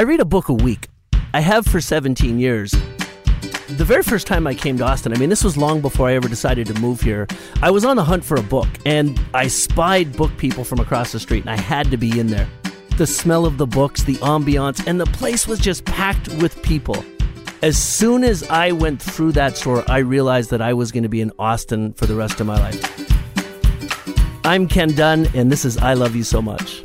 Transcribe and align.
I 0.00 0.02
read 0.04 0.20
a 0.20 0.24
book 0.24 0.48
a 0.48 0.54
week. 0.54 0.88
I 1.34 1.40
have 1.40 1.66
for 1.66 1.78
17 1.78 2.38
years. 2.38 2.70
The 3.68 3.84
very 3.84 4.02
first 4.02 4.26
time 4.26 4.46
I 4.46 4.54
came 4.54 4.78
to 4.78 4.84
Austin, 4.84 5.12
I 5.12 5.18
mean, 5.18 5.28
this 5.28 5.44
was 5.44 5.58
long 5.58 5.82
before 5.82 6.08
I 6.08 6.14
ever 6.14 6.26
decided 6.26 6.68
to 6.68 6.74
move 6.80 7.02
here. 7.02 7.26
I 7.60 7.70
was 7.70 7.84
on 7.84 7.96
the 7.96 8.04
hunt 8.04 8.24
for 8.24 8.38
a 8.38 8.42
book, 8.42 8.66
and 8.86 9.20
I 9.34 9.48
spied 9.48 10.16
book 10.16 10.34
people 10.38 10.64
from 10.64 10.80
across 10.80 11.12
the 11.12 11.20
street, 11.20 11.40
and 11.40 11.50
I 11.50 11.60
had 11.60 11.90
to 11.90 11.98
be 11.98 12.18
in 12.18 12.28
there. 12.28 12.48
The 12.96 13.06
smell 13.06 13.44
of 13.44 13.58
the 13.58 13.66
books, 13.66 14.02
the 14.02 14.14
ambiance, 14.14 14.86
and 14.86 14.98
the 14.98 15.04
place 15.04 15.46
was 15.46 15.58
just 15.58 15.84
packed 15.84 16.28
with 16.36 16.62
people. 16.62 17.04
As 17.60 17.76
soon 17.76 18.24
as 18.24 18.42
I 18.44 18.72
went 18.72 19.02
through 19.02 19.32
that 19.32 19.58
store, 19.58 19.84
I 19.86 19.98
realized 19.98 20.48
that 20.48 20.62
I 20.62 20.72
was 20.72 20.92
going 20.92 21.02
to 21.02 21.10
be 21.10 21.20
in 21.20 21.30
Austin 21.38 21.92
for 21.92 22.06
the 22.06 22.14
rest 22.14 22.40
of 22.40 22.46
my 22.46 22.58
life. 22.58 22.80
I'm 24.46 24.66
Ken 24.66 24.94
Dunn, 24.94 25.28
and 25.34 25.52
this 25.52 25.66
is 25.66 25.76
I 25.76 25.92
Love 25.92 26.16
You 26.16 26.24
So 26.24 26.40
Much. 26.40 26.82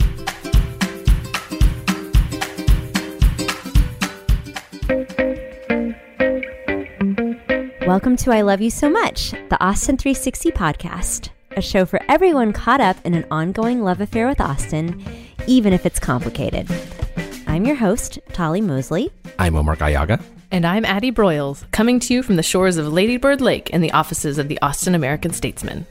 Welcome 7.85 8.15
to 8.17 8.31
I 8.31 8.41
Love 8.41 8.61
You 8.61 8.71
So 8.71 8.89
Much, 8.89 9.29
the 9.31 9.63
Austin 9.63 9.95
360 9.95 10.49
podcast, 10.51 11.29
a 11.51 11.61
show 11.61 11.85
for 11.85 12.01
everyone 12.09 12.51
caught 12.51 12.81
up 12.81 12.97
in 13.05 13.13
an 13.13 13.27
ongoing 13.29 13.83
love 13.83 14.01
affair 14.01 14.27
with 14.27 14.41
Austin, 14.41 15.05
even 15.45 15.71
if 15.71 15.85
it's 15.85 15.99
complicated. 15.99 16.67
I'm 17.45 17.63
your 17.63 17.75
host, 17.75 18.17
Tolly 18.33 18.59
Moseley. 18.59 19.11
I'm 19.37 19.55
Omar 19.55 19.75
Gallaga. 19.75 20.19
And 20.49 20.65
I'm 20.65 20.83
Addie 20.83 21.11
Broyles, 21.11 21.69
coming 21.69 21.99
to 21.99 22.13
you 22.15 22.23
from 22.23 22.37
the 22.37 22.43
shores 22.43 22.77
of 22.77 22.91
Lady 22.91 23.17
Bird 23.17 23.39
Lake 23.39 23.69
in 23.69 23.81
the 23.81 23.91
offices 23.91 24.39
of 24.39 24.47
the 24.47 24.59
Austin 24.63 24.95
American 24.95 25.31
Statesman. 25.31 25.85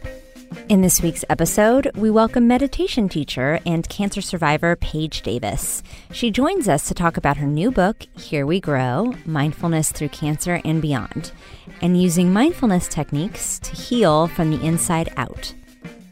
In 0.69 0.81
this 0.81 1.03
week's 1.03 1.25
episode, 1.29 1.91
we 1.95 2.11
welcome 2.11 2.47
meditation 2.47 3.09
teacher 3.09 3.61
and 3.67 3.89
cancer 3.89 4.21
survivor 4.21 4.77
Paige 4.77 5.23
Davis. 5.23 5.83
She 6.13 6.31
joins 6.31 6.69
us 6.69 6.87
to 6.89 6.95
talk 6.95 7.17
about 7.17 7.37
her 7.39 7.47
new 7.47 7.71
book, 7.71 8.07
Here 8.17 8.47
We 8.47 8.61
Grow 8.61 9.15
Mindfulness 9.25 9.93
Through 9.93 10.11
Cancer 10.11 10.61
and 10.65 10.81
Beyond, 10.81 11.33
and 11.81 12.01
using 12.01 12.33
mindfulness 12.33 12.89
techniques 12.89 13.59
to 13.61 13.73
heal 13.73 14.29
from 14.29 14.51
the 14.51 14.65
inside 14.65 15.13
out. 15.17 15.55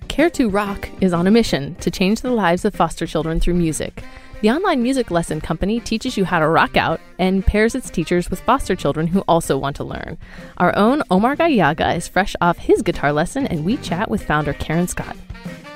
Care 0.09 0.31
to 0.31 0.51
Rock 0.51 0.89
is 1.01 1.13
on 1.13 1.27
a 1.27 1.31
mission 1.31 1.75
to 1.77 1.91
change 1.91 2.21
the 2.21 2.31
lives 2.31 2.65
of 2.65 2.75
foster 2.75 3.07
children 3.07 3.41
through 3.41 3.55
music. 3.55 4.03
The 4.43 4.51
online 4.51 4.83
music 4.83 5.13
lesson 5.13 5.41
company 5.41 5.79
teaches 5.79 6.17
you 6.17 6.25
how 6.25 6.41
to 6.41 6.49
rock 6.49 6.77
out 6.77 7.01
and 7.21 7.47
pairs 7.47 7.77
its 7.77 7.89
teachers 7.89 8.29
with 8.29 8.41
foster 8.41 8.75
children 8.75 9.07
who 9.07 9.21
also 9.29 9.57
want 9.57 9.77
to 9.77 9.85
learn. 9.85 10.19
Our 10.57 10.77
own 10.77 11.05
Omar 11.13 11.37
Gallaga 11.37 11.97
is 11.97 12.09
fresh 12.09 12.35
off 12.41 12.59
his 12.59 12.83
guitar 12.83 13.13
lesson, 13.13 13.47
and 13.47 13.65
we 13.65 13.77
chat 13.77 14.11
with 14.11 14.25
founder 14.25 14.53
Karen 14.55 14.89
Scott. 14.89 15.17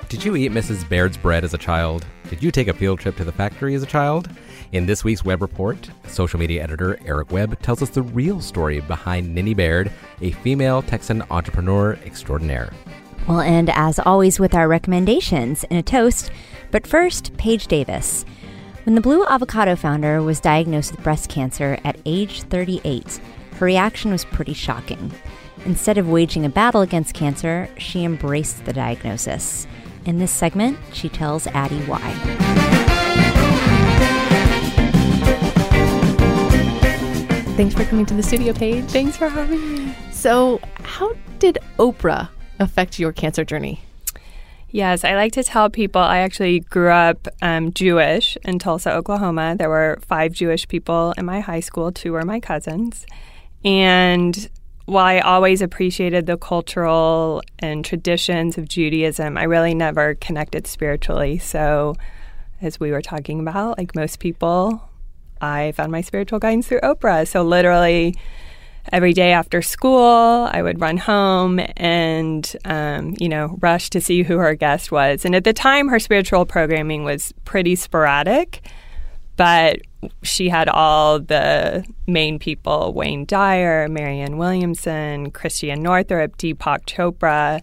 Did 0.09 0.25
you 0.25 0.35
eat 0.35 0.51
Mrs. 0.51 0.89
Baird's 0.89 1.17
bread 1.17 1.45
as 1.45 1.55
a 1.55 1.59
child? 1.59 2.05
Did 2.29 2.43
you 2.43 2.51
take 2.51 2.67
a 2.67 2.75
field 2.75 2.99
trip 2.99 3.15
to 3.19 3.25
the 3.25 3.31
factory 3.31 3.77
as 3.77 3.85
a 3.85 3.87
child? 3.87 4.29
In 4.73 4.85
this 4.85 5.05
week's 5.05 5.25
Web 5.25 5.43
Report, 5.43 5.89
social 6.09 6.41
media 6.41 6.61
editor 6.61 6.99
Eric 7.07 7.31
Webb 7.31 7.63
tells 7.63 7.83
us 7.83 7.91
the 7.91 8.03
real 8.03 8.41
story 8.41 8.81
behind 8.81 9.33
Ninnie 9.33 9.55
Baird, 9.55 9.93
a 10.23 10.33
female 10.33 10.83
Texan 10.83 11.23
entrepreneur 11.31 11.93
extraordinaire. 12.05 12.73
We'll 13.29 13.41
end, 13.41 13.71
as 13.71 14.01
always, 14.01 14.41
with 14.41 14.57
our 14.57 14.67
recommendations 14.67 15.63
in 15.65 15.77
a 15.77 15.85
toast. 15.85 16.33
But 16.73 16.85
first, 16.85 17.37
Paige 17.37 17.69
Davis. 17.69 18.25
When 18.87 18.95
the 18.95 19.01
Blue 19.01 19.27
Avocado 19.27 19.75
founder 19.75 20.23
was 20.23 20.39
diagnosed 20.39 20.93
with 20.93 21.03
breast 21.03 21.29
cancer 21.29 21.77
at 21.83 21.99
age 22.07 22.43
38, 22.43 23.21
her 23.57 23.67
reaction 23.67 24.13
was 24.13 24.25
pretty 24.25 24.53
shocking. 24.53 25.11
Instead 25.65 25.99
of 25.99 26.09
waging 26.09 26.45
a 26.45 26.49
battle 26.49 26.83
against 26.83 27.13
cancer, 27.13 27.69
she 27.79 28.05
embraced 28.05 28.65
the 28.65 28.73
diagnosis. 28.73 29.67
In 30.05 30.21
this 30.21 30.31
segment, 30.31 30.79
she 30.93 31.09
tells 31.09 31.49
Addie 31.49 31.81
why. 31.87 31.99
Thanks 37.57 37.75
for 37.75 37.85
coming 37.87 38.07
to 38.07 38.15
the 38.15 38.23
studio, 38.23 38.53
Paige. 38.53 38.85
Thanks 38.85 39.17
for 39.17 39.29
having 39.29 39.87
me. 39.87 39.97
So, 40.13 40.61
how 40.85 41.13
did 41.41 41.59
Oprah 41.81 42.29
affect 42.61 43.01
your 43.01 43.11
cancer 43.11 43.45
journey? 43.45 43.81
Yes, 44.77 45.05
I 45.05 45.15
like 45.15 45.33
to 45.33 45.43
tell 45.43 45.71
people 45.71 46.03
I 46.03 46.19
actually 46.19 46.61
grew 46.61 46.91
up 46.91 47.29
um, 47.41 47.73
Jewish 47.73 48.37
in 48.45 48.59
Tulsa, 48.59 48.93
Oklahoma. 48.93 49.57
There 49.59 49.71
were 49.71 49.99
five 50.07 50.35
Jewish 50.35 50.69
people 50.69 51.15
in 51.17 51.25
my 51.25 51.41
high 51.41 51.61
school, 51.61 51.91
two 51.91 52.13
were 52.13 52.27
my 52.27 52.41
cousins. 52.41 53.07
And 53.65 54.51
while 54.85 55.07
I 55.07 55.21
always 55.21 55.63
appreciated 55.63 56.27
the 56.27 56.37
cultural 56.37 57.41
and 57.59 57.87
traditions 57.87 58.59
of 58.59 58.69
Judaism, 58.69 59.39
I 59.39 59.45
really 59.45 59.73
never 59.73 60.15
connected 60.17 60.67
spiritually. 60.67 61.39
So, 61.39 61.95
as 62.61 62.79
we 62.79 62.91
were 62.91 63.01
talking 63.01 63.41
about, 63.41 63.79
like 63.79 63.95
most 63.95 64.21
people, 64.21 64.91
I 65.41 65.73
found 65.73 65.91
my 65.91 66.03
spiritual 66.03 66.39
guidance 66.39 66.69
through 66.69 66.81
Oprah. 66.81 67.27
So, 67.27 67.43
literally, 67.43 68.15
every 68.93 69.13
day 69.13 69.33
after 69.33 69.63
school, 69.63 70.49
I 70.51 70.63
would 70.63 70.81
run 70.81 70.97
home 70.97 71.61
and, 71.77 72.57
um, 72.65 73.15
you 73.19 73.29
know, 73.29 73.59
rush 73.61 73.91
to 73.91 74.01
see 74.01 74.23
who 74.23 74.39
her 74.39 74.55
guest 74.55 74.93
was. 74.93 75.25
And 75.25 75.35
at 75.35 75.45
the 75.45 75.53
time, 75.53 75.89
her 75.89 75.99
spiritual 75.99 76.47
programming 76.47 77.05
was 77.05 77.33
pretty 77.45 77.77
sporadic, 77.77 78.67
but 79.37 79.79
she 80.23 80.49
had 80.49 80.69
all 80.69 81.19
the 81.19 81.85
main 82.07 82.39
people 82.39 82.93
Wayne 82.93 83.25
Dyer, 83.25 83.89
Marianne 83.89 84.39
Williamson, 84.39 85.31
Christiane 85.31 85.83
Northrup, 85.83 86.37
Deepak 86.39 86.87
Chopra. 86.87 87.61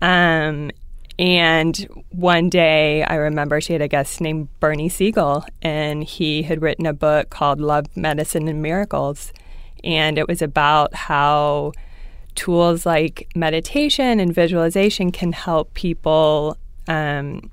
Um, 0.00 0.70
and 1.18 1.76
one 2.10 2.48
day, 2.48 3.04
I 3.04 3.16
remember 3.16 3.60
she 3.60 3.74
had 3.74 3.82
a 3.82 3.88
guest 3.88 4.20
named 4.20 4.48
Bernie 4.60 4.88
Siegel, 4.88 5.44
and 5.60 6.02
he 6.02 6.42
had 6.42 6.62
written 6.62 6.86
a 6.86 6.92
book 6.92 7.30
called 7.30 7.60
Love, 7.60 7.94
Medicine, 7.96 8.48
and 8.48 8.62
Miracles 8.62 9.32
and 9.84 10.18
it 10.18 10.28
was 10.28 10.42
about 10.42 10.94
how 10.94 11.72
tools 12.34 12.86
like 12.86 13.28
meditation 13.34 14.18
and 14.20 14.34
visualization 14.34 15.12
can 15.12 15.32
help 15.32 15.72
people 15.74 16.56
um, 16.88 17.50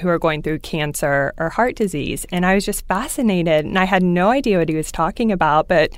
who 0.00 0.08
are 0.08 0.18
going 0.18 0.42
through 0.42 0.58
cancer 0.60 1.32
or 1.38 1.50
heart 1.50 1.76
disease. 1.76 2.26
And 2.30 2.46
I 2.46 2.54
was 2.54 2.64
just 2.64 2.86
fascinated, 2.86 3.64
and 3.64 3.78
I 3.78 3.84
had 3.84 4.02
no 4.02 4.30
idea 4.30 4.58
what 4.58 4.68
he 4.68 4.76
was 4.76 4.92
talking 4.92 5.32
about, 5.32 5.68
but 5.68 5.92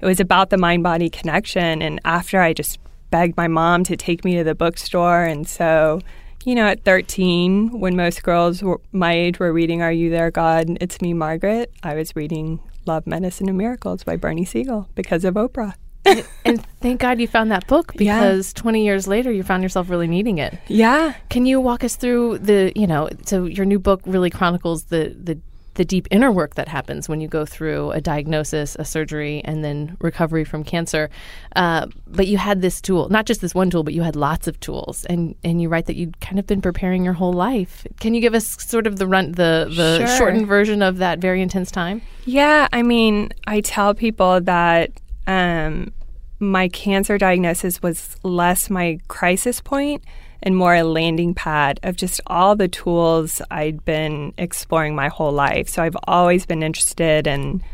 it 0.00 0.06
was 0.06 0.20
about 0.20 0.50
the 0.50 0.58
mind 0.58 0.82
body 0.82 1.10
connection. 1.10 1.82
And 1.82 2.00
after 2.04 2.40
I 2.40 2.52
just 2.52 2.78
begged 3.10 3.36
my 3.36 3.48
mom 3.48 3.84
to 3.84 3.96
take 3.96 4.24
me 4.24 4.36
to 4.36 4.44
the 4.44 4.54
bookstore, 4.54 5.24
and 5.24 5.48
so 5.48 6.00
you 6.44 6.54
know, 6.54 6.66
at 6.66 6.84
13, 6.84 7.80
when 7.80 7.96
most 7.96 8.22
girls 8.22 8.62
were, 8.62 8.78
my 8.92 9.14
age 9.14 9.38
were 9.38 9.50
reading 9.50 9.80
Are 9.80 9.90
You 9.90 10.10
There, 10.10 10.30
God? 10.30 10.76
It's 10.78 11.00
Me, 11.00 11.14
Margaret, 11.14 11.72
I 11.82 11.94
was 11.94 12.14
reading 12.14 12.60
Love, 12.86 13.06
Medicine, 13.06 13.48
and 13.48 13.58
Miracles 13.58 14.04
by 14.04 14.16
Bernie 14.16 14.44
Siegel 14.44 14.88
because 14.94 15.24
of 15.24 15.34
Oprah. 15.34 15.74
and, 16.04 16.24
and, 16.44 16.66
thank 16.80 17.00
God 17.00 17.18
you 17.18 17.26
found 17.26 17.50
that 17.50 17.66
book 17.66 17.92
because 17.96 18.52
yeah. 18.54 18.60
20 18.60 18.84
years 18.84 19.08
later 19.08 19.32
you 19.32 19.42
found 19.42 19.62
yourself 19.62 19.88
really 19.88 20.06
needing 20.06 20.38
it. 20.38 20.58
Yeah. 20.68 21.14
Can 21.30 21.46
you 21.46 21.60
walk 21.60 21.82
us 21.82 21.96
through 21.96 22.38
the, 22.38 22.72
you 22.76 22.86
know, 22.86 23.08
so 23.24 23.46
your 23.46 23.64
new 23.64 23.78
book 23.78 24.02
really 24.04 24.28
chronicles 24.30 24.84
the 24.84 25.16
the 25.18 25.38
the 25.74 25.84
deep 25.84 26.06
inner 26.10 26.30
work 26.30 26.54
that 26.54 26.68
happens 26.68 27.08
when 27.08 27.20
you 27.20 27.28
go 27.28 27.44
through 27.44 27.90
a 27.92 28.00
diagnosis, 28.00 28.76
a 28.78 28.84
surgery, 28.84 29.42
and 29.44 29.64
then 29.64 29.96
recovery 30.00 30.44
from 30.44 30.64
cancer. 30.64 31.10
Uh, 31.56 31.86
but 32.06 32.26
you 32.26 32.38
had 32.38 32.60
this 32.60 32.80
tool, 32.80 33.08
not 33.08 33.26
just 33.26 33.40
this 33.40 33.54
one 33.54 33.70
tool, 33.70 33.82
but 33.82 33.94
you 33.94 34.02
had 34.02 34.16
lots 34.16 34.46
of 34.46 34.58
tools, 34.60 35.04
and 35.06 35.34
and 35.44 35.60
you 35.60 35.68
write 35.68 35.86
that 35.86 35.96
you'd 35.96 36.20
kind 36.20 36.38
of 36.38 36.46
been 36.46 36.60
preparing 36.60 37.04
your 37.04 37.14
whole 37.14 37.32
life. 37.32 37.86
Can 38.00 38.14
you 38.14 38.20
give 38.20 38.34
us 38.34 38.62
sort 38.62 38.86
of 38.86 38.98
the 38.98 39.06
run, 39.06 39.32
the 39.32 39.70
the 39.74 40.06
sure. 40.06 40.16
shortened 40.16 40.46
version 40.46 40.82
of 40.82 40.98
that 40.98 41.18
very 41.18 41.42
intense 41.42 41.70
time? 41.70 42.02
Yeah, 42.24 42.68
I 42.72 42.82
mean, 42.82 43.32
I 43.46 43.60
tell 43.60 43.94
people 43.94 44.40
that. 44.42 44.90
Um, 45.26 45.92
my 46.40 46.68
cancer 46.68 47.16
diagnosis 47.16 47.80
was 47.80 48.16
less 48.22 48.68
my 48.68 48.98
crisis 49.08 49.62
point 49.62 50.04
and 50.44 50.56
more 50.56 50.74
a 50.74 50.84
landing 50.84 51.34
pad 51.34 51.80
of 51.82 51.96
just 51.96 52.20
all 52.26 52.54
the 52.54 52.68
tools 52.68 53.40
I'd 53.50 53.84
been 53.84 54.34
exploring 54.36 54.94
my 54.94 55.08
whole 55.08 55.32
life. 55.32 55.68
So 55.70 55.82
I've 55.82 55.96
always 56.04 56.44
been 56.44 56.62
interested 56.62 57.26
in 57.26 57.64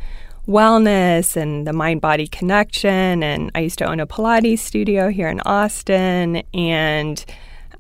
wellness 0.47 1.36
and 1.36 1.66
the 1.66 1.72
mind 1.72 2.00
body 2.00 2.28
connection. 2.28 3.24
And 3.24 3.50
I 3.56 3.60
used 3.60 3.78
to 3.78 3.86
own 3.86 3.98
a 3.98 4.06
Pilates 4.06 4.60
studio 4.60 5.09
here 5.09 5.28
in 5.28 5.41
Austin. 5.41 6.42
And, 6.54 7.24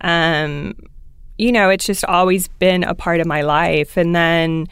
um, 0.00 0.74
you 1.38 1.52
know, 1.52 1.70
it's 1.70 1.86
just 1.86 2.04
always 2.04 2.48
been 2.48 2.82
a 2.82 2.94
part 2.94 3.20
of 3.20 3.28
my 3.28 3.42
life. 3.42 3.96
And 3.96 4.14
then, 4.14 4.66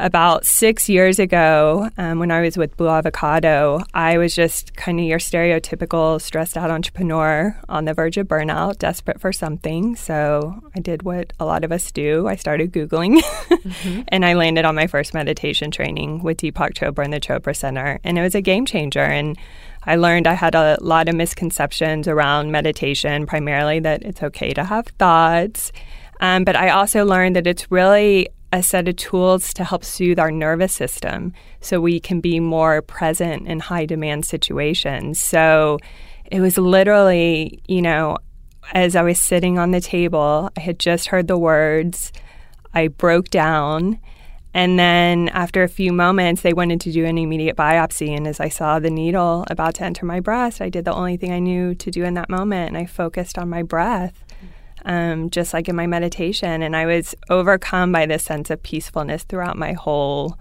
about 0.00 0.46
six 0.46 0.88
years 0.88 1.18
ago, 1.18 1.90
um, 1.98 2.18
when 2.18 2.30
I 2.30 2.40
was 2.40 2.56
with 2.56 2.76
Blue 2.76 2.88
Avocado, 2.88 3.82
I 3.94 4.18
was 4.18 4.34
just 4.34 4.74
kind 4.74 4.98
of 4.98 5.06
your 5.06 5.18
stereotypical 5.18 6.20
stressed 6.20 6.56
out 6.56 6.70
entrepreneur 6.70 7.58
on 7.68 7.84
the 7.84 7.94
verge 7.94 8.16
of 8.16 8.26
burnout, 8.26 8.78
desperate 8.78 9.20
for 9.20 9.32
something. 9.32 9.94
So 9.96 10.60
I 10.74 10.80
did 10.80 11.02
what 11.02 11.32
a 11.38 11.44
lot 11.44 11.64
of 11.64 11.72
us 11.72 11.92
do. 11.92 12.26
I 12.26 12.36
started 12.36 12.72
Googling 12.72 13.20
mm-hmm. 13.20 14.02
and 14.08 14.24
I 14.24 14.34
landed 14.34 14.64
on 14.64 14.74
my 14.74 14.86
first 14.86 15.14
meditation 15.14 15.70
training 15.70 16.22
with 16.22 16.38
Deepak 16.38 16.74
Chopra 16.74 17.04
in 17.04 17.10
the 17.10 17.20
Chopra 17.20 17.54
Center. 17.54 18.00
And 18.02 18.18
it 18.18 18.22
was 18.22 18.34
a 18.34 18.40
game 18.40 18.66
changer. 18.66 19.00
And 19.00 19.36
I 19.84 19.96
learned 19.96 20.26
I 20.26 20.34
had 20.34 20.54
a 20.54 20.78
lot 20.80 21.08
of 21.08 21.14
misconceptions 21.14 22.08
around 22.08 22.50
meditation, 22.50 23.26
primarily 23.26 23.80
that 23.80 24.02
it's 24.02 24.22
okay 24.22 24.52
to 24.54 24.64
have 24.64 24.86
thoughts. 24.98 25.72
Um, 26.20 26.44
but 26.44 26.56
I 26.56 26.70
also 26.70 27.04
learned 27.04 27.36
that 27.36 27.46
it's 27.46 27.70
really 27.70 28.28
a 28.52 28.62
set 28.62 28.88
of 28.88 28.96
tools 28.96 29.54
to 29.54 29.64
help 29.64 29.84
soothe 29.84 30.18
our 30.18 30.30
nervous 30.30 30.72
system 30.72 31.32
so 31.60 31.80
we 31.80 32.00
can 32.00 32.20
be 32.20 32.40
more 32.40 32.82
present 32.82 33.46
in 33.46 33.60
high 33.60 33.86
demand 33.86 34.24
situations. 34.24 35.20
So 35.20 35.78
it 36.30 36.40
was 36.40 36.58
literally, 36.58 37.62
you 37.68 37.82
know, 37.82 38.18
as 38.72 38.96
I 38.96 39.02
was 39.02 39.20
sitting 39.20 39.58
on 39.58 39.70
the 39.70 39.80
table, 39.80 40.50
I 40.56 40.60
had 40.60 40.78
just 40.78 41.08
heard 41.08 41.28
the 41.28 41.38
words, 41.38 42.12
I 42.74 42.88
broke 42.88 43.30
down. 43.30 44.00
And 44.52 44.78
then 44.78 45.28
after 45.28 45.62
a 45.62 45.68
few 45.68 45.92
moments, 45.92 46.42
they 46.42 46.52
wanted 46.52 46.80
to 46.82 46.92
do 46.92 47.04
an 47.04 47.18
immediate 47.18 47.56
biopsy. 47.56 48.16
And 48.16 48.26
as 48.26 48.40
I 48.40 48.48
saw 48.48 48.78
the 48.78 48.90
needle 48.90 49.44
about 49.48 49.74
to 49.76 49.84
enter 49.84 50.04
my 50.04 50.18
breast, 50.18 50.60
I 50.60 50.68
did 50.68 50.84
the 50.84 50.94
only 50.94 51.16
thing 51.16 51.32
I 51.32 51.38
knew 51.38 51.74
to 51.76 51.90
do 51.90 52.04
in 52.04 52.14
that 52.14 52.28
moment. 52.28 52.68
And 52.68 52.76
I 52.76 52.86
focused 52.86 53.38
on 53.38 53.48
my 53.48 53.62
breath, 53.62 54.24
um, 54.84 55.30
just 55.30 55.52
like 55.52 55.68
in 55.68 55.76
my 55.76 55.86
meditation. 55.86 56.62
And 56.62 56.76
I 56.76 56.86
was 56.86 57.14
overcome 57.28 57.92
by 57.92 58.06
this 58.06 58.22
sense 58.22 58.50
of 58.50 58.62
peacefulness 58.62 59.24
throughout 59.24 59.56
my 59.56 59.72
whole 59.72 60.38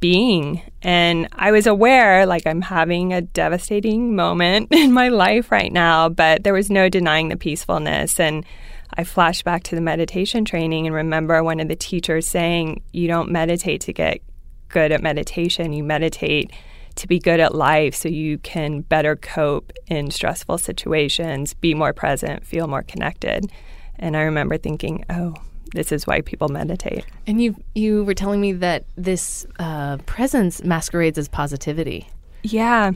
being. 0.00 0.60
And 0.82 1.28
I 1.32 1.50
was 1.50 1.66
aware, 1.66 2.26
like, 2.26 2.46
I'm 2.46 2.60
having 2.60 3.12
a 3.12 3.22
devastating 3.22 4.14
moment 4.14 4.68
in 4.72 4.92
my 4.92 5.08
life 5.08 5.50
right 5.50 5.72
now, 5.72 6.08
but 6.08 6.44
there 6.44 6.52
was 6.52 6.70
no 6.70 6.88
denying 6.88 7.28
the 7.28 7.36
peacefulness. 7.36 8.20
And 8.20 8.44
I 8.92 9.04
flashed 9.04 9.44
back 9.44 9.62
to 9.64 9.74
the 9.74 9.80
meditation 9.80 10.44
training 10.44 10.86
and 10.86 10.94
remember 10.94 11.42
one 11.42 11.60
of 11.60 11.68
the 11.68 11.76
teachers 11.76 12.28
saying, 12.28 12.82
You 12.92 13.08
don't 13.08 13.30
meditate 13.30 13.80
to 13.82 13.92
get 13.92 14.20
good 14.68 14.92
at 14.92 15.02
meditation, 15.02 15.72
you 15.72 15.82
meditate 15.82 16.52
to 16.96 17.08
be 17.08 17.18
good 17.18 17.40
at 17.40 17.54
life 17.54 17.94
so 17.94 18.08
you 18.08 18.38
can 18.38 18.82
better 18.82 19.16
cope 19.16 19.72
in 19.88 20.10
stressful 20.10 20.58
situations, 20.58 21.54
be 21.54 21.74
more 21.74 21.92
present, 21.92 22.46
feel 22.46 22.66
more 22.66 22.82
connected. 22.82 23.50
And 23.96 24.16
I 24.16 24.22
remember 24.22 24.58
thinking, 24.58 25.04
Oh, 25.10 25.34
this 25.74 25.90
is 25.90 26.06
why 26.06 26.20
people 26.20 26.48
meditate. 26.48 27.04
And 27.26 27.42
you 27.42 27.56
you 27.74 28.04
were 28.04 28.14
telling 28.14 28.40
me 28.40 28.52
that 28.52 28.84
this 28.96 29.44
uh, 29.58 29.98
presence 29.98 30.62
masquerades 30.62 31.18
as 31.18 31.28
positivity. 31.28 32.08
Yeah, 32.42 32.92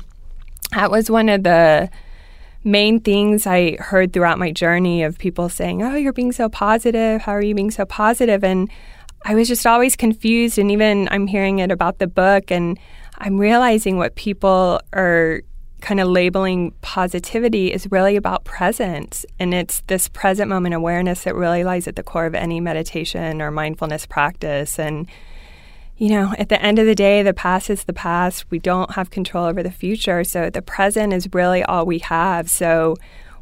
that 0.72 0.90
was 0.90 1.10
one 1.10 1.28
of 1.28 1.42
the 1.42 1.90
main 2.64 3.00
things 3.00 3.46
I 3.46 3.76
heard 3.76 4.12
throughout 4.12 4.38
my 4.38 4.52
journey 4.52 5.02
of 5.02 5.18
people 5.18 5.48
saying, 5.48 5.82
"Oh, 5.82 5.96
you're 5.96 6.12
being 6.12 6.32
so 6.32 6.48
positive. 6.48 7.22
How 7.22 7.32
are 7.32 7.42
you 7.42 7.54
being 7.54 7.72
so 7.72 7.84
positive?" 7.84 8.44
And 8.44 8.70
I 9.24 9.34
was 9.34 9.48
just 9.48 9.66
always 9.66 9.96
confused. 9.96 10.58
And 10.58 10.70
even 10.70 11.08
I'm 11.10 11.26
hearing 11.26 11.58
it 11.58 11.72
about 11.72 11.98
the 11.98 12.06
book, 12.06 12.50
and 12.52 12.78
I'm 13.18 13.38
realizing 13.38 13.96
what 13.96 14.14
people 14.14 14.80
are 14.92 15.42
kind 15.80 16.00
of 16.00 16.08
labeling 16.08 16.72
positivity 16.80 17.72
is 17.72 17.90
really 17.90 18.16
about 18.16 18.44
presence. 18.44 19.24
And 19.38 19.54
it's 19.54 19.82
this 19.86 20.08
present 20.08 20.48
moment 20.48 20.74
awareness 20.74 21.24
that 21.24 21.34
really 21.34 21.62
lies 21.62 21.86
at 21.86 21.96
the 21.96 22.02
core 22.02 22.26
of 22.26 22.34
any 22.34 22.60
meditation 22.60 23.40
or 23.40 23.50
mindfulness 23.50 24.06
practice. 24.06 24.78
And, 24.78 25.08
you 25.96 26.10
know, 26.10 26.34
at 26.38 26.48
the 26.48 26.60
end 26.60 26.78
of 26.78 26.86
the 26.86 26.96
day, 26.96 27.22
the 27.22 27.34
past 27.34 27.70
is 27.70 27.84
the 27.84 27.92
past. 27.92 28.50
We 28.50 28.58
don't 28.58 28.92
have 28.92 29.10
control 29.10 29.44
over 29.44 29.62
the 29.62 29.70
future. 29.70 30.24
So 30.24 30.50
the 30.50 30.62
present 30.62 31.12
is 31.12 31.28
really 31.32 31.62
all 31.62 31.86
we 31.86 32.00
have. 32.00 32.50
So 32.50 32.96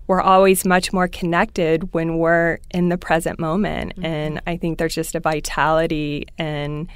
we're 0.06 0.20
always 0.20 0.64
much 0.64 0.92
more 0.92 1.08
connected 1.08 1.92
when 1.94 2.18
we're 2.18 2.58
in 2.70 2.90
the 2.90 2.98
present 2.98 3.38
moment. 3.38 3.92
Mm-hmm. 3.92 4.04
And 4.04 4.42
I 4.46 4.56
think 4.56 4.78
there's 4.78 4.94
just 4.94 5.14
a 5.14 5.20
vitality 5.20 6.26
and 6.38 6.88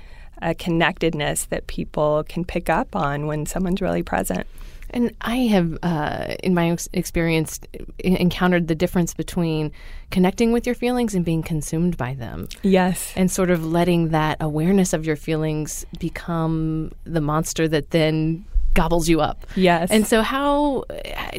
a 0.42 0.54
connectedness 0.54 1.46
that 1.46 1.66
people 1.66 2.24
can 2.28 2.44
pick 2.44 2.68
up 2.68 2.94
on 2.96 3.26
when 3.26 3.46
someone's 3.46 3.80
really 3.80 4.02
present. 4.02 4.46
And 4.92 5.14
I 5.20 5.36
have, 5.36 5.78
uh, 5.82 6.34
in 6.42 6.52
my 6.52 6.76
experience, 6.92 7.60
encountered 7.98 8.66
the 8.66 8.74
difference 8.74 9.14
between 9.14 9.70
connecting 10.10 10.52
with 10.52 10.66
your 10.66 10.74
feelings 10.74 11.14
and 11.14 11.24
being 11.24 11.42
consumed 11.42 11.96
by 11.96 12.14
them. 12.14 12.48
Yes. 12.62 13.12
And 13.16 13.30
sort 13.30 13.50
of 13.50 13.64
letting 13.64 14.08
that 14.08 14.36
awareness 14.40 14.92
of 14.92 15.06
your 15.06 15.16
feelings 15.16 15.86
become 15.98 16.90
the 17.04 17.20
monster 17.20 17.68
that 17.68 17.90
then 17.90 18.44
gobbles 18.74 19.08
you 19.08 19.20
up. 19.20 19.46
Yes. 19.56 19.90
And 19.90 20.06
so 20.06 20.22
how 20.22 20.84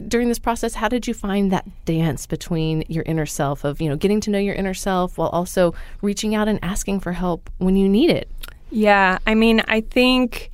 during 0.07 0.27
this 0.27 0.39
process 0.39 0.73
how 0.73 0.87
did 0.87 1.07
you 1.07 1.13
find 1.13 1.51
that 1.51 1.65
dance 1.85 2.25
between 2.25 2.83
your 2.87 3.03
inner 3.05 3.25
self 3.25 3.63
of, 3.63 3.81
you 3.81 3.89
know, 3.89 3.95
getting 3.95 4.19
to 4.21 4.29
know 4.29 4.39
your 4.39 4.55
inner 4.55 4.73
self 4.73 5.17
while 5.17 5.29
also 5.29 5.73
reaching 6.01 6.35
out 6.35 6.47
and 6.47 6.59
asking 6.61 6.99
for 6.99 7.13
help 7.13 7.49
when 7.57 7.75
you 7.75 7.87
need 7.87 8.09
it? 8.09 8.29
Yeah, 8.71 9.19
I 9.27 9.35
mean, 9.35 9.61
I 9.67 9.81
think 9.81 10.51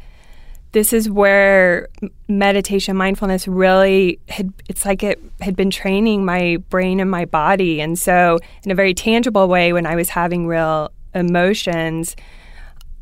this 0.74 0.92
is 0.92 1.10
where 1.10 1.88
meditation 2.28 2.98
mindfulness 2.98 3.48
really 3.48 4.20
had 4.28 4.54
it's 4.68 4.86
like 4.86 5.02
it 5.02 5.20
had 5.40 5.56
been 5.56 5.72
training 5.72 6.26
my 6.26 6.58
brain 6.70 7.00
and 7.00 7.10
my 7.10 7.26
body. 7.26 7.82
And 7.82 7.98
so 7.98 8.40
in 8.64 8.72
a 8.72 8.76
very 8.76 8.94
tangible 8.94 9.48
way 9.48 9.74
when 9.74 9.86
i 9.86 9.96
was 9.96 10.10
having 10.10 10.46
real 10.46 10.92
emotions 11.16 12.16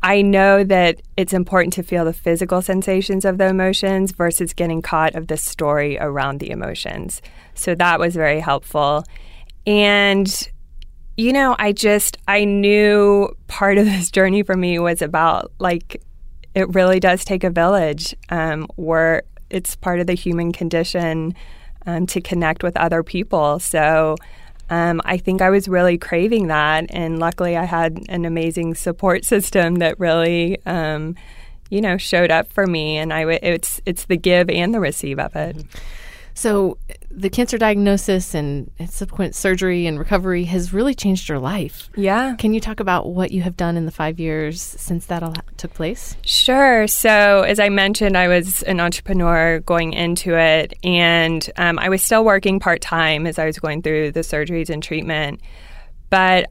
i 0.02 0.22
know 0.22 0.62
that 0.62 1.02
it's 1.16 1.32
important 1.32 1.72
to 1.74 1.82
feel 1.82 2.04
the 2.04 2.12
physical 2.12 2.62
sensations 2.62 3.24
of 3.24 3.38
the 3.38 3.46
emotions 3.46 4.12
versus 4.12 4.52
getting 4.54 4.80
caught 4.80 5.14
of 5.14 5.26
the 5.26 5.36
story 5.36 5.98
around 5.98 6.38
the 6.38 6.50
emotions. 6.50 7.20
So 7.54 7.74
that 7.74 7.98
was 7.98 8.14
very 8.14 8.40
helpful. 8.40 9.04
And 9.66 10.28
you 11.16 11.32
know 11.32 11.56
i 11.58 11.72
just 11.72 12.18
i 12.28 12.44
knew 12.44 13.28
part 13.46 13.78
of 13.78 13.84
this 13.92 14.10
journey 14.10 14.42
for 14.42 14.56
me 14.56 14.78
was 14.78 15.02
about 15.02 15.52
like 15.58 16.02
it 16.56 16.74
really 16.74 16.98
does 16.98 17.22
take 17.22 17.44
a 17.44 17.50
village 17.50 18.14
um, 18.30 18.66
where 18.76 19.24
it's 19.50 19.76
part 19.76 20.00
of 20.00 20.06
the 20.06 20.14
human 20.14 20.52
condition 20.52 21.34
um, 21.84 22.06
to 22.06 22.20
connect 22.20 22.62
with 22.62 22.76
other 22.78 23.02
people. 23.02 23.58
So 23.58 24.16
um, 24.70 25.00
I 25.04 25.18
think 25.18 25.42
I 25.42 25.50
was 25.50 25.68
really 25.68 25.98
craving 25.98 26.48
that. 26.48 26.86
And 26.88 27.18
luckily, 27.18 27.58
I 27.58 27.64
had 27.64 28.00
an 28.08 28.24
amazing 28.24 28.74
support 28.74 29.24
system 29.32 29.76
that 29.76 29.98
really. 30.00 30.58
Um, 30.66 31.14
you 31.68 31.80
know, 31.80 31.96
showed 31.96 32.30
up 32.30 32.52
for 32.52 32.64
me, 32.64 32.96
and 32.96 33.12
I 33.12 33.22
w- 33.22 33.40
it's 33.42 33.80
it's 33.84 34.04
the 34.04 34.16
give 34.16 34.48
and 34.48 34.72
the 34.72 34.78
receive 34.78 35.18
of 35.18 35.34
it. 35.34 35.56
Mm-hmm. 35.56 35.78
So, 36.36 36.76
the 37.10 37.30
cancer 37.30 37.56
diagnosis 37.56 38.34
and 38.34 38.70
subsequent 38.90 39.34
surgery 39.34 39.86
and 39.86 39.98
recovery 39.98 40.44
has 40.44 40.70
really 40.70 40.94
changed 40.94 41.30
your 41.30 41.38
life. 41.38 41.88
Yeah. 41.96 42.34
Can 42.36 42.52
you 42.52 42.60
talk 42.60 42.78
about 42.78 43.08
what 43.08 43.30
you 43.30 43.40
have 43.40 43.56
done 43.56 43.78
in 43.78 43.86
the 43.86 43.90
five 43.90 44.20
years 44.20 44.60
since 44.60 45.06
that 45.06 45.22
all 45.22 45.32
took 45.56 45.72
place? 45.72 46.14
Sure. 46.26 46.86
So, 46.88 47.40
as 47.40 47.58
I 47.58 47.70
mentioned, 47.70 48.18
I 48.18 48.28
was 48.28 48.62
an 48.64 48.80
entrepreneur 48.80 49.60
going 49.60 49.94
into 49.94 50.36
it, 50.38 50.74
and 50.84 51.48
um, 51.56 51.78
I 51.78 51.88
was 51.88 52.02
still 52.02 52.22
working 52.22 52.60
part 52.60 52.82
time 52.82 53.26
as 53.26 53.38
I 53.38 53.46
was 53.46 53.58
going 53.58 53.80
through 53.80 54.12
the 54.12 54.20
surgeries 54.20 54.68
and 54.68 54.82
treatment. 54.82 55.40
But 56.10 56.50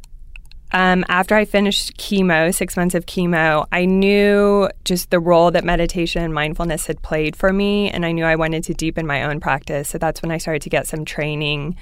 um, 0.72 1.06
after 1.08 1.36
I 1.36 1.46
finished 1.46 1.98
chemo, 1.98 2.54
six 2.54 2.76
months 2.76 2.96
of 2.96 3.06
chemo, 3.06 3.66
I 3.72 3.86
knew 3.86 4.70
just 4.84 5.10
the 5.10 5.20
role 5.20 5.52
that 5.52 5.64
meditation 5.64 6.24
and 6.24 6.34
mindfulness 6.34 6.88
had 6.88 7.02
played 7.02 7.36
for 7.36 7.54
me, 7.54 7.90
and 7.92 8.06
I 8.06 8.12
knew 8.12 8.26
I 8.26 8.36
wanted 8.36 8.64
to 8.66 8.74
deepen 8.74 9.06
my 9.06 9.24
own 9.24 9.40
practice. 9.40 9.90
So 9.90 9.98
that's 9.98 10.22
when 10.22 10.32
I 10.32 10.38
started 10.38 10.62
to 10.64 10.70
get 10.70 10.88
some 10.88 11.06
training. 11.06 11.78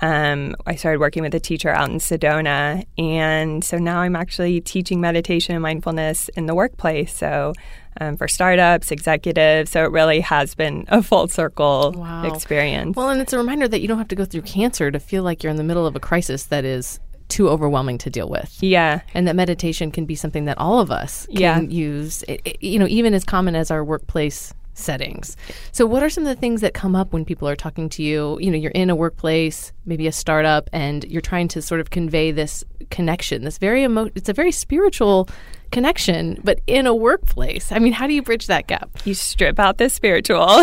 Um, 0.00 0.56
I 0.66 0.74
started 0.74 0.98
working 0.98 1.22
with 1.22 1.34
a 1.34 1.40
teacher 1.40 1.70
out 1.70 1.88
in 1.88 1.98
Sedona, 1.98 2.84
and 2.98 3.64
so 3.64 3.78
now 3.78 4.00
I'm 4.00 4.16
actually 4.16 4.60
teaching 4.60 5.00
meditation 5.00 5.54
and 5.54 5.62
mindfulness 5.62 6.28
in 6.30 6.46
the 6.46 6.54
workplace. 6.54 7.14
So 7.14 7.54
um, 8.00 8.16
for 8.16 8.28
startups, 8.28 8.90
executives. 8.90 9.70
So 9.70 9.84
it 9.84 9.90
really 9.90 10.20
has 10.20 10.54
been 10.54 10.84
a 10.88 11.02
full 11.02 11.28
circle 11.28 11.94
wow. 11.96 12.24
experience. 12.24 12.96
Well, 12.96 13.10
and 13.10 13.20
it's 13.20 13.32
a 13.32 13.38
reminder 13.38 13.68
that 13.68 13.80
you 13.80 13.88
don't 13.88 13.98
have 13.98 14.08
to 14.08 14.16
go 14.16 14.24
through 14.24 14.42
cancer 14.42 14.90
to 14.90 14.98
feel 14.98 15.22
like 15.22 15.42
you're 15.42 15.50
in 15.50 15.56
the 15.56 15.64
middle 15.64 15.86
of 15.86 15.94
a 15.96 16.00
crisis 16.00 16.44
that 16.46 16.64
is 16.64 17.00
too 17.28 17.48
overwhelming 17.48 17.98
to 17.98 18.10
deal 18.10 18.28
with. 18.28 18.56
Yeah. 18.60 19.00
And 19.14 19.26
that 19.26 19.36
meditation 19.36 19.90
can 19.90 20.04
be 20.04 20.14
something 20.14 20.44
that 20.44 20.58
all 20.58 20.80
of 20.80 20.90
us 20.90 21.26
can 21.26 21.40
yeah. 21.40 21.60
use, 21.60 22.22
it, 22.28 22.40
it, 22.44 22.62
you 22.62 22.78
know, 22.78 22.86
even 22.88 23.14
as 23.14 23.24
common 23.24 23.54
as 23.54 23.70
our 23.70 23.84
workplace 23.84 24.54
settings. 24.74 25.36
So 25.72 25.86
what 25.86 26.02
are 26.02 26.10
some 26.10 26.24
of 26.24 26.28
the 26.28 26.40
things 26.40 26.60
that 26.60 26.74
come 26.74 26.96
up 26.96 27.12
when 27.12 27.24
people 27.24 27.48
are 27.48 27.56
talking 27.56 27.88
to 27.90 28.02
you? 28.02 28.38
You 28.40 28.50
know, 28.50 28.56
you're 28.56 28.72
in 28.72 28.90
a 28.90 28.96
workplace, 28.96 29.72
maybe 29.86 30.06
a 30.06 30.12
startup 30.12 30.68
and 30.72 31.04
you're 31.04 31.22
trying 31.22 31.48
to 31.48 31.62
sort 31.62 31.80
of 31.80 31.90
convey 31.90 32.32
this 32.32 32.64
connection, 32.90 33.44
this 33.44 33.58
very 33.58 33.84
emo- 33.84 34.10
it's 34.14 34.28
a 34.28 34.32
very 34.32 34.52
spiritual 34.52 35.28
connection, 35.74 36.40
but 36.44 36.60
in 36.66 36.86
a 36.86 36.94
workplace. 36.94 37.72
I 37.72 37.78
mean, 37.78 37.92
how 37.92 38.06
do 38.06 38.14
you 38.14 38.22
bridge 38.22 38.46
that 38.46 38.66
gap? 38.66 38.88
You 39.04 39.12
strip 39.12 39.58
out 39.58 39.78
the 39.78 39.90
spiritual. 39.90 40.62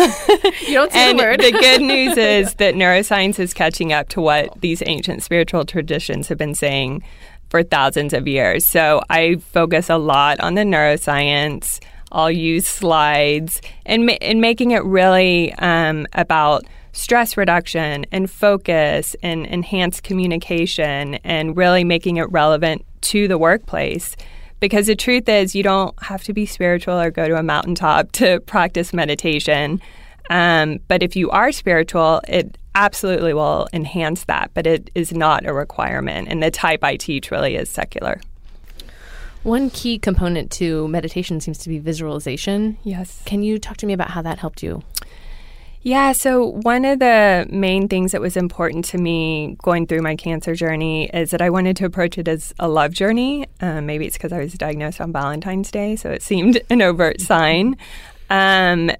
you 0.66 0.74
don't 0.74 0.90
say 0.90 1.10
and 1.10 1.18
the 1.18 1.22
word. 1.22 1.40
the 1.40 1.52
good 1.52 1.82
news 1.82 2.16
is 2.16 2.54
that 2.54 2.74
neuroscience 2.74 3.38
is 3.38 3.54
catching 3.54 3.92
up 3.92 4.08
to 4.10 4.20
what 4.20 4.60
these 4.60 4.82
ancient 4.86 5.22
spiritual 5.22 5.64
traditions 5.64 6.28
have 6.28 6.38
been 6.38 6.54
saying 6.54 7.04
for 7.50 7.62
thousands 7.62 8.14
of 8.14 8.26
years. 8.26 8.66
So 8.66 9.02
I 9.10 9.36
focus 9.36 9.90
a 9.90 9.98
lot 9.98 10.40
on 10.40 10.54
the 10.54 10.62
neuroscience. 10.62 11.80
I'll 12.10 12.30
use 12.30 12.66
slides 12.66 13.60
and, 13.86 14.06
ma- 14.06 14.18
and 14.22 14.40
making 14.40 14.70
it 14.70 14.82
really 14.84 15.52
um, 15.54 16.06
about 16.14 16.64
stress 16.92 17.36
reduction 17.36 18.06
and 18.12 18.30
focus 18.30 19.14
and 19.22 19.46
enhanced 19.46 20.02
communication 20.02 21.14
and 21.16 21.56
really 21.56 21.84
making 21.84 22.16
it 22.16 22.30
relevant 22.30 22.84
to 23.02 23.28
the 23.28 23.38
workplace. 23.38 24.16
Because 24.62 24.86
the 24.86 24.94
truth 24.94 25.28
is, 25.28 25.56
you 25.56 25.64
don't 25.64 25.92
have 26.04 26.22
to 26.22 26.32
be 26.32 26.46
spiritual 26.46 26.94
or 26.94 27.10
go 27.10 27.26
to 27.26 27.36
a 27.36 27.42
mountaintop 27.42 28.12
to 28.12 28.38
practice 28.42 28.92
meditation. 28.92 29.82
Um, 30.30 30.78
but 30.86 31.02
if 31.02 31.16
you 31.16 31.30
are 31.30 31.50
spiritual, 31.50 32.20
it 32.28 32.56
absolutely 32.76 33.34
will 33.34 33.66
enhance 33.72 34.22
that, 34.26 34.52
but 34.54 34.68
it 34.68 34.88
is 34.94 35.12
not 35.12 35.44
a 35.46 35.52
requirement. 35.52 36.28
And 36.28 36.40
the 36.40 36.52
type 36.52 36.84
I 36.84 36.94
teach 36.94 37.32
really 37.32 37.56
is 37.56 37.70
secular. 37.70 38.20
One 39.42 39.68
key 39.68 39.98
component 39.98 40.52
to 40.52 40.86
meditation 40.86 41.40
seems 41.40 41.58
to 41.58 41.68
be 41.68 41.80
visualization. 41.80 42.78
Yes. 42.84 43.20
Can 43.24 43.42
you 43.42 43.58
talk 43.58 43.78
to 43.78 43.86
me 43.86 43.94
about 43.94 44.10
how 44.10 44.22
that 44.22 44.38
helped 44.38 44.62
you? 44.62 44.84
Yeah, 45.84 46.12
so 46.12 46.46
one 46.46 46.84
of 46.84 47.00
the 47.00 47.46
main 47.50 47.88
things 47.88 48.12
that 48.12 48.20
was 48.20 48.36
important 48.36 48.84
to 48.86 48.98
me 48.98 49.56
going 49.62 49.88
through 49.88 50.02
my 50.02 50.14
cancer 50.14 50.54
journey 50.54 51.10
is 51.12 51.32
that 51.32 51.42
I 51.42 51.50
wanted 51.50 51.76
to 51.78 51.86
approach 51.86 52.18
it 52.18 52.28
as 52.28 52.54
a 52.60 52.68
love 52.68 52.92
journey. 52.92 53.46
Um, 53.60 53.86
maybe 53.86 54.06
it's 54.06 54.16
because 54.16 54.32
I 54.32 54.38
was 54.38 54.52
diagnosed 54.54 55.00
on 55.00 55.12
Valentine's 55.12 55.72
Day, 55.72 55.96
so 55.96 56.10
it 56.10 56.22
seemed 56.22 56.60
an 56.70 56.82
overt 56.82 57.20
sign. 57.20 57.76
Um, 58.30 58.92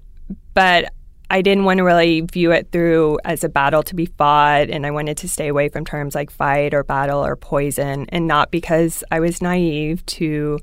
but 0.55 0.93
I 1.31 1.41
didn't 1.41 1.65
want 1.65 1.79
to 1.79 1.85
really 1.85 2.23
view 2.23 2.51
it 2.51 2.73
through 2.73 3.21
as 3.25 3.45
a 3.45 3.49
battle 3.49 3.85
to 3.85 3.95
be 3.95 4.07
fought, 4.07 4.69
and 4.69 4.85
I 4.85 4.91
wanted 4.91 5.17
to 5.19 5.29
stay 5.29 5.47
away 5.47 5.69
from 5.69 5.85
terms 5.85 6.17
like 6.17 6.31
fight 6.33 6.75
or 6.75 6.83
battle 6.83 7.25
or 7.25 7.37
poison, 7.37 8.07
and 8.09 8.27
not 8.27 8.51
because 8.51 9.05
I 9.13 9.21
was 9.21 9.41
naive 9.41 10.05
to 10.07 10.59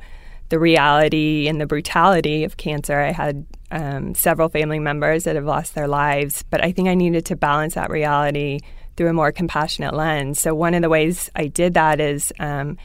the 0.50 0.60
reality 0.60 1.48
and 1.48 1.62
the 1.62 1.66
brutality 1.66 2.44
of 2.44 2.58
cancer. 2.58 3.00
I 3.00 3.14
had 3.14 3.46
um, 3.72 4.16
several 4.16 4.50
family 4.50 4.80
members 4.80 5.24
that 5.24 5.36
have 5.36 5.46
lost 5.46 5.76
their 5.76 5.88
lives, 5.88 6.44
but 6.50 6.64
I 6.64 6.72
think 6.72 6.88
I 6.88 6.96
needed 6.96 7.26
to 7.28 7.36
balance 7.36 7.76
that 7.76 7.90
reality 7.90 8.60
through 8.96 9.10
a 9.10 9.14
more 9.14 9.32
compassionate 9.32 9.94
lens. 9.94 10.40
So, 10.40 10.54
one 10.54 10.74
of 10.74 10.82
the 10.82 10.90
ways 10.90 11.30
I 11.36 11.48
did 11.48 11.74
that 11.76 12.02
is 12.02 12.34
um, 12.40 12.78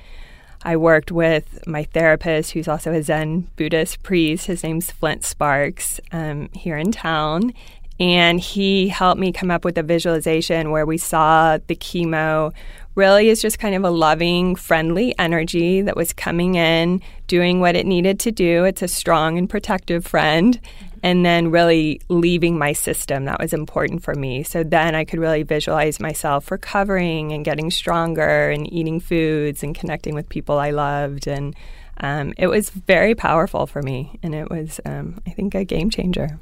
I 0.62 0.76
worked 0.76 1.12
with 1.12 1.67
my 1.67 1.85
therapist, 1.85 2.53
who's 2.53 2.69
also 2.69 2.93
a 2.93 3.03
Zen 3.03 3.49
Buddhist 3.57 4.03
priest. 4.03 4.47
His 4.47 4.62
name's 4.62 4.91
Flint 4.91 5.25
Sparks 5.25 6.00
um, 6.12 6.49
here 6.53 6.79
in 6.79 6.91
town. 6.91 7.53
And 8.00 8.41
he 8.41 8.88
helped 8.88 9.21
me 9.21 9.31
come 9.31 9.50
up 9.50 9.64
with 9.64 9.79
a 9.79 9.83
visualization 9.83 10.71
where 10.71 10.87
we 10.87 10.99
saw 10.99 11.59
the 11.67 11.76
chemo 11.76 12.53
really 12.95 13.29
is 13.29 13.43
just 13.43 13.59
kind 13.59 13.75
of 13.75 13.85
a 13.85 13.91
loving, 13.91 14.57
friendly 14.57 15.15
energy 15.19 15.83
that 15.83 15.97
was 15.97 16.13
coming 16.13 16.55
in, 16.55 17.03
doing 17.27 17.61
what 17.61 17.77
it 17.77 17.87
needed 17.87 18.21
to 18.21 18.33
do. 18.33 18.65
It's 18.65 18.83
a 18.83 18.89
strong 18.89 19.39
and 19.39 19.49
protective 19.49 20.07
friend. 20.07 20.61
And 21.03 21.23
then 21.23 21.51
really 21.51 22.01
leaving 22.09 22.57
my 22.57 22.73
system. 22.73 23.27
That 23.27 23.39
was 23.39 23.53
important 23.53 24.03
for 24.03 24.15
me. 24.15 24.43
So 24.43 24.63
then 24.63 24.95
I 24.95 25.05
could 25.05 25.19
really 25.19 25.43
visualize 25.43 26.01
myself 26.01 26.51
recovering 26.51 27.31
and 27.31 27.45
getting 27.45 27.71
stronger 27.71 28.49
and 28.49 28.73
eating 28.73 29.01
foods 29.01 29.63
and 29.63 29.75
connecting 29.75 30.15
with 30.15 30.31
people 30.31 30.59
I 30.59 30.71
loved. 30.71 31.27
And 31.27 31.55
um, 32.01 32.33
it 32.39 32.47
was 32.47 32.71
very 32.71 33.15
powerful 33.15 33.67
for 33.67 33.83
me. 33.83 34.19
And 34.23 34.35
it 34.35 34.49
was, 34.49 34.81
um, 34.87 35.21
I 35.27 35.31
think, 35.33 35.55
a 35.55 35.63
game 35.63 35.91
changer. 35.91 36.39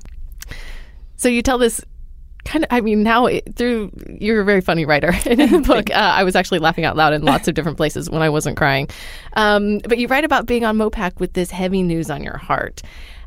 So 1.17 1.29
you 1.29 1.43
tell 1.43 1.59
this 1.59 1.85
kind 2.45 2.65
of 2.65 2.69
i 2.73 2.81
mean 2.81 3.03
now 3.03 3.27
it, 3.27 3.55
through 3.57 3.91
you're 4.21 4.41
a 4.41 4.45
very 4.45 4.61
funny 4.61 4.85
writer 4.85 5.13
in 5.27 5.39
the 5.39 5.61
book. 5.67 5.91
Uh, 5.91 5.95
i 5.95 6.25
was 6.25 6.37
actually 6.37 6.59
laughing 6.59 6.85
out 6.85 6.97
loud 6.97 7.13
in 7.13 7.23
lots 7.23 7.49
of 7.49 7.55
different 7.55 7.77
places 7.77 8.11
when 8.11 8.23
i 8.23 8.29
wasn't 8.29 8.57
crying. 8.57 8.89
Um, 9.35 9.79
but 9.79 9.99
you 9.99 10.09
write 10.09 10.25
about 10.25 10.47
being 10.47 10.65
on 10.65 10.77
mopac 10.77 11.19
with 11.19 11.33
this 11.35 11.51
heavy 11.51 11.83
news 11.83 12.11
on 12.11 12.23
your 12.23 12.37
heart. 12.37 12.83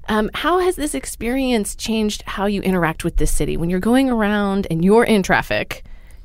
Um, 0.07 0.29
how 0.35 0.59
has 0.59 0.75
this 0.75 0.93
experience 0.93 1.75
changed 1.75 2.21
how 2.27 2.45
you 2.45 2.61
interact 2.61 3.03
with 3.03 3.17
this 3.17 3.31
city? 3.31 3.57
When 3.57 3.71
you're 3.71 3.79
going 3.79 4.09
around 4.09 4.67
and 4.69 4.85
you're 4.85 5.03
in 5.03 5.23
traffic 5.23 5.83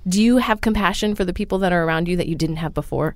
do 0.08 0.22
you 0.22 0.38
have 0.38 0.60
compassion 0.60 1.14
for 1.14 1.24
the 1.24 1.32
people 1.32 1.58
that 1.58 1.72
are 1.72 1.84
around 1.84 2.08
you 2.08 2.16
that 2.16 2.26
you 2.26 2.34
didn't 2.34 2.56
have 2.56 2.74
before 2.74 3.14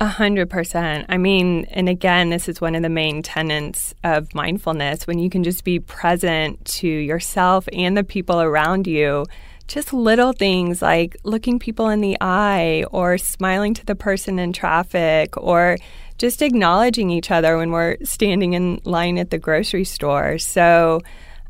a 0.00 0.06
hundred 0.06 0.48
percent. 0.48 1.06
I 1.08 1.18
mean, 1.18 1.64
and 1.70 1.88
again, 1.88 2.30
this 2.30 2.48
is 2.48 2.60
one 2.60 2.74
of 2.74 2.82
the 2.82 2.88
main 2.88 3.22
tenets 3.22 3.94
of 4.04 4.34
mindfulness 4.34 5.06
when 5.06 5.18
you 5.18 5.28
can 5.28 5.42
just 5.42 5.64
be 5.64 5.80
present 5.80 6.64
to 6.64 6.88
yourself 6.88 7.68
and 7.72 7.96
the 7.96 8.04
people 8.04 8.40
around 8.40 8.86
you. 8.86 9.26
Just 9.66 9.92
little 9.92 10.32
things 10.32 10.80
like 10.80 11.16
looking 11.24 11.58
people 11.58 11.88
in 11.88 12.00
the 12.00 12.16
eye 12.20 12.84
or 12.90 13.18
smiling 13.18 13.74
to 13.74 13.84
the 13.84 13.94
person 13.94 14.38
in 14.38 14.52
traffic 14.52 15.36
or 15.36 15.76
just 16.16 16.42
acknowledging 16.42 17.10
each 17.10 17.30
other 17.30 17.58
when 17.58 17.70
we're 17.70 17.96
standing 18.02 18.54
in 18.54 18.80
line 18.84 19.18
at 19.18 19.30
the 19.30 19.38
grocery 19.38 19.84
store. 19.84 20.38
So, 20.38 21.00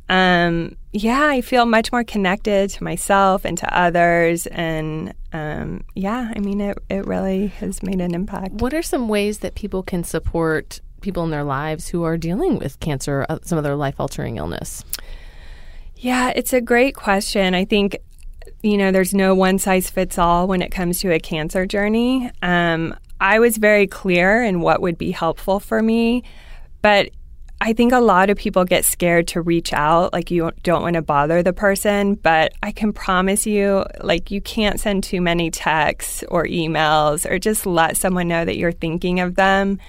um, 0.08 0.76
yeah, 0.92 1.26
I 1.26 1.40
feel 1.40 1.66
much 1.66 1.92
more 1.92 2.04
connected 2.04 2.70
to 2.70 2.84
myself 2.84 3.44
and 3.44 3.58
to 3.58 3.78
others. 3.78 4.46
And 4.46 5.14
um, 5.32 5.84
yeah, 5.94 6.32
I 6.34 6.38
mean, 6.40 6.60
it, 6.60 6.78
it 6.88 7.06
really 7.06 7.48
has 7.48 7.82
made 7.82 8.00
an 8.00 8.14
impact. 8.14 8.54
What 8.54 8.72
are 8.72 8.82
some 8.82 9.08
ways 9.08 9.38
that 9.40 9.54
people 9.54 9.82
can 9.82 10.04
support 10.04 10.80
people 11.00 11.24
in 11.24 11.30
their 11.30 11.44
lives 11.44 11.88
who 11.88 12.02
are 12.02 12.16
dealing 12.16 12.58
with 12.58 12.80
cancer, 12.80 13.24
or 13.28 13.38
some 13.42 13.58
other 13.58 13.76
life 13.76 14.00
altering 14.00 14.36
illness? 14.36 14.84
Yeah, 15.96 16.32
it's 16.34 16.52
a 16.52 16.60
great 16.60 16.94
question. 16.94 17.54
I 17.54 17.64
think, 17.64 17.98
you 18.62 18.76
know, 18.76 18.90
there's 18.90 19.14
no 19.14 19.34
one 19.34 19.58
size 19.58 19.90
fits 19.90 20.18
all 20.18 20.46
when 20.46 20.62
it 20.62 20.70
comes 20.70 21.00
to 21.00 21.12
a 21.12 21.20
cancer 21.20 21.66
journey. 21.66 22.30
Um, 22.40 22.96
I 23.20 23.40
was 23.40 23.56
very 23.56 23.86
clear 23.86 24.42
in 24.42 24.60
what 24.60 24.80
would 24.80 24.96
be 24.96 25.10
helpful 25.10 25.60
for 25.60 25.82
me, 25.82 26.22
but 26.82 27.10
I 27.60 27.72
think 27.72 27.92
a 27.92 27.98
lot 27.98 28.30
of 28.30 28.38
people 28.38 28.64
get 28.64 28.84
scared 28.84 29.26
to 29.28 29.40
reach 29.40 29.72
out, 29.72 30.12
like 30.12 30.30
you 30.30 30.50
don't 30.62 30.82
want 30.82 30.94
to 30.94 31.02
bother 31.02 31.42
the 31.42 31.52
person, 31.52 32.14
but 32.14 32.52
I 32.62 32.70
can 32.70 32.92
promise 32.92 33.46
you, 33.46 33.84
like, 34.00 34.30
you 34.30 34.40
can't 34.40 34.78
send 34.78 35.02
too 35.02 35.20
many 35.20 35.50
texts 35.50 36.22
or 36.28 36.44
emails 36.44 37.28
or 37.28 37.38
just 37.38 37.66
let 37.66 37.96
someone 37.96 38.28
know 38.28 38.44
that 38.44 38.56
you're 38.56 38.70
thinking 38.70 39.18
of 39.18 39.34
them. 39.34 39.80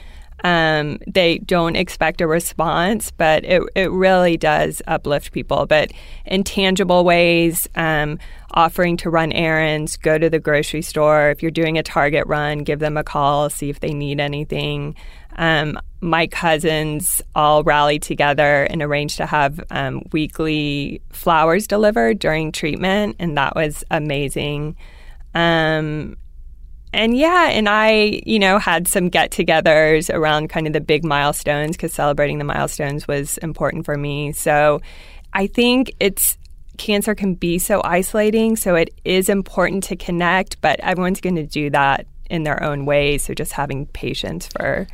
Um, 0.44 1.00
they 1.06 1.40
don't 1.40 1.76
expect 1.76 2.22
a 2.22 2.28
response, 2.28 3.12
but 3.12 3.44
it, 3.44 3.62
it 3.76 3.92
really 3.92 4.38
does 4.38 4.82
uplift 4.88 5.32
people. 5.32 5.66
But 5.66 5.92
in 6.26 6.44
tangible 6.44 7.04
ways, 7.04 7.68
um, 7.76 8.18
offering 8.52 8.98
to 8.98 9.10
run 9.10 9.32
errands, 9.32 9.98
go 9.98 10.18
to 10.18 10.30
the 10.30 10.40
grocery 10.40 10.82
store. 10.82 11.30
If 11.30 11.42
you're 11.44 11.52
doing 11.52 11.78
a 11.78 11.84
Target 11.84 12.26
run, 12.26 12.60
give 12.60 12.80
them 12.80 12.98
a 12.98 13.04
call, 13.04 13.50
see 13.50 13.70
if 13.70 13.82
they 13.82 13.94
need 13.94 14.20
anything. 14.20 14.96
Um, 15.40 15.80
my 16.02 16.28
cousins 16.28 17.22
all 17.34 17.64
rallied 17.64 18.02
together 18.02 18.64
and 18.64 18.82
arranged 18.82 19.18
to 19.18 19.26
have 19.26 19.60
um, 19.72 20.04
weekly 20.12 21.02
flowers 21.12 21.66
delivered 21.66 22.20
during 22.20 22.52
treatment, 22.52 23.16
and 23.20 23.38
that 23.38 23.56
was 23.56 23.84
amazing. 23.90 24.76
Um, 25.34 26.18
and 26.92 27.18
yeah, 27.18 27.50
and 27.52 27.70
I, 27.70 28.22
you 28.26 28.38
know, 28.38 28.60
had 28.60 28.88
some 28.88 29.08
get 29.08 29.32
togethers 29.32 30.14
around 30.14 30.50
kind 30.50 30.68
of 30.68 30.74
the 30.74 30.82
big 30.82 31.06
milestones 31.06 31.78
because 31.78 31.94
celebrating 31.94 32.38
the 32.38 32.44
milestones 32.44 33.08
was 33.08 33.38
important 33.38 33.86
for 33.86 33.96
me. 33.96 34.34
So 34.34 34.82
I 35.32 35.48
think 35.48 35.96
it's 36.02 36.38
cancer 36.78 37.16
can 37.16 37.36
be 37.36 37.60
so 37.60 37.82
isolating. 37.86 38.58
So 38.58 38.76
it 38.76 38.94
is 39.06 39.30
important 39.30 39.84
to 39.86 39.96
connect, 39.96 40.60
but 40.60 40.80
everyone's 40.82 41.22
going 41.22 41.36
to 41.36 41.46
do 41.46 41.70
that 41.70 42.08
in 42.30 42.44
their 42.44 42.62
own 42.62 42.86
ways. 42.86 43.24
So 43.24 43.34
just 43.34 43.54
having 43.54 43.86
patience 43.88 44.48
for 44.48 44.88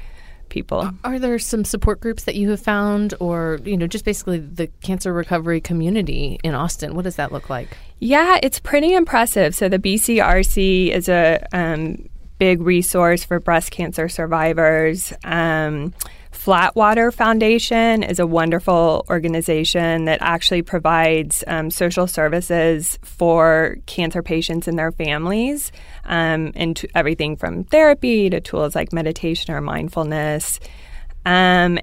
people. 0.55 0.89
Are 1.03 1.19
there 1.19 1.37
some 1.37 1.65
support 1.65 1.99
groups 1.99 2.23
that 2.23 2.35
you 2.35 2.49
have 2.49 2.61
found, 2.61 3.13
or 3.19 3.59
you 3.65 3.75
know, 3.75 3.87
just 3.87 4.05
basically 4.05 4.39
the 4.39 4.67
cancer 4.81 5.13
recovery 5.13 5.59
community 5.59 6.39
in 6.43 6.55
Austin? 6.55 6.95
What 6.95 7.03
does 7.03 7.17
that 7.17 7.31
look 7.31 7.49
like? 7.49 7.77
Yeah, 7.99 8.39
it's 8.41 8.59
pretty 8.59 8.93
impressive. 8.93 9.53
So 9.53 9.67
the 9.67 9.77
BCRC 9.77 10.91
is 10.91 11.09
a 11.09 11.45
um, 11.51 12.09
big 12.39 12.61
resource 12.61 13.25
for 13.25 13.39
breast 13.39 13.71
cancer 13.71 14.07
survivors. 14.07 15.11
Um, 15.25 15.93
Flatwater 16.35 17.11
Foundation 17.13 18.03
is 18.03 18.19
a 18.19 18.27
wonderful 18.27 19.05
organization 19.09 20.05
that 20.05 20.19
actually 20.21 20.61
provides 20.61 21.43
um, 21.47 21.71
social 21.71 22.05
services 22.05 22.99
for 23.01 23.77
cancer 23.87 24.21
patients 24.21 24.67
and 24.67 24.77
their 24.77 24.91
families, 24.91 25.71
um, 26.03 26.51
and 26.55 26.75
to 26.75 26.87
everything 26.93 27.35
from 27.35 27.63
therapy 27.63 28.29
to 28.29 28.41
tools 28.41 28.75
like 28.75 28.93
meditation 28.93 29.55
or 29.55 29.61
mindfulness. 29.61 30.59
Um, 31.25 31.79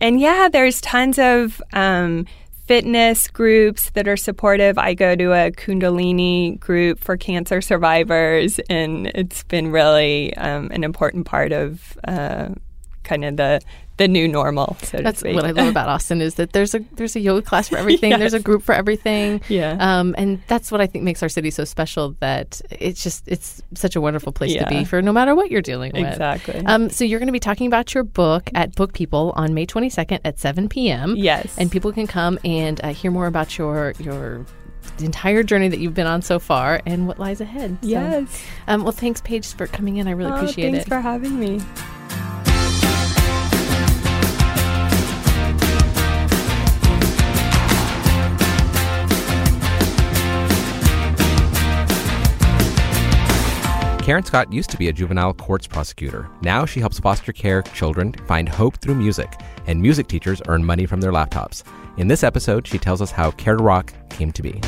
and 0.00 0.20
yeah, 0.20 0.48
there's 0.52 0.80
tons 0.80 1.18
of 1.18 1.62
um, 1.72 2.26
fitness 2.66 3.28
groups 3.28 3.90
that 3.90 4.08
are 4.08 4.16
supportive. 4.16 4.78
I 4.78 4.94
go 4.94 5.14
to 5.14 5.32
a 5.32 5.52
Kundalini 5.52 6.58
group 6.58 6.98
for 6.98 7.16
cancer 7.16 7.60
survivors, 7.60 8.58
and 8.68 9.06
it's 9.14 9.44
been 9.44 9.70
really 9.70 10.36
um, 10.36 10.70
an 10.72 10.84
important 10.84 11.24
part 11.24 11.52
of. 11.52 11.96
Uh, 12.06 12.48
kind 13.02 13.24
of 13.24 13.36
the 13.36 13.60
the 13.98 14.08
new 14.08 14.26
normal. 14.26 14.76
So 14.82 14.98
that's 14.98 15.22
what 15.22 15.44
I 15.44 15.50
love 15.50 15.68
about 15.68 15.88
Austin 15.94 16.20
is 16.20 16.36
that 16.36 16.52
there's 16.52 16.74
a 16.74 16.80
there's 16.92 17.14
a 17.14 17.20
yoga 17.20 17.42
class 17.42 17.68
for 17.68 17.76
everything. 17.76 18.10
yes. 18.10 18.18
There's 18.18 18.34
a 18.34 18.40
group 18.40 18.62
for 18.62 18.74
everything. 18.74 19.40
Yeah. 19.48 19.76
Um, 19.78 20.14
and 20.18 20.42
that's 20.48 20.72
what 20.72 20.80
I 20.80 20.86
think 20.86 21.04
makes 21.04 21.22
our 21.22 21.28
city 21.28 21.50
so 21.50 21.64
special. 21.64 22.16
That 22.20 22.60
it's 22.70 23.02
just 23.02 23.28
it's 23.28 23.62
such 23.74 23.94
a 23.94 24.00
wonderful 24.00 24.32
place 24.32 24.54
yeah. 24.54 24.64
to 24.64 24.70
be 24.70 24.84
for 24.84 25.02
no 25.02 25.12
matter 25.12 25.34
what 25.34 25.50
you're 25.50 25.62
dealing 25.62 25.92
with. 25.94 26.06
Exactly. 26.06 26.64
Um, 26.66 26.90
so 26.90 27.04
you're 27.04 27.18
going 27.18 27.28
to 27.28 27.32
be 27.32 27.40
talking 27.40 27.66
about 27.66 27.94
your 27.94 28.04
book 28.04 28.50
at 28.54 28.74
Book 28.74 28.92
People 28.92 29.32
on 29.36 29.54
May 29.54 29.66
22nd 29.66 30.20
at 30.24 30.38
7 30.38 30.68
p.m. 30.68 31.14
Yes. 31.16 31.56
And 31.58 31.70
people 31.70 31.92
can 31.92 32.06
come 32.06 32.38
and 32.44 32.82
uh, 32.82 32.88
hear 32.88 33.10
more 33.10 33.26
about 33.26 33.58
your 33.58 33.92
your 33.98 34.44
the 34.96 35.04
entire 35.04 35.42
journey 35.42 35.68
that 35.68 35.78
you've 35.78 35.94
been 35.94 36.06
on 36.06 36.22
so 36.22 36.38
far 36.38 36.80
and 36.86 37.06
what 37.06 37.18
lies 37.18 37.40
ahead. 37.40 37.78
Yes. 37.82 38.30
So, 38.30 38.44
um, 38.68 38.82
well, 38.82 38.92
thanks, 38.92 39.20
Paige, 39.20 39.54
for 39.54 39.66
coming 39.66 39.98
in. 39.98 40.08
I 40.08 40.10
really 40.10 40.32
oh, 40.32 40.36
appreciate 40.36 40.72
thanks 40.72 40.86
it. 40.86 40.88
Thanks 40.88 40.88
for 40.88 41.00
having 41.00 41.38
me. 41.38 41.60
Karen 54.02 54.24
Scott 54.24 54.52
used 54.52 54.68
to 54.70 54.76
be 54.76 54.88
a 54.88 54.92
juvenile 54.92 55.32
courts 55.32 55.68
prosecutor. 55.68 56.28
Now 56.40 56.66
she 56.66 56.80
helps 56.80 56.98
foster 56.98 57.32
care 57.32 57.62
children 57.62 58.12
find 58.26 58.48
hope 58.48 58.78
through 58.78 58.96
music, 58.96 59.32
and 59.68 59.80
music 59.80 60.08
teachers 60.08 60.42
earn 60.48 60.64
money 60.64 60.86
from 60.86 61.00
their 61.00 61.12
laptops. 61.12 61.62
In 61.98 62.08
this 62.08 62.24
episode, 62.24 62.66
she 62.66 62.78
tells 62.78 63.00
us 63.00 63.12
how 63.12 63.30
Care 63.30 63.56
to 63.56 63.62
Rock 63.62 63.94
came 64.10 64.32
to 64.32 64.42
be. 64.42 64.60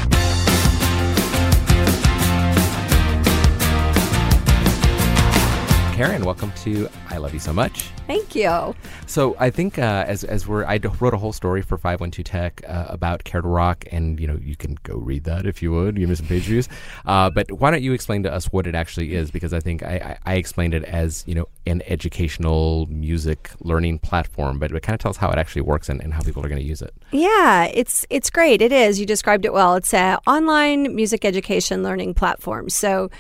Karen, 5.95 6.25
welcome 6.25 6.51
to 6.65 6.89
I 7.09 7.19
Love 7.19 7.35
You 7.35 7.39
So 7.39 7.53
Much. 7.53 7.83
Thank 8.09 8.35
you. 8.35 8.75
So 9.07 9.37
I 9.39 9.49
think 9.49 9.79
uh, 9.79 10.05
as 10.09 10.25
as 10.25 10.45
we're 10.45 10.65
I 10.65 10.81
wrote 10.99 11.15
a 11.15 11.17
whole 11.17 11.33
story 11.33 11.63
for 11.63 11.79
512 11.79 12.25
Tech 12.25 12.63
uh, 12.67 12.87
about 12.89 13.23
Care 13.23 13.41
to 13.41 13.47
Rock, 13.47 13.85
and 13.93 14.19
you 14.19 14.27
know 14.27 14.37
you 14.43 14.57
can 14.57 14.77
go 14.83 14.97
read 14.97 15.23
that 15.23 15.47
if 15.47 15.63
you 15.63 15.71
would. 15.71 15.95
Give 15.95 16.09
me 16.09 16.17
some 16.17 16.27
page 16.27 16.43
views. 16.43 16.69
Uh, 17.07 17.31
but 17.31 17.49
why 17.53 17.71
don't 17.71 17.85
you 17.85 17.93
explain 17.93 18.25
to 18.25 18.33
us 18.33 18.47
what 18.47 18.67
it 18.67 18.75
actually 18.75 19.15
is? 19.15 19.31
Because 19.31 19.55
I 19.55 19.61
think 19.61 19.85
I, 19.85 20.19
I, 20.25 20.33
I 20.33 20.35
explained 20.35 20.75
it 20.75 20.83
as 20.83 21.23
you 21.29 21.35
know 21.37 21.47
an 21.65 21.81
educational 21.87 22.87
music 22.87 23.53
learning 23.61 24.01
platform, 24.01 24.59
but 24.59 24.73
it 24.73 24.83
kind 24.83 24.95
of 24.95 25.01
tells 25.01 25.17
how 25.17 25.31
it 25.31 25.39
actually 25.39 25.63
works 25.63 25.89
and, 25.89 26.03
and 26.03 26.13
how 26.13 26.23
people 26.23 26.45
are 26.45 26.49
going 26.49 26.61
to 26.61 26.67
use 26.67 26.83
it. 26.83 26.93
Yeah, 27.13 27.67
it's 27.67 28.05
it's 28.11 28.31
great. 28.31 28.63
It 28.63 28.73
is. 28.73 28.99
You 28.99 29.07
described 29.07 29.45
it 29.45 29.53
well. 29.53 29.77
It's 29.77 29.95
an 29.95 30.19
online 30.27 30.97
music 30.97 31.25
education 31.25 31.85
learning 31.85 32.15
platform. 32.15 32.69
So 32.69 33.11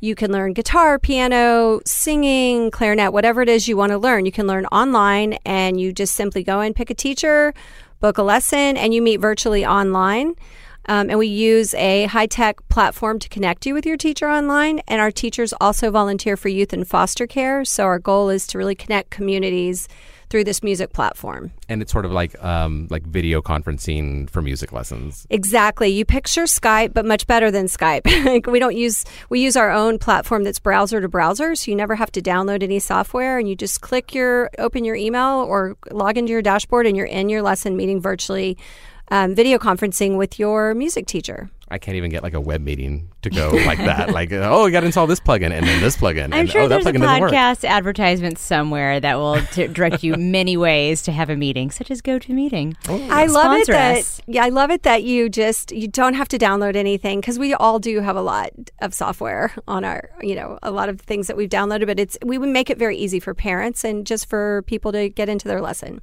you 0.00 0.14
can 0.14 0.32
learn 0.32 0.52
guitar, 0.52 0.98
piano, 0.98 1.80
singing, 1.86 2.70
clarinet, 2.70 3.12
whatever 3.12 3.42
it 3.42 3.48
is 3.48 3.68
you 3.68 3.76
want 3.76 3.90
to 3.90 3.98
learn. 3.98 4.26
You 4.26 4.32
can 4.32 4.46
learn 4.46 4.66
online 4.66 5.34
and 5.46 5.80
you 5.80 5.92
just 5.92 6.14
simply 6.14 6.42
go 6.42 6.60
and 6.60 6.74
pick 6.76 6.90
a 6.90 6.94
teacher, 6.94 7.54
book 8.00 8.18
a 8.18 8.22
lesson, 8.22 8.76
and 8.76 8.92
you 8.92 9.00
meet 9.00 9.18
virtually 9.18 9.64
online. 9.64 10.34
Um, 10.86 11.08
and 11.08 11.18
we 11.18 11.28
use 11.28 11.72
a 11.74 12.04
high 12.04 12.26
tech 12.26 12.56
platform 12.68 13.18
to 13.20 13.28
connect 13.28 13.64
you 13.64 13.72
with 13.72 13.86
your 13.86 13.96
teacher 13.96 14.28
online. 14.28 14.80
And 14.86 15.00
our 15.00 15.10
teachers 15.10 15.54
also 15.60 15.90
volunteer 15.90 16.36
for 16.36 16.48
youth 16.48 16.72
and 16.72 16.86
foster 16.86 17.26
care. 17.26 17.64
So 17.64 17.84
our 17.84 17.98
goal 17.98 18.28
is 18.28 18.46
to 18.48 18.58
really 18.58 18.74
connect 18.74 19.10
communities 19.10 19.88
through 20.30 20.44
this 20.44 20.62
music 20.62 20.92
platform. 20.92 21.52
And 21.68 21.82
it's 21.82 21.92
sort 21.92 22.04
of 22.04 22.12
like 22.12 22.42
um, 22.42 22.86
like 22.90 23.04
video 23.04 23.40
conferencing 23.42 24.28
for 24.30 24.42
music 24.42 24.72
lessons. 24.72 25.26
Exactly. 25.30 25.88
You 25.88 26.04
picture 26.04 26.44
Skype, 26.44 26.94
but 26.94 27.04
much 27.04 27.26
better 27.26 27.50
than 27.50 27.66
Skype. 27.66 28.46
we 28.50 28.58
don't 28.58 28.76
use 28.76 29.04
we 29.28 29.40
use 29.40 29.56
our 29.56 29.70
own 29.70 29.98
platform 29.98 30.44
that's 30.44 30.58
browser 30.58 31.00
to 31.00 31.08
browser, 31.08 31.54
so 31.54 31.70
you 31.70 31.76
never 31.76 31.94
have 31.94 32.12
to 32.12 32.22
download 32.22 32.62
any 32.62 32.78
software, 32.78 33.38
and 33.38 33.48
you 33.48 33.56
just 33.56 33.80
click 33.80 34.14
your 34.14 34.50
open 34.58 34.84
your 34.84 34.96
email 34.96 35.44
or 35.48 35.76
log 35.90 36.18
into 36.18 36.32
your 36.32 36.42
dashboard, 36.42 36.86
and 36.86 36.96
you're 36.96 37.06
in 37.06 37.28
your 37.28 37.42
lesson 37.42 37.76
meeting 37.76 38.00
virtually. 38.00 38.56
Um, 39.08 39.34
video 39.34 39.58
conferencing 39.58 40.16
with 40.16 40.38
your 40.38 40.74
music 40.74 41.06
teacher. 41.06 41.50
I 41.68 41.78
can't 41.78 41.96
even 41.96 42.10
get 42.10 42.22
like 42.22 42.34
a 42.34 42.40
web 42.40 42.60
meeting 42.60 43.10
to 43.22 43.30
go 43.30 43.50
like 43.50 43.78
that. 43.78 44.10
Like, 44.10 44.32
oh, 44.32 44.66
you 44.66 44.72
got 44.72 44.80
to 44.80 44.86
install 44.86 45.06
this 45.06 45.20
plugin 45.20 45.50
and 45.50 45.66
then 45.66 45.80
this 45.80 45.96
plugin. 45.96 46.26
I'm 46.26 46.32
and, 46.32 46.50
sure 46.50 46.62
oh, 46.62 46.68
there's 46.68 46.84
a 46.86 46.92
that 46.92 47.00
plugin 47.00 47.30
podcast 47.30 47.66
advertisement 47.66 48.38
somewhere 48.38 49.00
that 49.00 49.16
will 49.16 49.40
t- 49.52 49.66
direct 49.68 50.02
you 50.02 50.14
many 50.18 50.56
ways 50.56 51.02
to 51.02 51.12
have 51.12 51.30
a 51.30 51.36
meeting, 51.36 51.70
such 51.70 51.90
as 51.90 52.02
GoToMeeting. 52.02 52.76
I 53.10 53.26
love 53.26 53.56
it 53.56 53.66
that 53.68 53.98
us. 53.98 54.20
yeah, 54.26 54.44
I 54.44 54.50
love 54.50 54.70
it 54.70 54.82
that 54.82 55.04
you 55.04 55.28
just 55.28 55.72
you 55.72 55.88
don't 55.88 56.14
have 56.14 56.28
to 56.28 56.38
download 56.38 56.76
anything 56.76 57.20
because 57.20 57.38
we 57.38 57.54
all 57.54 57.78
do 57.78 58.00
have 58.00 58.16
a 58.16 58.22
lot 58.22 58.50
of 58.80 58.92
software 58.92 59.52
on 59.66 59.84
our 59.84 60.10
you 60.22 60.34
know 60.34 60.58
a 60.62 60.70
lot 60.70 60.88
of 60.88 61.00
things 61.00 61.26
that 61.28 61.36
we've 61.36 61.48
downloaded, 61.48 61.86
but 61.86 61.98
it's 61.98 62.18
we 62.22 62.36
would 62.36 62.50
make 62.50 62.68
it 62.68 62.78
very 62.78 62.96
easy 62.96 63.20
for 63.20 63.34
parents 63.34 63.84
and 63.84 64.06
just 64.06 64.28
for 64.28 64.62
people 64.66 64.92
to 64.92 65.08
get 65.08 65.28
into 65.28 65.48
their 65.48 65.60
lesson. 65.60 66.00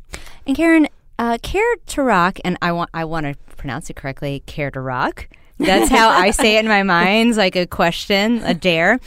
And 0.48 0.56
Karen, 0.56 0.88
uh, 1.20 1.38
Care 1.44 1.76
to 1.88 2.02
Rock, 2.02 2.40
and 2.44 2.58
I 2.62 2.72
want 2.72 2.90
I 2.94 3.06
want 3.06 3.28
to 3.28 3.36
pronounce 3.56 3.90
it 3.90 3.96
correctly, 3.96 4.42
Care 4.48 4.72
to 4.72 4.82
Rock. 4.82 5.28
That's 5.66 5.90
how 5.90 6.10
I 6.10 6.32
say 6.32 6.58
it 6.58 6.60
in 6.60 6.68
my 6.68 6.84
mind, 6.98 7.36
like 7.36 7.56
a 7.56 7.66
question, 7.66 8.42
a 8.44 8.54
dare. 8.54 9.00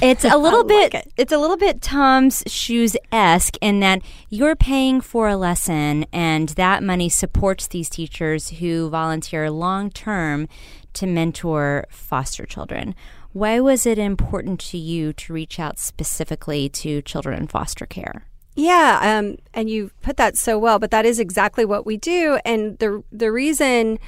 It's 0.00 0.24
a 0.24 0.36
little 0.36 0.64
bit. 0.76 1.12
It's 1.16 1.32
a 1.32 1.38
little 1.38 1.56
bit 1.56 1.82
Tom's 1.82 2.42
Shoes 2.46 2.96
esque 3.12 3.56
in 3.60 3.80
that 3.80 4.02
you're 4.28 4.56
paying 4.56 5.00
for 5.00 5.28
a 5.28 5.36
lesson, 5.36 6.06
and 6.12 6.50
that 6.50 6.82
money 6.82 7.08
supports 7.08 7.68
these 7.68 7.88
teachers 7.88 8.50
who 8.50 8.88
volunteer 8.88 9.50
long 9.50 9.90
term 9.90 10.48
to 10.94 11.06
mentor 11.06 11.86
foster 11.90 12.46
children. 12.46 12.94
Why 13.32 13.60
was 13.60 13.86
it 13.86 13.98
important 13.98 14.58
to 14.60 14.78
you 14.78 15.12
to 15.12 15.32
reach 15.32 15.60
out 15.60 15.78
specifically 15.78 16.68
to 16.70 17.00
children 17.02 17.38
in 17.38 17.46
foster 17.46 17.86
care? 17.86 18.26
Yeah, 18.56 19.18
um, 19.18 19.36
and 19.54 19.70
you 19.70 19.92
put 20.02 20.16
that 20.16 20.36
so 20.36 20.58
well, 20.58 20.78
but 20.78 20.90
that 20.90 21.06
is 21.06 21.20
exactly 21.20 21.64
what 21.64 21.86
we 21.86 21.96
do. 21.96 22.40
And 22.44 22.76
the 22.78 23.02
the 23.12 23.30
reason 23.30 23.98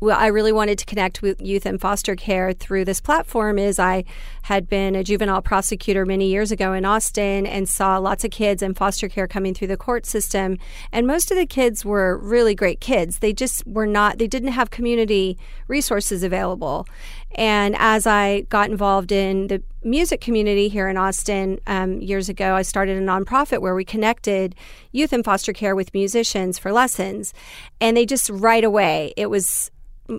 well, 0.00 0.16
I 0.16 0.28
really 0.28 0.52
wanted 0.52 0.78
to 0.78 0.86
connect 0.86 1.22
with 1.22 1.42
youth 1.42 1.66
in 1.66 1.78
foster 1.78 2.14
care 2.14 2.52
through 2.52 2.84
this 2.84 3.00
platform 3.00 3.58
is 3.58 3.80
I 3.80 4.04
had 4.42 4.68
been 4.68 4.94
a 4.94 5.02
juvenile 5.02 5.42
prosecutor 5.42 6.06
many 6.06 6.28
years 6.28 6.52
ago 6.52 6.72
in 6.72 6.84
Austin 6.84 7.46
and 7.46 7.68
saw 7.68 7.98
lots 7.98 8.24
of 8.24 8.30
kids 8.30 8.62
in 8.62 8.74
foster 8.74 9.08
care 9.08 9.26
coming 9.26 9.54
through 9.54 9.66
the 9.66 9.76
court 9.76 10.06
system. 10.06 10.56
And 10.92 11.06
most 11.06 11.32
of 11.32 11.36
the 11.36 11.46
kids 11.46 11.84
were 11.84 12.16
really 12.18 12.54
great 12.54 12.80
kids. 12.80 13.18
They 13.18 13.32
just 13.32 13.66
were 13.66 13.86
not, 13.86 14.18
they 14.18 14.28
didn't 14.28 14.52
have 14.52 14.70
community 14.70 15.36
resources 15.66 16.22
available. 16.22 16.86
And 17.34 17.74
as 17.76 18.06
I 18.06 18.42
got 18.42 18.70
involved 18.70 19.10
in 19.10 19.48
the 19.48 19.62
music 19.82 20.20
community 20.20 20.68
here 20.68 20.88
in 20.88 20.96
Austin 20.96 21.58
um, 21.66 22.00
years 22.00 22.28
ago, 22.28 22.54
I 22.54 22.62
started 22.62 22.96
a 22.98 23.04
nonprofit 23.04 23.60
where 23.60 23.74
we 23.74 23.84
connected 23.84 24.54
youth 24.92 25.12
in 25.12 25.24
foster 25.24 25.52
care 25.52 25.74
with 25.74 25.92
musicians 25.92 26.56
for 26.56 26.70
lessons. 26.70 27.34
And 27.80 27.96
they 27.96 28.06
just 28.06 28.30
right 28.30 28.64
away, 28.64 29.12
it 29.16 29.26
was 29.26 29.72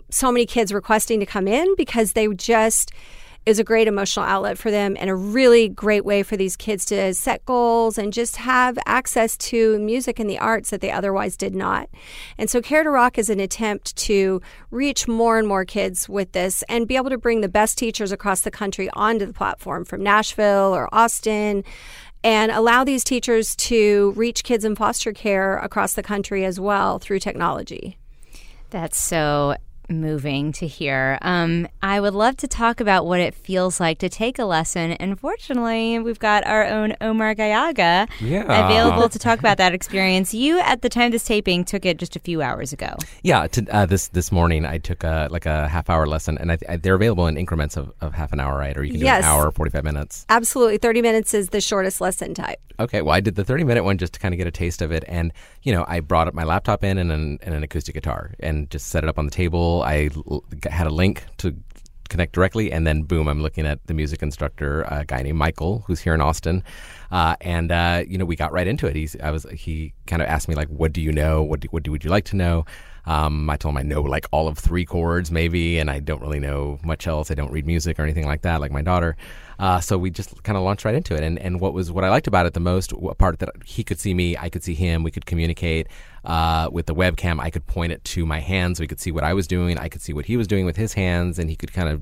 so 0.09 0.31
many 0.31 0.45
kids 0.45 0.73
requesting 0.73 1.19
to 1.19 1.25
come 1.25 1.47
in 1.47 1.75
because 1.75 2.13
they 2.13 2.27
just 2.29 2.91
is 3.45 3.57
a 3.57 3.63
great 3.63 3.87
emotional 3.87 4.25
outlet 4.25 4.57
for 4.57 4.69
them 4.69 4.95
and 4.99 5.09
a 5.09 5.15
really 5.15 5.69
great 5.69 6.05
way 6.05 6.21
for 6.21 6.37
these 6.37 6.55
kids 6.55 6.85
to 6.85 7.13
set 7.13 7.43
goals 7.45 7.97
and 7.97 8.13
just 8.13 8.35
have 8.35 8.77
access 8.85 9.37
to 9.37 9.79
music 9.79 10.19
and 10.19 10.29
the 10.29 10.37
arts 10.37 10.69
that 10.69 10.81
they 10.81 10.91
otherwise 10.91 11.37
did 11.37 11.55
not. 11.55 11.89
And 12.37 12.49
so 12.49 12.61
Care 12.61 12.83
to 12.83 12.89
Rock 12.89 13.17
is 13.17 13.29
an 13.29 13.39
attempt 13.39 13.95
to 13.95 14.41
reach 14.71 15.07
more 15.07 15.39
and 15.39 15.47
more 15.47 15.65
kids 15.65 16.07
with 16.07 16.33
this 16.33 16.63
and 16.63 16.87
be 16.87 16.95
able 16.95 17.09
to 17.09 17.17
bring 17.17 17.41
the 17.41 17.49
best 17.49 17.77
teachers 17.77 18.11
across 18.11 18.41
the 18.41 18.51
country 18.51 18.89
onto 18.93 19.25
the 19.25 19.33
platform 19.33 19.85
from 19.85 20.03
Nashville 20.03 20.75
or 20.75 20.93
Austin 20.93 21.63
and 22.23 22.51
allow 22.51 22.83
these 22.83 23.03
teachers 23.03 23.55
to 23.55 24.11
reach 24.15 24.43
kids 24.43 24.65
in 24.65 24.75
foster 24.75 25.13
care 25.13 25.57
across 25.57 25.93
the 25.93 26.03
country 26.03 26.43
as 26.43 26.59
well 26.59 26.99
through 26.99 27.19
technology. 27.19 27.97
That's 28.69 28.99
so 28.99 29.55
moving 29.89 30.51
to 30.53 30.67
hear. 30.67 31.17
Um, 31.21 31.67
I 31.81 31.99
would 31.99 32.13
love 32.13 32.37
to 32.37 32.47
talk 32.47 32.79
about 32.79 33.05
what 33.05 33.19
it 33.19 33.33
feels 33.33 33.79
like 33.79 33.97
to 33.99 34.09
take 34.09 34.39
a 34.39 34.45
lesson. 34.45 34.95
Unfortunately, 34.99 35.99
we've 35.99 36.19
got 36.19 36.45
our 36.45 36.65
own 36.65 36.95
Omar 37.01 37.35
Gallaga 37.35 38.07
Yeah. 38.19 38.65
available 38.65 39.09
to 39.09 39.19
talk 39.19 39.39
about 39.39 39.57
that 39.57 39.73
experience. 39.73 40.33
You, 40.33 40.59
at 40.59 40.81
the 40.81 40.89
time 40.89 41.07
of 41.07 41.11
this 41.13 41.23
taping, 41.25 41.63
took 41.65 41.85
it 41.85 41.97
just 41.97 42.15
a 42.15 42.19
few 42.19 42.41
hours 42.41 42.73
ago. 42.73 42.95
Yeah, 43.23 43.47
to, 43.47 43.65
uh, 43.71 43.85
this 43.85 44.07
this 44.09 44.31
morning 44.31 44.65
I 44.65 44.77
took 44.77 45.03
a 45.03 45.27
like 45.31 45.45
a 45.45 45.67
half 45.67 45.89
hour 45.89 46.05
lesson, 46.07 46.37
and 46.37 46.51
I, 46.51 46.57
I, 46.67 46.75
they're 46.77 46.95
available 46.95 47.27
in 47.27 47.37
increments 47.37 47.77
of, 47.77 47.91
of 48.01 48.13
half 48.13 48.31
an 48.33 48.39
hour, 48.39 48.57
right? 48.57 48.77
Or 48.77 48.83
you 48.83 48.91
can 48.91 48.99
do 48.99 49.05
Yes. 49.05 49.23
an 49.23 49.29
hour, 49.29 49.51
forty 49.51 49.71
five 49.71 49.83
minutes. 49.83 50.25
Absolutely. 50.29 50.77
30 50.77 51.01
minutes 51.01 51.33
is 51.33 51.49
the 51.49 51.61
shortest 51.61 51.99
lesson 52.01 52.33
type. 52.33 52.59
Okay, 52.79 53.01
well 53.01 53.13
I 53.13 53.19
did 53.19 53.35
the 53.35 53.43
thirty 53.43 53.63
minute 53.63 53.83
one 53.83 53.97
just 53.97 54.13
to 54.13 54.19
kind 54.19 54.33
of 54.33 54.37
get 54.37 54.47
a 54.47 54.51
taste 54.51 54.81
of 54.81 54.91
it, 54.91 55.03
and 55.07 55.33
you 55.63 55.73
know 55.73 55.83
I 55.87 55.99
brought 55.99 56.27
up 56.27 56.33
my 56.33 56.43
laptop 56.43 56.83
in 56.83 56.97
and 56.97 57.11
an, 57.11 57.39
and 57.41 57.53
an 57.55 57.63
acoustic 57.63 57.93
guitar, 57.95 58.31
and 58.39 58.69
just 58.69 58.87
set 58.87 59.03
it 59.03 59.09
up 59.09 59.17
on 59.19 59.25
the 59.25 59.31
table. 59.31 59.78
I 59.83 60.09
l- 60.27 60.43
had 60.69 60.87
a 60.87 60.91
link 60.91 61.23
to 61.37 61.55
connect 62.09 62.33
directly, 62.33 62.71
and 62.71 62.85
then 62.85 63.03
boom, 63.03 63.27
I'm 63.27 63.41
looking 63.41 63.65
at 63.65 63.85
the 63.87 63.93
music 63.93 64.21
instructor, 64.21 64.81
a 64.83 65.05
guy 65.05 65.21
named 65.21 65.37
Michael, 65.37 65.83
who's 65.87 65.99
here 65.99 66.13
in 66.13 66.21
Austin, 66.21 66.63
uh, 67.11 67.35
and 67.41 67.71
uh, 67.71 68.03
you 68.07 68.17
know 68.17 68.25
we 68.25 68.35
got 68.35 68.51
right 68.51 68.67
into 68.67 68.87
it. 68.87 68.95
He's 68.95 69.15
I 69.21 69.31
was 69.31 69.45
he 69.51 69.93
kind 70.07 70.21
of 70.21 70.27
asked 70.27 70.47
me 70.47 70.55
like, 70.55 70.67
what 70.69 70.91
do 70.91 71.01
you 71.01 71.11
know? 71.11 71.43
What 71.43 71.61
do, 71.61 71.67
what 71.71 71.83
do, 71.83 71.91
would 71.91 72.03
you 72.03 72.09
like 72.09 72.25
to 72.25 72.35
know? 72.35 72.65
Um, 73.09 73.49
I 73.49 73.57
told 73.57 73.73
him 73.73 73.77
I 73.77 73.81
know 73.81 74.01
like 74.03 74.27
all 74.29 74.47
of 74.47 74.59
three 74.59 74.85
chords 74.85 75.31
maybe, 75.31 75.79
and 75.79 75.89
I 75.89 75.99
don't 75.99 76.21
really 76.21 76.39
know 76.39 76.79
much 76.83 77.07
else. 77.07 77.31
I 77.31 77.33
don't 77.33 77.51
read 77.51 77.65
music 77.65 77.97
or 77.97 78.03
anything 78.03 78.27
like 78.27 78.43
that, 78.43 78.61
like 78.61 78.71
my 78.71 78.83
daughter. 78.83 79.17
Uh, 79.57 79.79
so 79.79 79.97
we 79.97 80.11
just 80.11 80.43
kind 80.43 80.57
of 80.57 80.63
launched 80.63 80.85
right 80.85 80.93
into 80.93 81.15
it. 81.15 81.23
And 81.23 81.39
and 81.39 81.59
what 81.59 81.73
was 81.73 81.91
what 81.91 82.03
I 82.03 82.09
liked 82.09 82.27
about 82.27 82.45
it 82.45 82.53
the 82.53 82.59
most, 82.59 82.91
a 82.91 83.15
part 83.15 83.39
that 83.39 83.49
he 83.65 83.83
could 83.83 83.99
see 83.99 84.13
me, 84.13 84.37
I 84.37 84.49
could 84.49 84.63
see 84.63 84.75
him, 84.75 85.01
we 85.01 85.09
could 85.09 85.25
communicate 85.25 85.87
uh, 86.23 86.69
with 86.71 86.85
the 86.85 86.93
webcam. 86.93 87.39
I 87.39 87.49
could 87.49 87.65
point 87.65 87.91
it 87.91 88.03
to 88.03 88.27
my 88.27 88.41
hands, 88.41 88.79
we 88.79 88.85
could 88.85 88.99
see 88.99 89.11
what 89.11 89.23
I 89.23 89.33
was 89.33 89.47
doing. 89.47 89.79
I 89.79 89.89
could 89.89 90.03
see 90.03 90.13
what 90.13 90.25
he 90.25 90.37
was 90.37 90.47
doing 90.47 90.67
with 90.67 90.77
his 90.77 90.93
hands, 90.93 91.39
and 91.39 91.49
he 91.49 91.55
could 91.55 91.73
kind 91.73 91.89
of 91.89 92.01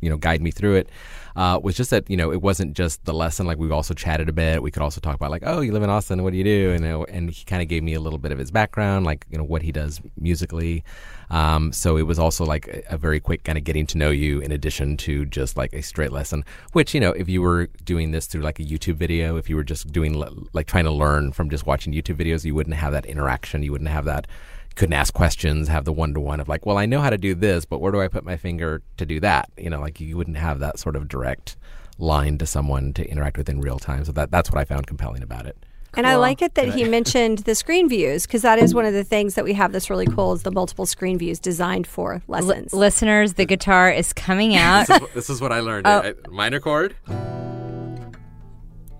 you 0.00 0.10
know 0.10 0.16
guide 0.16 0.40
me 0.40 0.50
through 0.50 0.76
it 0.76 0.88
uh, 1.36 1.60
was 1.62 1.76
just 1.76 1.90
that 1.90 2.08
you 2.08 2.16
know 2.16 2.32
it 2.32 2.40
wasn't 2.40 2.74
just 2.74 3.04
the 3.04 3.12
lesson 3.12 3.46
like 3.46 3.58
we 3.58 3.70
also 3.70 3.92
chatted 3.92 4.28
a 4.28 4.32
bit. 4.32 4.62
We 4.62 4.70
could 4.70 4.82
also 4.82 5.00
talk 5.00 5.14
about 5.14 5.30
like 5.30 5.42
oh 5.44 5.60
you 5.60 5.72
live 5.72 5.82
in 5.82 5.90
austin 5.90 6.22
what 6.22 6.32
do 6.32 6.38
you 6.38 6.44
do? 6.44 6.72
And, 6.72 6.84
and 7.10 7.30
he 7.30 7.44
kind 7.44 7.60
of 7.60 7.68
gave 7.68 7.82
me 7.82 7.92
a 7.92 8.00
little 8.00 8.18
bit 8.18 8.32
of 8.32 8.38
his 8.38 8.50
background 8.50 9.04
like 9.04 9.26
you 9.30 9.36
know 9.36 9.44
what 9.44 9.62
he 9.62 9.70
does 9.70 10.00
musically. 10.18 10.82
Um, 11.28 11.72
so 11.72 11.96
it 11.96 12.02
was 12.02 12.18
also 12.18 12.44
like 12.44 12.68
a, 12.68 12.94
a 12.94 12.96
very 12.96 13.20
quick 13.20 13.44
kind 13.44 13.58
of 13.58 13.64
getting 13.64 13.84
to 13.88 13.98
know 13.98 14.10
you 14.10 14.40
in 14.40 14.52
addition 14.52 14.96
to 14.98 15.26
just 15.26 15.56
like 15.56 15.72
a 15.72 15.82
straight 15.82 16.12
lesson 16.12 16.44
which 16.72 16.94
you 16.94 17.00
know 17.00 17.10
if 17.10 17.28
you 17.28 17.42
were 17.42 17.66
doing 17.84 18.12
this 18.12 18.26
through 18.26 18.42
like 18.42 18.60
a 18.60 18.62
youtube 18.62 18.94
video 18.94 19.36
if 19.36 19.50
you 19.50 19.56
were 19.56 19.64
just 19.64 19.90
doing 19.90 20.22
like 20.52 20.68
trying 20.68 20.84
to 20.84 20.92
learn 20.92 21.32
from 21.32 21.50
just 21.50 21.66
watching 21.66 21.92
youtube 21.92 22.14
videos 22.14 22.44
you 22.44 22.54
wouldn't 22.54 22.76
have 22.76 22.92
that 22.92 23.04
interaction 23.06 23.64
you 23.64 23.72
wouldn't 23.72 23.90
have 23.90 24.04
that 24.04 24.28
couldn't 24.76 24.92
ask 24.92 25.12
questions, 25.12 25.66
have 25.68 25.84
the 25.84 25.92
one 25.92 26.14
to 26.14 26.20
one 26.20 26.38
of 26.38 26.48
like, 26.48 26.64
well, 26.64 26.78
I 26.78 26.86
know 26.86 27.00
how 27.00 27.10
to 27.10 27.18
do 27.18 27.34
this, 27.34 27.64
but 27.64 27.80
where 27.80 27.90
do 27.90 28.00
I 28.00 28.08
put 28.08 28.24
my 28.24 28.36
finger 28.36 28.82
to 28.98 29.06
do 29.06 29.18
that? 29.20 29.50
You 29.56 29.70
know, 29.70 29.80
like 29.80 29.96
Like 29.96 30.00
you 30.00 30.16
wouldn't 30.16 30.36
have 30.36 30.58
that 30.58 30.78
sort 30.78 30.94
of 30.94 31.08
direct 31.08 31.56
line 31.98 32.36
to 32.38 32.44
someone 32.44 32.92
to 32.92 33.08
interact 33.08 33.38
with 33.38 33.48
in 33.48 33.60
real 33.60 33.78
time. 33.78 34.04
So 34.04 34.12
that 34.12 34.30
that's 34.30 34.50
what 34.50 34.60
I 34.60 34.64
found 34.66 34.86
compelling 34.86 35.22
about 35.22 35.46
it. 35.46 35.56
And 35.94 36.06
I 36.06 36.16
like 36.16 36.42
it 36.42 36.54
that 36.56 36.74
he 36.74 36.84
mentioned 36.84 37.38
the 37.38 37.54
screen 37.54 37.88
views 37.88 38.26
because 38.26 38.42
that 38.42 38.58
is 38.58 38.74
one 38.74 38.84
of 38.84 38.92
the 38.92 39.04
things 39.04 39.34
that 39.36 39.44
we 39.44 39.54
have 39.54 39.72
that's 39.72 39.88
really 39.88 40.06
cool 40.06 40.34
is 40.34 40.42
the 40.42 40.50
multiple 40.50 40.84
screen 40.84 41.16
views 41.16 41.38
designed 41.38 41.86
for 41.86 42.22
lessons. 42.28 42.74
L- 42.74 42.80
listeners, 42.80 43.34
the 43.34 43.46
guitar 43.46 43.90
is 43.90 44.12
coming 44.12 44.54
out. 44.56 44.88
this, 44.88 45.00
is, 45.00 45.08
this 45.14 45.30
is 45.30 45.40
what 45.40 45.52
I 45.52 45.60
learned. 45.60 45.86
Oh. 45.86 46.00
I- 46.00 46.28
minor 46.28 46.60
chord. 46.60 46.94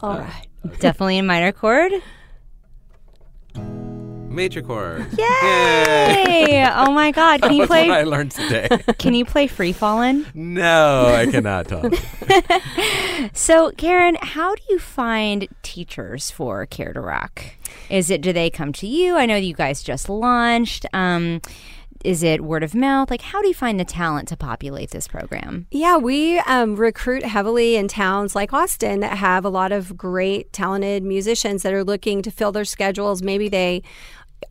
All 0.01 0.12
uh. 0.12 0.21
right. 0.21 0.47
Definitely 0.81 1.19
in 1.19 1.27
minor 1.27 1.53
chord. 1.53 1.93
Major 4.37 4.61
chord. 4.61 5.07
Yay! 5.18 6.70
oh 6.77 6.92
my 6.92 7.11
God! 7.11 7.40
Can 7.40 7.53
you 7.55 7.66
That's 7.66 7.70
what 7.70 7.79
I 7.79 7.87
play? 7.87 8.05
learned 8.05 8.31
today. 8.33 8.68
Can 8.99 9.14
you 9.14 9.25
play 9.25 9.46
Free 9.46 9.72
Fallin'? 9.72 10.27
no, 10.35 11.07
I 11.07 11.27
cannot 11.27 11.68
talk. 11.68 11.92
So, 13.33 13.72
Karen, 13.79 14.18
how 14.20 14.55
do 14.55 14.62
you 14.68 14.79
find 14.79 15.49
teachers 15.62 16.31
for 16.31 16.66
Care 16.66 16.92
to 16.92 17.01
Rock? 17.01 17.42
Is 17.88 18.11
it 18.11 18.20
do 18.20 18.33
they 18.33 18.51
come 18.51 18.72
to 18.75 18.87
you? 18.87 19.16
I 19.16 19.25
know 19.25 19.37
you 19.37 19.55
guys 19.55 19.83
just 19.83 20.09
launched. 20.11 20.85
Um, 20.92 21.40
is 22.05 22.22
it 22.22 22.42
word 22.42 22.62
of 22.62 22.75
mouth? 22.75 23.11
Like, 23.11 23.22
how 23.22 23.40
do 23.40 23.49
you 23.49 23.55
find 23.55 23.81
the 23.81 23.85
talent 23.87 24.29
to 24.29 24.37
populate 24.37 24.90
this 24.90 25.09
program? 25.09 25.66
Yeah, 25.70 25.96
we 25.96 26.38
um, 26.40 26.77
recruit 26.77 27.25
heavily 27.25 27.77
in 27.77 27.88
towns 27.88 28.35
like 28.35 28.53
Austin 28.53 29.01
that 29.01 29.16
have 29.16 29.44
a 29.46 29.49
lot 29.49 29.72
of 29.72 29.96
great, 29.96 30.53
talented 30.53 31.03
musicians 31.03 31.62
that 31.62 31.72
are 31.72 31.85
looking 31.85 32.20
to 32.22 32.31
fill 32.31 32.53
their 32.53 32.66
schedules. 32.66 33.22
Maybe 33.22 33.49
they 33.49 33.83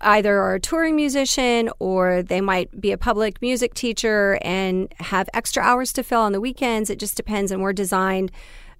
either 0.02 0.40
are 0.40 0.56
a 0.56 0.60
touring 0.60 0.96
musician 0.96 1.70
or 1.80 2.22
they 2.22 2.42
might 2.42 2.80
be 2.80 2.92
a 2.92 2.98
public 2.98 3.42
music 3.42 3.74
teacher 3.74 4.38
and 4.42 4.94
have 5.00 5.30
extra 5.34 5.64
hours 5.64 5.94
to 5.94 6.04
fill 6.04 6.22
on 6.22 6.32
the 6.32 6.42
weekends. 6.42 6.90
It 6.90 7.00
just 7.00 7.16
depends, 7.16 7.52
and 7.52 7.62
we're 7.62 7.74
designed 7.74 8.32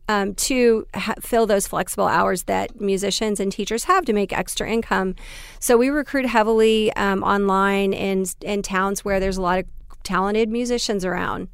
um, 0.08 0.36
to 0.36 0.88
ha- 0.94 1.16
fill 1.20 1.46
those 1.46 1.68
flexible 1.68 2.08
hours 2.08 2.44
that 2.44 2.80
musicians 2.80 3.40
and 3.40 3.52
teachers 3.52 3.86
have 3.86 4.06
to 4.06 4.14
make 4.14 4.32
extra 4.32 4.70
income. 4.70 5.16
So 5.60 5.78
we 5.78 5.90
recruit 5.90 6.26
heavily 6.26 6.94
um, 6.94 7.24
online 7.24 7.94
in 7.94 8.26
in 8.42 8.62
towns 8.62 9.04
where 9.04 9.20
there's 9.20 9.38
a 9.38 9.42
lot 9.42 9.60
of 9.60 9.66
talented 10.04 10.50
musicians 10.50 11.04
around. 11.04 11.50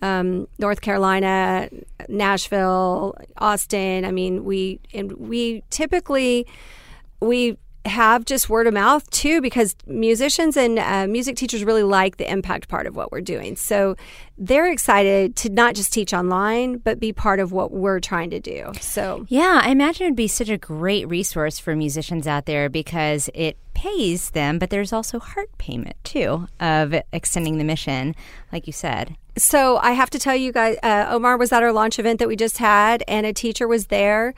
Um, 0.00 0.46
North 0.58 0.80
Carolina, 0.80 1.68
Nashville, 2.08 3.16
Austin. 3.38 4.04
I 4.04 4.12
mean, 4.12 4.44
we 4.44 4.80
and 4.94 5.12
we 5.12 5.64
typically 5.70 6.46
we 7.20 7.58
have 7.84 8.24
just 8.24 8.50
word 8.50 8.66
of 8.66 8.74
mouth 8.74 9.08
too 9.10 9.40
because 9.40 9.74
musicians 9.86 10.56
and 10.56 10.78
uh, 10.78 11.06
music 11.06 11.36
teachers 11.36 11.64
really 11.64 11.82
like 11.82 12.16
the 12.16 12.30
impact 12.30 12.68
part 12.68 12.86
of 12.86 12.96
what 12.96 13.10
we're 13.10 13.20
doing 13.20 13.56
so 13.56 13.96
they're 14.36 14.70
excited 14.70 15.34
to 15.36 15.48
not 15.48 15.74
just 15.74 15.92
teach 15.92 16.12
online 16.12 16.76
but 16.78 17.00
be 17.00 17.12
part 17.12 17.40
of 17.40 17.52
what 17.52 17.70
we're 17.70 18.00
trying 18.00 18.30
to 18.30 18.40
do 18.40 18.70
so 18.80 19.24
Yeah, 19.28 19.60
I 19.62 19.70
imagine 19.70 20.06
it'd 20.06 20.16
be 20.16 20.28
such 20.28 20.48
a 20.48 20.58
great 20.58 21.08
resource 21.08 21.58
for 21.58 21.74
musicians 21.74 22.26
out 22.26 22.46
there 22.46 22.68
because 22.68 23.30
it 23.34 23.56
pays 23.74 24.30
them, 24.30 24.58
but 24.58 24.70
there's 24.70 24.92
also 24.92 25.20
heart 25.20 25.56
payment 25.58 25.94
too 26.02 26.48
of 26.58 26.94
extending 27.12 27.58
the 27.58 27.64
mission, 27.64 28.14
like 28.52 28.66
you 28.66 28.72
said. 28.72 29.16
So 29.36 29.76
I 29.76 29.92
have 29.92 30.10
to 30.10 30.18
tell 30.18 30.34
you 30.34 30.50
guys, 30.50 30.76
uh, 30.82 31.06
Omar 31.10 31.36
was 31.36 31.52
at 31.52 31.62
our 31.62 31.72
launch 31.72 32.00
event 32.00 32.18
that 32.18 32.26
we 32.26 32.34
just 32.34 32.58
had, 32.58 33.04
and 33.06 33.24
a 33.24 33.32
teacher 33.32 33.68
was 33.68 33.86
there 33.86 34.34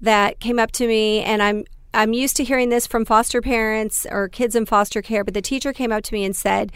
that 0.00 0.38
came 0.38 0.60
up 0.60 0.70
to 0.72 0.86
me, 0.86 1.22
and 1.22 1.42
I'm 1.42 1.64
I'm 1.94 2.12
used 2.12 2.36
to 2.36 2.44
hearing 2.44 2.68
this 2.68 2.86
from 2.86 3.04
foster 3.04 3.40
parents 3.40 4.06
or 4.10 4.28
kids 4.28 4.54
in 4.54 4.66
foster 4.66 5.00
care, 5.00 5.24
but 5.24 5.34
the 5.34 5.42
teacher 5.42 5.72
came 5.72 5.92
up 5.92 6.02
to 6.04 6.14
me 6.14 6.24
and 6.24 6.34
said, 6.34 6.72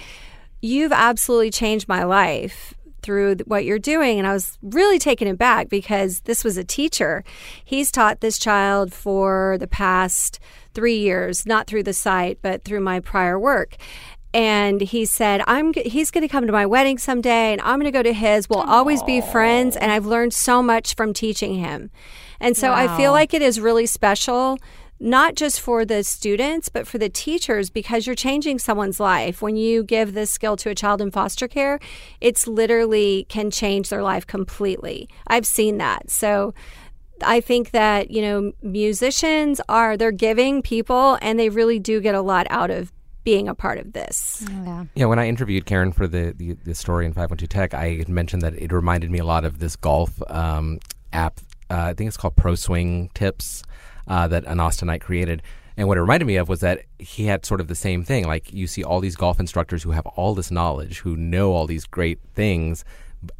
"You've 0.61 0.92
absolutely 0.92 1.50
changed 1.50 1.88
my 1.88 2.04
life." 2.04 2.74
Through 3.00 3.37
what 3.46 3.64
you're 3.64 3.78
doing. 3.78 4.18
And 4.18 4.26
I 4.26 4.33
was 4.33 4.59
really 4.61 4.98
taken 4.98 5.28
aback 5.28 5.68
because 5.68 6.20
this 6.22 6.42
was 6.42 6.59
a 6.59 6.64
teacher. 6.64 7.22
He's 7.64 7.92
taught 7.92 8.20
this 8.20 8.38
child 8.38 8.92
for 8.92 9.57
the 9.61 9.68
past 9.68 10.40
three 10.74 10.98
years, 10.98 11.46
not 11.46 11.68
through 11.68 11.85
the 11.85 11.92
site, 11.92 12.40
but 12.42 12.64
through 12.64 12.81
my 12.81 12.98
prior 12.98 13.38
work 13.38 13.76
and 14.35 14.81
he 14.81 15.04
said 15.04 15.42
i'm 15.46 15.72
he's 15.74 16.11
going 16.11 16.22
to 16.22 16.28
come 16.28 16.46
to 16.46 16.52
my 16.52 16.66
wedding 16.66 16.98
someday 16.98 17.52
and 17.52 17.61
i'm 17.62 17.78
going 17.78 17.85
to 17.85 17.90
go 17.90 18.02
to 18.02 18.12
his 18.12 18.48
we'll 18.48 18.61
always 18.61 19.02
be 19.04 19.20
friends 19.20 19.76
and 19.76 19.90
i've 19.90 20.07
learned 20.07 20.35
so 20.35 20.62
much 20.62 20.94
from 20.94 21.14
teaching 21.14 21.54
him 21.54 21.90
and 22.38 22.57
so 22.57 22.72
i 22.72 22.94
feel 22.96 23.12
like 23.12 23.33
it 23.33 23.42
is 23.42 23.59
really 23.59 23.87
special 23.87 24.59
not 25.01 25.35
just 25.35 25.61
for 25.61 25.85
the 25.85 26.03
students 26.03 26.69
but 26.69 26.87
for 26.87 26.99
the 26.99 27.09
teachers 27.09 27.71
because 27.71 28.07
you're 28.07 28.17
changing 28.17 28.59
someone's 28.59 28.99
life 28.99 29.41
when 29.41 29.57
you 29.57 29.83
give 29.83 30.15
this 30.15 30.31
skill 30.31 30.57
to 30.57 30.71
a 30.71 30.75
child 30.75 31.01
in 31.01 31.11
foster 31.11 31.49
care 31.49 31.79
it's 32.21 32.47
literally 32.47 33.27
can 33.29 33.51
change 33.51 33.89
their 33.89 34.03
life 34.03 34.27
completely 34.27 35.09
i've 35.29 35.47
seen 35.47 35.79
that 35.79 36.11
so 36.11 36.55
I 37.23 37.41
think 37.41 37.73
that, 37.73 38.11
you 38.11 38.23
know, 38.23 38.53
musicians 38.63 39.61
are 39.69 39.97
they're 39.97 40.13
giving 40.13 40.63
people 40.63 41.19
and 41.21 41.39
they 41.39 41.49
really 41.49 41.79
do 41.79 42.01
get 42.01 42.15
a 42.15 42.21
lot 42.21 42.47
out 42.51 42.71
of 42.71 42.93
being 43.25 43.49
a 43.49 43.55
part 43.55 43.79
of 43.79 43.93
this. 43.93 44.45
Yeah. 44.49 44.85
Yeah, 44.95 45.05
when 45.07 45.19
I 45.19 45.29
interviewed 45.29 45.67
Karen 45.67 45.93
for 45.93 46.07
the, 46.07 46.33
the, 46.37 46.53
the 46.65 46.75
story 46.75 47.05
in 47.05 47.13
512 47.13 47.49
Tech, 47.49 47.75
I 47.75 47.97
had 47.97 48.09
mentioned 48.09 48.43
that 48.43 48.55
it 48.55 48.73
reminded 48.73 49.11
me 49.11 49.19
a 49.19 49.25
lot 49.25 49.45
of 49.45 49.59
this 49.59 49.77
golf 49.77 50.23
um, 50.31 50.79
app. 51.13 51.41
Uh, 51.71 51.89
I 51.91 51.95
think 51.95 52.09
it's 52.09 52.17
called 52.17 52.37
Pro 52.37 52.55
Swing 52.55 53.11
Tips 53.15 53.63
uh, 54.09 54.27
that 54.29 54.44
an 54.47 54.59
Austinite 54.59 55.01
created. 55.01 55.42
And 55.77 55.87
what 55.87 55.97
it 55.97 56.01
reminded 56.01 56.27
me 56.27 56.37
of 56.37 56.49
was 56.49 56.61
that 56.61 56.83
he 56.99 57.27
had 57.27 57.47
sort 57.47 57.61
of 57.61 57.68
the 57.68 57.77
same 57.77 58.03
thing. 58.03 58.27
Like 58.27 58.53
you 58.53 58.66
see 58.66 58.83
all 58.83 58.99
these 58.99 59.14
golf 59.14 59.38
instructors 59.38 59.85
who 59.85 59.92
have 59.92 60.07
all 60.07 60.35
this 60.35 60.51
knowledge, 60.51 60.99
who 60.99 61.16
know 61.16 61.53
all 61.53 61.66
these 61.66 61.87
great 61.87 62.18
things, 62.35 62.85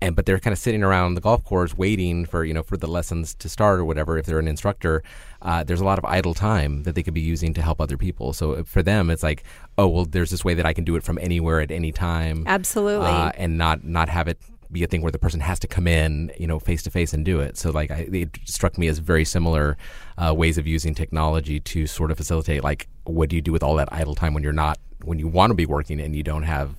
and 0.01 0.15
but 0.15 0.27
they're 0.27 0.39
kind 0.39 0.53
of 0.53 0.59
sitting 0.59 0.83
around 0.83 1.15
the 1.15 1.21
golf 1.21 1.45
course 1.45 1.77
waiting 1.77 2.25
for 2.25 2.45
you 2.45 2.55
know 2.55 2.63
for 2.63 2.77
the 2.77 2.87
lessons 2.87 3.35
to 3.35 3.49
start 3.49 3.81
or 3.81 3.85
whatever. 3.85 4.19
If 4.19 4.27
they're 4.27 4.39
an 4.39 4.49
instructor, 4.49 5.03
uh, 5.43 5.65
there's 5.65 5.81
a 5.81 5.85
lot 5.85 5.99
of 5.99 6.05
idle 6.05 6.35
time 6.35 6.85
that 6.85 6.95
they 6.95 7.03
could 7.03 7.15
be 7.15 7.21
using 7.21 7.55
to 7.55 7.63
help 7.63 7.81
other 7.81 7.97
people. 7.97 8.33
So 8.33 8.63
for 8.65 8.83
them, 8.83 9.11
it's 9.11 9.23
like, 9.23 9.43
oh 9.77 9.89
well, 9.89 10.05
there's 10.05 10.31
this 10.31 10.45
way 10.45 10.55
that 10.55 10.67
I 10.67 10.73
can 10.73 10.85
do 10.85 10.95
it 10.97 11.03
from 11.03 11.19
anywhere 11.21 11.61
at 11.61 11.71
any 11.71 11.91
time, 11.91 12.45
Absolutely. 12.47 13.07
uh, 13.09 13.33
and 13.37 13.59
not 13.59 13.85
not 13.85 14.09
have 14.09 14.29
it 14.29 14.39
be 14.71 14.85
a 14.85 14.87
thing 14.87 15.03
where 15.03 15.13
the 15.13 15.19
person 15.19 15.41
has 15.41 15.59
to 15.61 15.67
come 15.67 15.87
in, 15.87 16.33
you 16.39 16.47
know, 16.47 16.59
face 16.59 16.83
to 16.83 16.91
face 16.91 17.13
and 17.13 17.25
do 17.25 17.41
it. 17.41 17.57
So 17.57 17.71
like, 17.71 17.91
I, 17.91 18.09
it 18.13 18.39
struck 18.45 18.77
me 18.79 18.89
as 18.89 18.99
very 18.99 19.25
similar 19.25 19.77
uh, 20.17 20.35
ways 20.35 20.59
of 20.59 20.67
using 20.67 20.95
technology 20.95 21.61
to 21.61 21.87
sort 21.87 22.11
of 22.11 22.17
facilitate. 22.17 22.63
Like, 22.63 22.89
what 23.05 23.29
do 23.29 23.37
you 23.37 23.43
do 23.43 23.53
with 23.53 23.63
all 23.63 23.77
that 23.77 23.89
idle 23.93 24.15
time 24.15 24.35
when 24.35 24.43
you're 24.43 24.53
not 24.53 24.79
when 25.05 25.19
you 25.19 25.29
want 25.29 25.51
to 25.51 25.55
be 25.55 25.65
working 25.65 26.01
and 26.01 26.15
you 26.15 26.23
don't 26.23 26.43
have 26.43 26.75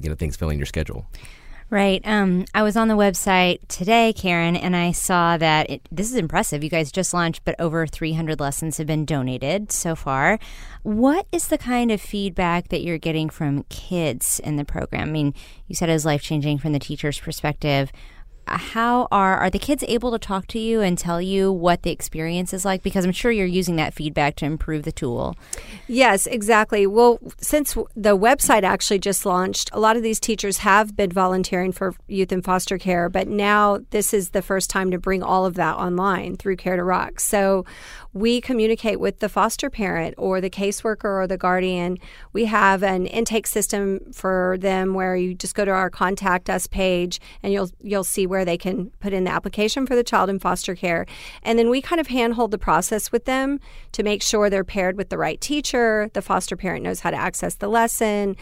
you 0.00 0.08
know 0.08 0.14
things 0.14 0.36
filling 0.36 0.58
your 0.58 0.66
schedule? 0.66 1.06
Right. 1.70 2.00
Um, 2.04 2.46
I 2.54 2.62
was 2.62 2.78
on 2.78 2.88
the 2.88 2.94
website 2.94 3.60
today, 3.68 4.14
Karen, 4.14 4.56
and 4.56 4.74
I 4.74 4.92
saw 4.92 5.36
that 5.36 5.68
it, 5.68 5.82
this 5.92 6.10
is 6.10 6.16
impressive. 6.16 6.64
You 6.64 6.70
guys 6.70 6.90
just 6.90 7.12
launched, 7.12 7.44
but 7.44 7.54
over 7.58 7.86
300 7.86 8.40
lessons 8.40 8.78
have 8.78 8.86
been 8.86 9.04
donated 9.04 9.70
so 9.70 9.94
far. 9.94 10.38
What 10.82 11.26
is 11.30 11.48
the 11.48 11.58
kind 11.58 11.90
of 11.90 12.00
feedback 12.00 12.68
that 12.68 12.80
you're 12.80 12.96
getting 12.96 13.28
from 13.28 13.64
kids 13.64 14.40
in 14.40 14.56
the 14.56 14.64
program? 14.64 15.08
I 15.08 15.12
mean, 15.12 15.34
you 15.66 15.74
said 15.74 15.90
it 15.90 15.92
was 15.92 16.06
life 16.06 16.22
changing 16.22 16.56
from 16.56 16.72
the 16.72 16.78
teacher's 16.78 17.20
perspective. 17.20 17.92
How 18.50 19.08
are 19.10 19.36
are 19.36 19.50
the 19.50 19.58
kids 19.58 19.84
able 19.86 20.10
to 20.12 20.18
talk 20.18 20.46
to 20.48 20.58
you 20.58 20.80
and 20.80 20.96
tell 20.96 21.20
you 21.20 21.52
what 21.52 21.82
the 21.82 21.90
experience 21.90 22.52
is 22.52 22.64
like? 22.64 22.82
Because 22.82 23.04
I'm 23.04 23.12
sure 23.12 23.30
you're 23.30 23.46
using 23.46 23.76
that 23.76 23.94
feedback 23.94 24.36
to 24.36 24.44
improve 24.44 24.82
the 24.82 24.92
tool. 24.92 25.36
Yes, 25.86 26.26
exactly. 26.26 26.86
Well, 26.86 27.18
since 27.38 27.74
the 27.94 28.16
website 28.16 28.62
actually 28.62 28.98
just 28.98 29.24
launched, 29.26 29.70
a 29.72 29.80
lot 29.80 29.96
of 29.96 30.02
these 30.02 30.20
teachers 30.20 30.58
have 30.58 30.96
been 30.96 31.10
volunteering 31.10 31.72
for 31.72 31.94
youth 32.06 32.32
in 32.32 32.42
foster 32.42 32.78
care, 32.78 33.08
but 33.08 33.28
now 33.28 33.80
this 33.90 34.12
is 34.14 34.30
the 34.30 34.42
first 34.42 34.70
time 34.70 34.90
to 34.90 34.98
bring 34.98 35.22
all 35.22 35.46
of 35.46 35.54
that 35.54 35.76
online 35.76 36.36
through 36.36 36.56
Care 36.56 36.76
to 36.76 36.84
Rock. 36.84 37.20
So 37.20 37.64
we 38.12 38.40
communicate 38.40 39.00
with 39.00 39.20
the 39.20 39.28
foster 39.28 39.70
parent 39.70 40.14
or 40.18 40.40
the 40.40 40.50
caseworker 40.50 41.04
or 41.04 41.26
the 41.26 41.38
guardian. 41.38 41.98
We 42.32 42.46
have 42.46 42.82
an 42.82 43.06
intake 43.06 43.46
system 43.46 44.00
for 44.12 44.56
them 44.60 44.94
where 44.94 45.14
you 45.16 45.34
just 45.34 45.54
go 45.54 45.64
to 45.64 45.70
our 45.70 45.90
contact 45.90 46.50
us 46.50 46.66
page 46.66 47.20
and 47.42 47.52
you'll 47.52 47.70
you'll 47.82 48.04
see 48.04 48.26
where 48.26 48.37
they 48.44 48.58
can 48.58 48.90
put 49.00 49.12
in 49.12 49.24
the 49.24 49.30
application 49.30 49.86
for 49.86 49.96
the 49.96 50.04
child 50.04 50.30
in 50.30 50.38
foster 50.38 50.74
care. 50.74 51.06
And 51.42 51.58
then 51.58 51.70
we 51.70 51.80
kind 51.80 52.00
of 52.00 52.08
handhold 52.08 52.50
the 52.50 52.58
process 52.58 53.12
with 53.12 53.24
them 53.24 53.60
to 53.92 54.02
make 54.02 54.22
sure 54.22 54.48
they're 54.48 54.64
paired 54.64 54.96
with 54.96 55.08
the 55.08 55.18
right 55.18 55.40
teacher, 55.40 56.10
the 56.14 56.22
foster 56.22 56.56
parent 56.56 56.84
knows 56.84 57.00
how 57.00 57.10
to 57.10 57.16
access 57.16 57.54
the 57.54 57.68
lesson. 57.68 58.36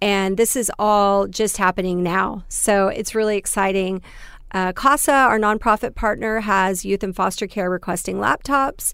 And 0.00 0.36
this 0.36 0.56
is 0.56 0.70
all 0.78 1.26
just 1.26 1.56
happening 1.56 2.02
now. 2.02 2.44
So 2.48 2.88
it's 2.88 3.14
really 3.14 3.36
exciting. 3.36 4.02
Uh, 4.52 4.72
CASA, 4.72 5.12
our 5.12 5.38
nonprofit 5.38 5.94
partner, 5.94 6.40
has 6.40 6.84
youth 6.84 7.02
in 7.02 7.12
foster 7.12 7.46
care 7.46 7.68
requesting 7.68 8.16
laptops. 8.16 8.92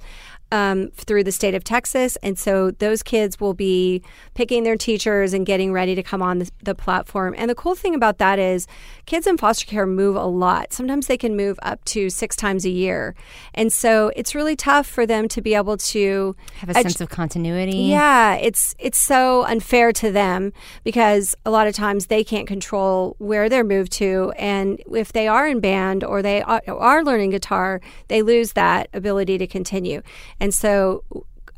Um, 0.52 0.90
through 0.94 1.24
the 1.24 1.32
state 1.32 1.54
of 1.54 1.64
Texas. 1.64 2.16
And 2.22 2.38
so 2.38 2.70
those 2.72 3.02
kids 3.02 3.40
will 3.40 3.54
be 3.54 4.02
picking 4.34 4.64
their 4.64 4.76
teachers 4.76 5.32
and 5.32 5.46
getting 5.46 5.72
ready 5.72 5.94
to 5.94 6.02
come 6.02 6.20
on 6.20 6.40
the, 6.40 6.50
the, 6.62 6.74
platform. 6.74 7.34
And 7.38 7.48
the 7.48 7.54
cool 7.54 7.74
thing 7.74 7.94
about 7.94 8.18
that 8.18 8.38
is 8.38 8.66
kids 9.06 9.26
in 9.26 9.38
foster 9.38 9.64
care 9.64 9.86
move 9.86 10.14
a 10.14 10.26
lot. 10.26 10.74
Sometimes 10.74 11.06
they 11.06 11.16
can 11.16 11.36
move 11.36 11.58
up 11.62 11.82
to 11.86 12.10
six 12.10 12.36
times 12.36 12.66
a 12.66 12.70
year. 12.70 13.14
And 13.54 13.72
so 13.72 14.12
it's 14.14 14.34
really 14.34 14.54
tough 14.54 14.86
for 14.86 15.06
them 15.06 15.26
to 15.28 15.40
be 15.40 15.54
able 15.54 15.78
to 15.78 16.36
have 16.56 16.68
a 16.68 16.74
sense 16.74 17.00
of 17.00 17.08
continuity. 17.08 17.78
Yeah, 17.78 18.34
it's 18.34 18.74
it's 18.78 18.98
so 18.98 19.44
unfair 19.44 19.92
to 19.94 20.12
them 20.12 20.52
because 20.84 21.34
a 21.46 21.50
lot 21.50 21.66
of 21.66 21.74
times 21.74 22.08
they 22.08 22.22
can't 22.24 22.46
control 22.46 23.16
where 23.18 23.48
they're 23.48 23.64
moved 23.64 23.92
to 23.92 24.32
and 24.36 24.82
if 24.92 25.12
they 25.12 25.28
are 25.28 25.48
in 25.48 25.60
band 25.60 26.04
or 26.04 26.20
they 26.20 26.42
are, 26.42 26.62
are 26.68 27.02
learning 27.04 27.30
guitar, 27.30 27.80
they 28.08 28.20
lose 28.20 28.52
that 28.52 28.88
ability 28.92 29.38
to 29.38 29.46
continue. 29.46 30.02
And 30.42 30.52
so 30.52 31.04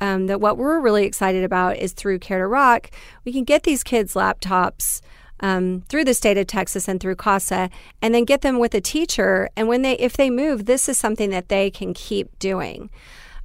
um, 0.03 0.27
that 0.27 0.43
what 0.43 0.59
we're 0.59 0.79
really 0.79 1.07
excited 1.07 1.43
about 1.43 1.79
is 1.79 1.95
through 1.95 2.19
Care 2.19 2.41
to 2.41 2.47
Rock, 2.47 2.91
we 3.25 3.33
can 3.33 3.45
get 3.45 3.63
these 3.63 3.83
kids 3.83 4.13
laptops 4.13 5.01
um, 5.41 5.85
through 5.89 6.05
the 6.05 6.13
state 6.13 6.37
of 6.37 6.47
Texas 6.47 6.87
and 6.87 7.01
through 7.01 7.17
CASA, 7.17 7.71
and 8.03 8.15
then 8.15 8.27
get 8.27 8.43
them 8.43 8.59
with 8.59 8.75
a 8.75 8.83
teacher. 8.83 9.49
And 9.57 9.69
when 9.69 9.81
they, 9.81 9.95
if 9.95 10.19
they 10.19 10.29
move, 10.29 10.67
this 10.67 10.87
is 10.87 10.99
something 10.99 11.31
that 11.31 11.49
they 11.49 11.71
can 11.71 11.95
keep 11.95 12.39
doing, 12.39 12.91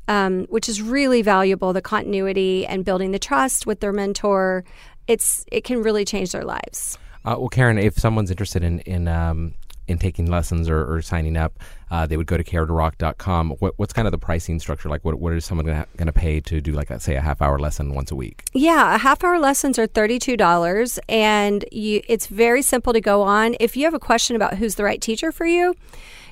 um, 0.09 0.45
which 0.49 0.67
is 0.67 0.81
really 0.81 1.21
valuable. 1.21 1.71
The 1.71 1.81
continuity 1.81 2.65
and 2.65 2.83
building 2.83 3.11
the 3.11 3.19
trust 3.19 3.65
with 3.65 3.79
their 3.79 3.93
mentor, 3.93 4.65
it's 5.07 5.45
it 5.53 5.63
can 5.63 5.81
really 5.81 6.03
change 6.03 6.33
their 6.33 6.43
lives. 6.43 6.97
Uh, 7.23 7.35
well, 7.39 7.49
Karen, 7.49 7.77
if 7.77 7.97
someone's 7.97 8.29
interested 8.29 8.61
in 8.61 8.79
in 8.81 9.07
um, 9.07 9.53
in 9.89 9.97
taking 9.97 10.27
lessons 10.27 10.69
or, 10.69 10.85
or 10.91 11.01
signing 11.01 11.35
up, 11.35 11.59
uh, 11.91 12.05
they 12.05 12.15
would 12.15 12.27
go 12.27 12.37
to 12.37 12.43
caretorock.com. 12.43 13.51
What, 13.59 13.73
what's 13.77 13.91
kind 13.91 14.07
of 14.07 14.11
the 14.11 14.17
pricing 14.17 14.59
structure 14.59 14.87
like? 14.87 15.03
What, 15.03 15.15
what 15.15 15.33
is 15.33 15.43
someone 15.43 15.65
going 15.65 15.85
to 15.97 16.13
pay 16.13 16.39
to 16.41 16.61
do, 16.61 16.71
like, 16.71 16.89
say, 17.01 17.15
a 17.15 17.21
half 17.21 17.41
hour 17.41 17.59
lesson 17.59 17.93
once 17.93 18.11
a 18.11 18.15
week? 18.15 18.43
Yeah, 18.53 18.95
a 18.95 18.97
half 18.99 19.23
hour 19.23 19.39
lessons 19.39 19.79
are 19.79 19.87
$32, 19.87 20.99
and 21.09 21.65
you, 21.71 22.01
it's 22.07 22.27
very 22.27 22.61
simple 22.61 22.93
to 22.93 23.01
go 23.01 23.23
on. 23.23 23.55
If 23.59 23.75
you 23.75 23.85
have 23.85 23.93
a 23.93 23.99
question 23.99 24.35
about 24.35 24.55
who's 24.55 24.75
the 24.75 24.83
right 24.83 25.01
teacher 25.01 25.31
for 25.31 25.45
you, 25.45 25.73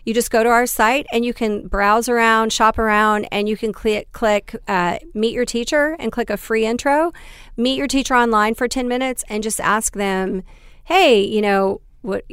you 0.05 0.13
just 0.13 0.31
go 0.31 0.41
to 0.41 0.47
our 0.47 0.65
site 0.65 1.05
and 1.11 1.25
you 1.25 1.33
can 1.33 1.67
browse 1.67 2.07
around, 2.07 2.53
shop 2.53 2.77
around, 2.77 3.27
and 3.29 3.49
you 3.49 3.57
can 3.57 3.73
click, 3.73 4.09
click 4.13 4.55
uh, 4.67 4.99
meet 5.13 5.33
your 5.33 5.43
teacher 5.43 5.97
and 5.99 6.13
click 6.13 6.29
a 6.29 6.37
free 6.37 6.65
intro. 6.65 7.11
Meet 7.57 7.77
your 7.77 7.87
teacher 7.87 8.15
online 8.15 8.53
for 8.53 8.69
10 8.69 8.87
minutes 8.87 9.25
and 9.27 9.43
just 9.43 9.59
ask 9.59 9.95
them, 9.95 10.43
hey, 10.85 11.21
you 11.21 11.41
know, 11.41 11.81
what 12.03 12.23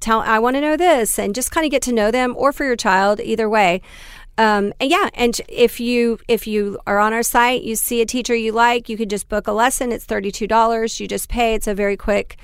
tell 0.00 0.20
I 0.20 0.38
want 0.38 0.56
to 0.56 0.60
know 0.60 0.76
this 0.76 1.18
and 1.18 1.34
just 1.34 1.50
kind 1.50 1.64
of 1.64 1.70
get 1.70 1.82
to 1.82 1.92
know 1.92 2.10
them 2.10 2.34
or 2.36 2.52
for 2.52 2.64
your 2.64 2.76
child 2.76 3.20
either 3.20 3.48
way. 3.48 3.82
Um, 4.38 4.72
and 4.78 4.88
yeah, 4.88 5.10
and 5.14 5.40
if 5.48 5.80
you 5.80 6.20
if 6.28 6.46
you 6.46 6.78
are 6.86 7.00
on 7.00 7.12
our 7.12 7.24
site, 7.24 7.62
you 7.62 7.74
see 7.74 8.00
a 8.00 8.06
teacher 8.06 8.36
you 8.36 8.52
like, 8.52 8.88
you 8.88 8.96
can 8.96 9.08
just 9.08 9.28
book 9.28 9.48
a 9.48 9.52
lesson. 9.52 9.90
It's 9.90 10.04
thirty 10.04 10.30
two 10.30 10.46
dollars. 10.46 11.00
You 11.00 11.08
just 11.08 11.28
pay. 11.28 11.54
It's 11.54 11.66
a 11.66 11.74
very 11.74 11.96
quick 11.96 12.36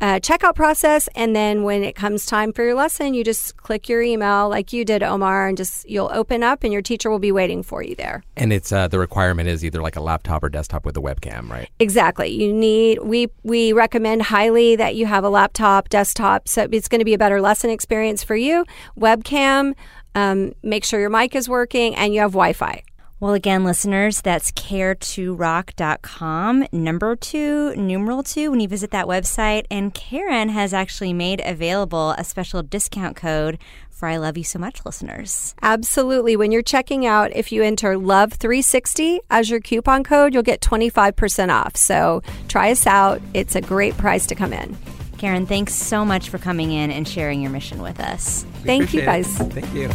uh, 0.00 0.20
checkout 0.20 0.54
process. 0.54 1.08
And 1.14 1.34
then 1.34 1.62
when 1.62 1.82
it 1.82 1.94
comes 1.94 2.26
time 2.26 2.52
for 2.52 2.64
your 2.64 2.74
lesson, 2.74 3.14
you 3.14 3.24
just 3.24 3.56
click 3.56 3.88
your 3.88 4.02
email 4.02 4.48
like 4.48 4.72
you 4.72 4.84
did, 4.84 5.02
Omar, 5.02 5.48
and 5.48 5.56
just 5.56 5.88
you'll 5.88 6.10
open 6.12 6.42
up 6.42 6.64
and 6.64 6.72
your 6.72 6.82
teacher 6.82 7.10
will 7.10 7.18
be 7.18 7.32
waiting 7.32 7.62
for 7.62 7.82
you 7.82 7.94
there. 7.94 8.22
And 8.36 8.52
it's 8.52 8.72
uh, 8.72 8.88
the 8.88 8.98
requirement 8.98 9.48
is 9.48 9.64
either 9.64 9.82
like 9.82 9.96
a 9.96 10.00
laptop 10.00 10.42
or 10.42 10.48
desktop 10.48 10.84
with 10.84 10.96
a 10.96 11.00
webcam, 11.00 11.48
right? 11.50 11.68
Exactly. 11.78 12.28
You 12.28 12.52
need 12.52 13.00
we 13.02 13.28
we 13.42 13.72
recommend 13.72 14.22
highly 14.22 14.76
that 14.76 14.94
you 14.94 15.06
have 15.06 15.24
a 15.24 15.30
laptop, 15.30 15.88
desktop, 15.88 16.48
so 16.48 16.68
it's 16.70 16.88
going 16.88 17.00
to 17.00 17.04
be 17.04 17.14
a 17.14 17.18
better 17.18 17.40
lesson 17.40 17.70
experience 17.70 18.22
for 18.22 18.36
you. 18.36 18.64
Webcam. 18.98 19.74
Um, 20.14 20.54
make 20.62 20.84
sure 20.84 20.98
your 20.98 21.10
mic 21.10 21.36
is 21.36 21.48
working 21.48 21.94
and 21.94 22.12
you 22.12 22.20
have 22.20 22.32
Wi 22.32 22.52
Fi. 22.52 22.82
Well, 23.20 23.34
again, 23.34 23.64
listeners, 23.64 24.20
that's 24.20 24.52
care2rock.com, 24.52 26.66
number 26.70 27.16
two, 27.16 27.74
numeral 27.74 28.22
two, 28.22 28.52
when 28.52 28.60
you 28.60 28.68
visit 28.68 28.92
that 28.92 29.06
website. 29.06 29.66
And 29.72 29.92
Karen 29.92 30.50
has 30.50 30.72
actually 30.72 31.12
made 31.12 31.42
available 31.44 32.12
a 32.12 32.22
special 32.22 32.62
discount 32.62 33.16
code 33.16 33.58
for 33.90 34.06
I 34.06 34.18
Love 34.18 34.38
You 34.38 34.44
So 34.44 34.60
Much 34.60 34.86
listeners. 34.86 35.56
Absolutely. 35.60 36.36
When 36.36 36.52
you're 36.52 36.62
checking 36.62 37.06
out, 37.06 37.34
if 37.34 37.50
you 37.50 37.64
enter 37.64 37.94
Love360 37.94 39.18
as 39.30 39.50
your 39.50 39.58
coupon 39.58 40.04
code, 40.04 40.32
you'll 40.32 40.44
get 40.44 40.60
25% 40.60 41.52
off. 41.52 41.76
So 41.76 42.22
try 42.46 42.70
us 42.70 42.86
out. 42.86 43.20
It's 43.34 43.56
a 43.56 43.60
great 43.60 43.96
price 43.96 44.26
to 44.26 44.36
come 44.36 44.52
in. 44.52 44.78
Karen, 45.18 45.46
thanks 45.46 45.74
so 45.74 46.04
much 46.04 46.30
for 46.30 46.38
coming 46.38 46.70
in 46.70 46.92
and 46.92 47.08
sharing 47.08 47.42
your 47.42 47.50
mission 47.50 47.82
with 47.82 47.98
us. 47.98 48.46
We 48.60 48.66
Thank 48.66 48.94
you, 48.94 49.00
guys. 49.00 49.40
It. 49.40 49.52
Thank 49.52 49.74
you. 49.74 49.88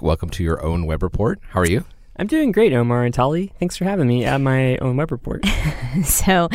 Welcome 0.00 0.30
to 0.30 0.42
your 0.42 0.64
own 0.64 0.86
web 0.86 1.02
report. 1.02 1.40
How 1.50 1.60
are 1.60 1.66
you? 1.66 1.84
I'm 2.16 2.26
doing 2.26 2.52
great, 2.52 2.72
Omar 2.72 3.04
and 3.04 3.12
Tolly. 3.12 3.52
Thanks 3.58 3.76
for 3.76 3.84
having 3.84 4.06
me 4.06 4.24
at 4.24 4.40
my 4.40 4.76
own 4.78 4.96
web 4.96 5.10
report. 5.10 5.44
so, 6.04 6.48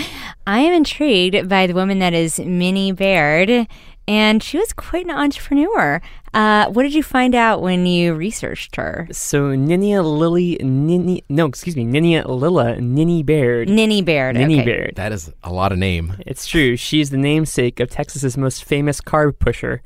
I 0.47 0.59
am 0.59 0.73
intrigued 0.73 1.49
by 1.49 1.67
the 1.67 1.73
woman 1.73 1.99
that 1.99 2.13
is 2.13 2.39
Minnie 2.39 2.93
Baird, 2.93 3.67
and 4.07 4.41
she 4.41 4.57
was 4.57 4.71
quite 4.71 5.05
an 5.05 5.11
entrepreneur. 5.11 6.01
Uh, 6.33 6.69
what 6.69 6.83
did 6.83 6.93
you 6.93 7.03
find 7.03 7.35
out 7.35 7.61
when 7.61 7.85
you 7.85 8.13
researched 8.13 8.75
her? 8.77 9.07
So, 9.11 9.49
Ninia 9.49 10.03
Lily, 10.03 10.57
Ninnie, 10.61 11.23
no, 11.27 11.47
excuse 11.47 11.75
me, 11.75 11.85
Ninia 11.85 12.25
Lilla, 12.25 12.79
Ninnie 12.79 13.23
Baird. 13.23 13.67
Ninnie 13.67 14.01
Baird. 14.01 14.35
Ninnie 14.35 14.61
okay. 14.61 14.65
Baird. 14.65 14.95
That 14.95 15.11
is 15.11 15.33
a 15.43 15.51
lot 15.51 15.71
of 15.71 15.77
name. 15.77 16.13
It's 16.25 16.47
true. 16.47 16.77
She's 16.77 17.09
the 17.09 17.17
namesake 17.17 17.79
of 17.79 17.89
Texas's 17.89 18.37
most 18.37 18.63
famous 18.63 19.01
carb 19.01 19.39
pusher. 19.39 19.81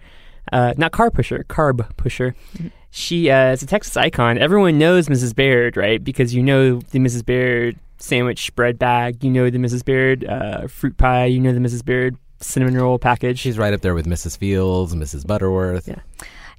Uh, 0.52 0.74
not 0.78 0.92
car 0.92 1.12
pusher, 1.12 1.46
carb 1.48 1.96
pusher. 1.98 2.36
Mm-hmm 2.56 2.68
she 2.92 3.32
uh, 3.32 3.54
is 3.54 3.64
a 3.64 3.66
Texas 3.66 3.96
icon. 3.98 4.38
Everyone 4.38 4.78
knows 4.78 5.08
Mrs. 5.08 5.34
Baird, 5.34 5.78
right? 5.78 6.04
Because 6.04 6.36
you 6.36 6.44
know 6.44 6.80
the 6.80 7.00
Mrs. 7.00 7.26
Baird 7.26 7.80
sandwich 7.98 8.54
bread 8.56 8.78
bag. 8.78 9.24
You 9.24 9.32
know 9.32 9.50
the 9.50 9.58
Mrs. 9.58 9.84
Baird 9.84 10.26
uh, 10.26 10.68
fruit 10.68 10.98
pie. 10.98 11.26
You 11.26 11.40
know 11.40 11.54
the 11.54 11.60
Mrs. 11.60 11.84
Baird 11.84 12.18
cinnamon 12.42 12.78
roll 12.78 13.00
package. 13.00 13.40
She's 13.40 13.58
right 13.58 13.74
up 13.74 13.80
there 13.80 13.96
with 13.96 14.06
Mrs. 14.06 14.38
Fields, 14.38 14.94
Mrs. 14.94 15.26
Butterworth. 15.26 15.88
Yeah. 15.88 16.00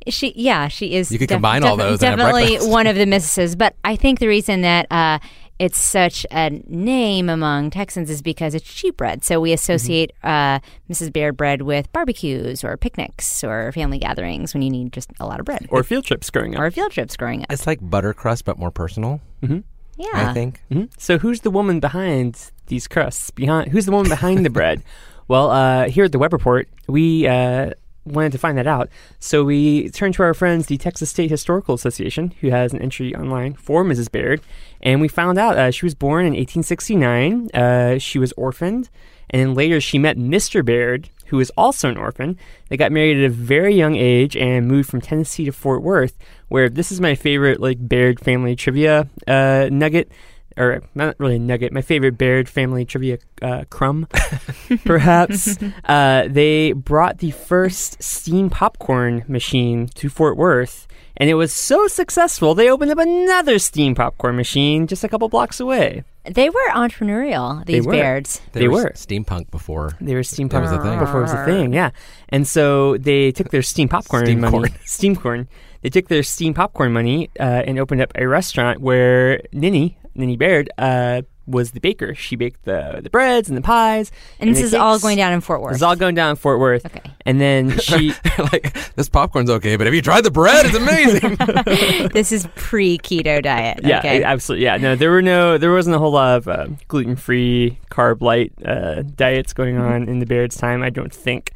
She, 0.09 0.33
yeah, 0.35 0.69
she 0.69 0.95
is. 0.95 1.13
You 1.13 1.19
could 1.19 1.29
def- 1.29 1.37
combine 1.37 1.63
all 1.65 1.77
those. 1.77 2.01
Definitely 2.01 2.57
one 2.67 2.87
of 2.87 2.97
the 2.97 3.07
misses. 3.07 3.55
But 3.55 3.77
I 3.85 3.95
think 3.95 4.19
the 4.19 4.27
reason 4.27 4.63
that 4.63 4.91
uh, 4.91 5.19
it's 5.63 5.81
such 5.81 6.27
a 6.33 6.51
name 6.67 7.31
among 7.31 7.71
Texans 7.71 8.11
is 8.11 8.21
because 8.21 8.53
it's 8.53 8.67
cheap 8.67 8.97
bread. 8.97 9.23
So 9.23 9.39
we 9.39 9.51
mm-hmm. 9.51 9.55
associate 9.55 10.11
mm-hmm. 10.25 10.67
uh, 10.67 10.93
Mrs. 10.93 11.13
Baird 11.13 11.37
bread 11.37 11.63
with 11.63 11.91
barbecues 11.93 12.65
or 12.65 12.77
picnics 12.77 13.45
or 13.45 13.71
family 13.71 13.99
gatherings 13.99 14.55
when 14.55 14.63
you 14.63 14.71
need 14.71 14.93
just 14.93 15.13
a 15.21 15.25
lot 15.25 15.39
of 15.39 15.47
bread. 15.47 15.69
Or 15.71 15.85
field 15.85 16.05
trips 16.05 16.31
growing 16.31 16.57
up. 16.57 16.61
Or 16.63 16.69
field 16.73 16.91
trips 16.91 17.17
growing 17.17 17.43
up. 17.43 17.53
It's 17.53 17.65
like 17.65 17.79
butter 17.81 18.13
crust, 18.13 18.45
but 18.45 18.59
more 18.59 18.73
personal. 18.73 19.21
Mm-hmm. 19.41 19.61
Yeah. 19.99 20.31
I 20.31 20.35
think. 20.35 20.61
Mm-hmm. 20.69 20.87
So 20.99 21.19
who's 21.19 21.43
the 21.43 21.51
woman 21.53 21.79
behind 21.79 22.51
these 22.67 22.89
crusts? 22.89 23.31
Behind 23.31 23.71
Who's 23.71 23.87
the 23.87 23.93
woman 23.93 24.09
behind 24.09 24.45
the 24.45 24.51
bread? 24.51 24.83
Well, 25.29 25.51
uh, 25.51 25.89
here 25.89 26.05
at 26.05 26.13
the 26.13 26.19
Web 26.19 26.33
Report, 26.33 26.69
we 26.89 27.27
uh, 27.27 27.71
wanted 28.05 28.33
to 28.33 28.39
find 28.39 28.59
that 28.59 28.67
out. 28.67 28.89
So 29.19 29.45
we 29.45 29.91
turned 29.91 30.15
to 30.15 30.23
our 30.23 30.35
friends, 30.35 30.67
the 30.67 30.77
Texas 30.77 31.11
State 31.11 31.31
Historical 31.31 31.75
Association, 31.75 32.33
who 32.41 32.51
has 32.51 32.73
an 32.73 32.81
entry 32.81 33.15
online 33.15 33.55
for 33.55 33.85
Mrs. 33.85 34.11
Baird, 34.11 34.41
and 34.83 35.01
we 35.01 35.09
found 35.09 35.39
out 35.39 35.57
uh, 35.57 35.71
she 35.71 35.87
was 35.87 35.95
born 35.95 36.27
in 36.27 36.33
1869. 36.33 37.51
Uh, 37.55 37.99
she 37.99 38.19
was 38.19 38.33
orphaned, 38.37 38.89
and 39.31 39.41
then 39.41 39.55
later 39.55 39.81
she 39.81 39.99
met 39.99 40.17
Mr. 40.17 40.65
Baird, 40.65 41.11
who 41.27 41.37
was 41.37 41.51
also 41.57 41.89
an 41.89 41.97
orphan. 41.97 42.39
They 42.69 42.77
got 42.77 42.93
married 42.93 43.19
at 43.19 43.25
a 43.25 43.31
very 43.31 43.75
young 43.75 43.97
age 43.97 44.37
and 44.37 44.69
moved 44.69 44.89
from 44.91 45.01
Tennessee 45.01 45.45
to 45.45 45.53
Fort 45.53 45.83
Worth, 45.83 46.19
where 46.49 46.69
this 46.69 46.93
is 46.93 47.01
my 47.01 47.15
favorite 47.15 47.61
like 47.61 47.89
Baird 47.89 48.21
family 48.21 48.57
trivia 48.57 49.09
uh, 49.27 49.69
nugget 49.71 50.11
or 50.57 50.83
not 50.95 51.19
really 51.19 51.37
a 51.37 51.39
nugget, 51.39 51.73
my 51.73 51.83
favorite 51.83 52.19
Baird 52.19 52.49
family 52.49 52.85
trivia 52.85 53.19
uh, 53.41 53.65
crumb, 53.71 54.07
perhaps. 54.85 55.59
uh, 55.85 56.29
they 56.29 56.73
brought 56.73 57.19
the 57.19 57.31
first 57.31 58.03
steam 58.03 58.51
popcorn 58.51 59.25
machine 59.29 59.89
to 59.95 60.09
Fort 60.09 60.37
Worth, 60.37 60.87
and 61.17 61.29
it 61.29 61.35
was 61.35 61.53
so 61.53 61.87
successful 61.89 62.55
they 62.55 62.71
opened 62.71 62.91
up 62.91 62.99
another 62.99 63.59
steam 63.59 63.95
popcorn 63.95 64.37
machine 64.37 64.87
just 64.87 65.05
a 65.05 65.09
couple 65.09 65.29
blocks 65.29 65.61
away. 65.61 66.05
They 66.25 66.51
were 66.51 66.69
entrepreneurial, 66.71 67.65
these 67.67 67.83
they 67.83 67.87
were. 67.87 67.93
Bairds. 67.93 68.41
They, 68.53 68.61
they 68.61 68.69
were, 68.69 68.85
were 68.85 68.91
steampunk 68.91 69.51
before. 69.51 69.97
They 70.01 70.15
were 70.15 70.21
steampunk 70.21 70.63
was 70.63 70.73
a 70.73 70.81
thing. 70.81 70.99
before 70.99 71.21
it 71.21 71.25
was 71.25 71.33
a 71.33 71.45
thing, 71.45 71.73
yeah. 71.73 71.91
And 72.29 72.47
so 72.47 72.97
they 72.97 73.33
took 73.33 73.51
their 73.51 73.63
steam 73.63 73.89
popcorn 73.89 74.27
steam 74.27 74.41
money, 74.41 74.51
corn. 74.51 74.75
steam 74.85 75.17
corn. 75.17 75.49
They 75.83 75.91
took 75.91 76.07
their 76.07 76.23
steam 76.23 76.55
popcorn 76.55 76.93
money 76.93 77.29
uh, 77.41 77.43
and 77.43 77.79
opened 77.79 78.03
up 78.03 78.13
a 78.15 78.27
restaurant 78.27 78.81
where 78.81 79.43
Ninnie, 79.53 79.99
Ninnie 80.15 80.37
Baird, 80.37 80.71
uh, 80.79 81.23
was 81.47 81.73
the 81.73 81.81
baker. 81.81 82.15
She 82.15 82.37
baked 82.37 82.65
the 82.65 83.01
the 83.03 83.11
breads 83.11 83.49
and 83.49 83.57
the 83.59 83.63
pies. 83.63 84.11
And 84.39 84.51
this 84.51 84.61
the 84.61 84.65
is 84.67 84.75
all 84.75 84.99
going 84.99 85.17
down 85.17 85.33
in 85.33 85.41
Fort 85.41 85.61
Worth. 85.63 85.75
It's 85.75 85.83
all 85.83 85.97
going 85.97 86.15
down 86.15 86.31
in 86.31 86.37
Fort 86.37 86.61
Worth. 86.61 86.87
Okay. 86.87 87.03
And 87.27 87.41
then 87.41 87.79
she 87.79 88.13
like 88.39 88.73
this 88.95 89.09
popcorn's 89.09 89.51
okay, 89.51 89.77
but 89.77 89.87
have 89.87 89.95
you 89.95 90.03
tried 90.03 90.23
the 90.25 90.31
bread? 90.31 90.67
It's 90.67 90.77
amazing. 90.77 92.09
this 92.13 92.33
is 92.33 92.47
pre 92.55 92.99
keto 92.99 93.43
diet. 93.43 93.81
Yeah, 93.83 93.99
okay. 93.99 94.23
absolutely. 94.23 94.65
Yeah, 94.65 94.77
no, 94.77 94.97
there 94.97 95.11
were 95.11 95.23
no, 95.23 95.59
there 95.59 95.73
wasn't 95.73 95.97
a 95.97 95.99
whole 95.99 96.13
lot 96.13 96.37
of 96.39 96.49
uh, 96.49 96.67
gluten-free, 96.89 97.79
carb-light 97.91 98.53
uh, 98.65 99.03
diets 99.03 99.53
going 99.53 99.75
Mm-hmm. 99.77 99.85
on 99.93 100.09
in 100.09 100.19
the 100.19 100.27
Baird's 100.27 100.57
time. 100.57 100.83
I 100.83 100.91
don't 100.91 101.13
think. 101.15 101.53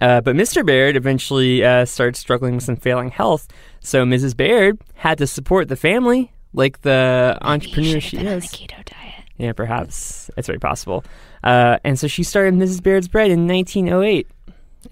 Uh, 0.00 0.20
but 0.20 0.34
Mr. 0.34 0.64
Baird 0.66 0.96
eventually 0.96 1.62
uh, 1.64 1.84
started 1.84 2.16
struggling 2.16 2.54
with 2.56 2.64
some 2.64 2.76
failing 2.76 3.10
health, 3.10 3.46
so 3.80 4.04
Mrs. 4.04 4.36
Baird 4.36 4.78
had 4.94 5.18
to 5.18 5.26
support 5.26 5.68
the 5.68 5.76
family 5.76 6.32
like 6.54 6.80
the 6.82 7.38
entrepreneur 7.42 8.00
she 8.00 8.16
Been 8.16 8.26
on 8.26 8.32
the 8.40 8.44
is. 8.44 8.50
keto 8.50 8.84
diet. 8.84 9.01
Yeah, 9.42 9.52
perhaps 9.54 10.30
it's 10.36 10.46
very 10.46 10.60
possible. 10.60 11.04
Uh, 11.42 11.76
and 11.82 11.98
so 11.98 12.06
she 12.06 12.22
started 12.22 12.54
Mrs. 12.54 12.80
Baird's 12.80 13.08
Bread 13.08 13.32
in 13.32 13.48
1908, 13.48 14.28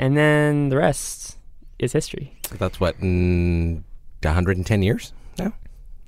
and 0.01 0.17
then 0.17 0.71
the 0.71 0.77
rest 0.77 1.39
is 1.79 1.93
history. 1.93 2.37
That's 2.59 2.81
what, 2.81 2.99
mm, 2.99 3.81
110 4.23 4.83
years 4.83 5.13
now? 5.39 5.53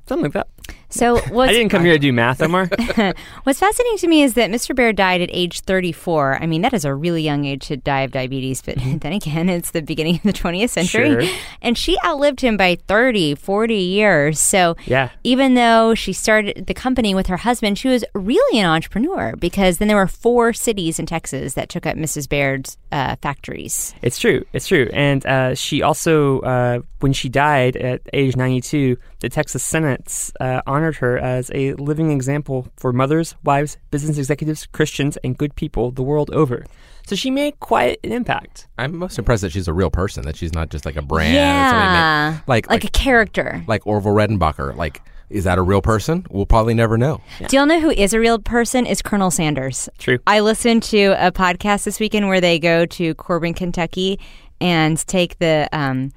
Something 0.08 0.24
like 0.24 0.32
that. 0.32 0.48
So 0.92 1.18
what's, 1.30 1.50
I 1.50 1.52
didn't 1.52 1.70
come 1.70 1.84
here 1.84 1.94
to 1.94 1.98
do 1.98 2.12
math, 2.12 2.42
Omar. 2.42 2.68
what's 3.44 3.58
fascinating 3.58 3.98
to 3.98 4.08
me 4.08 4.22
is 4.22 4.34
that 4.34 4.50
Mr. 4.50 4.76
Baird 4.76 4.96
died 4.96 5.20
at 5.20 5.30
age 5.32 5.60
34. 5.60 6.42
I 6.42 6.46
mean, 6.46 6.62
that 6.62 6.74
is 6.74 6.84
a 6.84 6.94
really 6.94 7.22
young 7.22 7.44
age 7.44 7.66
to 7.68 7.76
die 7.76 8.02
of 8.02 8.12
diabetes, 8.12 8.62
but 8.62 8.76
then 9.00 9.12
again, 9.12 9.48
it's 9.48 9.70
the 9.70 9.82
beginning 9.82 10.16
of 10.16 10.22
the 10.22 10.32
20th 10.32 10.70
century. 10.70 11.10
Mm-hmm. 11.10 11.26
Sure. 11.26 11.38
And 11.62 11.78
she 11.78 11.96
outlived 12.04 12.40
him 12.40 12.56
by 12.56 12.76
30, 12.86 13.34
40 13.36 13.74
years. 13.74 14.38
So 14.38 14.76
yeah. 14.86 15.10
even 15.24 15.54
though 15.54 15.94
she 15.94 16.12
started 16.12 16.66
the 16.66 16.74
company 16.74 17.14
with 17.14 17.26
her 17.28 17.38
husband, 17.38 17.78
she 17.78 17.88
was 17.88 18.04
really 18.14 18.60
an 18.60 18.66
entrepreneur 18.66 19.34
because 19.36 19.78
then 19.78 19.88
there 19.88 19.96
were 19.96 20.06
four 20.06 20.52
cities 20.52 20.98
in 20.98 21.06
Texas 21.06 21.54
that 21.54 21.68
took 21.68 21.86
up 21.86 21.96
Mrs. 21.96 22.28
Baird's 22.28 22.76
uh, 22.90 23.16
factories. 23.22 23.94
It's 24.02 24.18
true. 24.18 24.44
It's 24.52 24.68
true. 24.68 24.90
And 24.92 25.24
uh, 25.24 25.54
she 25.54 25.82
also, 25.82 26.40
uh, 26.40 26.80
when 27.00 27.12
she 27.12 27.28
died 27.28 27.76
at 27.76 28.02
age 28.12 28.36
92, 28.36 28.98
the 29.20 29.28
Texas 29.28 29.64
Senate 29.64 30.30
uh, 30.52 30.62
honored 30.66 30.96
her 30.96 31.18
as 31.18 31.50
a 31.54 31.74
living 31.74 32.10
example 32.10 32.68
for 32.76 32.92
mothers, 32.92 33.34
wives, 33.44 33.78
business 33.90 34.18
executives, 34.18 34.66
Christians, 34.66 35.16
and 35.24 35.36
good 35.36 35.54
people 35.54 35.90
the 35.90 36.02
world 36.02 36.30
over. 36.30 36.64
So 37.06 37.16
she 37.16 37.30
made 37.30 37.58
quite 37.58 37.98
an 38.04 38.12
impact. 38.12 38.68
I'm 38.78 38.96
most 38.96 39.18
impressed 39.18 39.42
that 39.42 39.50
she's 39.52 39.66
a 39.68 39.72
real 39.72 39.90
person, 39.90 40.24
that 40.24 40.36
she's 40.36 40.52
not 40.52 40.70
just 40.70 40.84
like 40.84 40.96
a 40.96 41.02
brand. 41.02 41.34
that 41.34 41.70
somebody 41.70 41.88
made. 41.88 41.98
yeah. 41.98 42.40
Like, 42.46 42.68
like 42.68 42.82
like, 42.82 42.84
a 42.84 42.90
character. 42.90 43.64
like 43.66 43.86
Orville 43.86 44.12
Redenbacher. 44.12 44.76
Like, 44.76 45.02
is 45.28 45.44
that 45.44 45.58
a 45.58 45.62
real 45.62 45.82
person? 45.82 46.26
We'll 46.30 46.46
probably 46.46 46.74
never 46.74 46.98
know. 46.98 47.20
Do 47.48 47.56
y'all 47.56 47.66
know 47.66 47.80
who 47.80 47.90
is 47.90 48.12
a 48.12 48.20
real 48.20 48.38
person? 48.38 48.86
Is 48.86 49.00
Colonel 49.02 49.30
Sanders. 49.30 49.88
True. 49.98 50.18
I 50.26 50.40
listened 50.40 50.82
to 50.84 51.14
a 51.18 51.32
podcast 51.32 51.84
this 51.84 51.98
weekend 51.98 52.28
where 52.28 52.40
they 52.40 52.58
go 52.58 52.84
to 52.86 53.14
Corbin, 53.14 53.54
Kentucky, 53.54 54.20
and 54.60 54.98
take 55.08 55.38
the 55.38 55.68
um, 55.72 56.12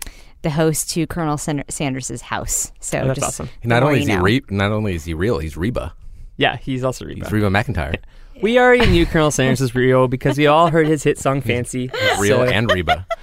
the 0.45 0.51
host 0.51 0.89
to 0.91 1.05
Colonel 1.07 1.37
Sanders' 1.37 2.21
house. 2.21 2.71
So 2.79 2.99
Oh, 2.99 3.07
that's 3.07 3.19
just 3.19 3.27
awesome. 3.41 3.49
Not 3.65 3.83
only 3.83 4.01
is 4.03 4.07
he 4.07 4.15
re- 4.15 4.41
not 4.49 4.71
only 4.71 4.95
is 4.95 5.03
he 5.03 5.13
real, 5.13 5.39
he's 5.39 5.57
Reba. 5.57 5.93
Yeah, 6.37 6.55
he's 6.57 6.83
also 6.83 7.03
Reba. 7.05 7.25
He's 7.25 7.31
Reba 7.31 7.49
McEntire. 7.49 7.97
We 8.41 8.59
already 8.59 8.85
knew 8.85 9.05
Colonel 9.05 9.31
Sanders 9.31 9.59
was 9.65 9.73
real 9.75 10.07
because 10.07 10.37
we 10.37 10.45
all 10.47 10.69
heard 10.69 10.87
his 10.87 11.03
hit 11.03 11.17
song 11.17 11.41
"Fancy." 11.41 11.89
Real 12.19 12.37
So- 12.37 12.43
and 12.45 12.71
Reba. 12.71 13.05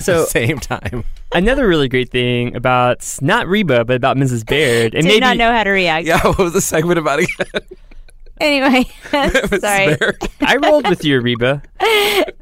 So 0.00 0.24
Same 0.24 0.58
time. 0.58 1.04
another 1.32 1.68
really 1.68 1.88
great 1.88 2.10
thing 2.10 2.56
about 2.56 3.06
not 3.20 3.46
Reba, 3.46 3.84
but 3.84 3.94
about 3.94 4.16
Mrs. 4.16 4.44
Baird, 4.44 4.94
and 4.96 5.02
Did 5.04 5.08
maybe 5.10 5.20
not 5.20 5.36
know 5.36 5.52
how 5.52 5.62
to 5.62 5.70
react. 5.70 6.06
Yeah, 6.06 6.20
what 6.26 6.38
was 6.38 6.54
the 6.54 6.60
segment 6.62 6.98
about 6.98 7.20
again? 7.20 7.60
Anyway, 8.40 8.84
sorry. 9.60 9.96
I 10.40 10.56
rolled 10.56 10.88
with 10.88 11.04
you, 11.04 11.20
Reba. 11.20 11.62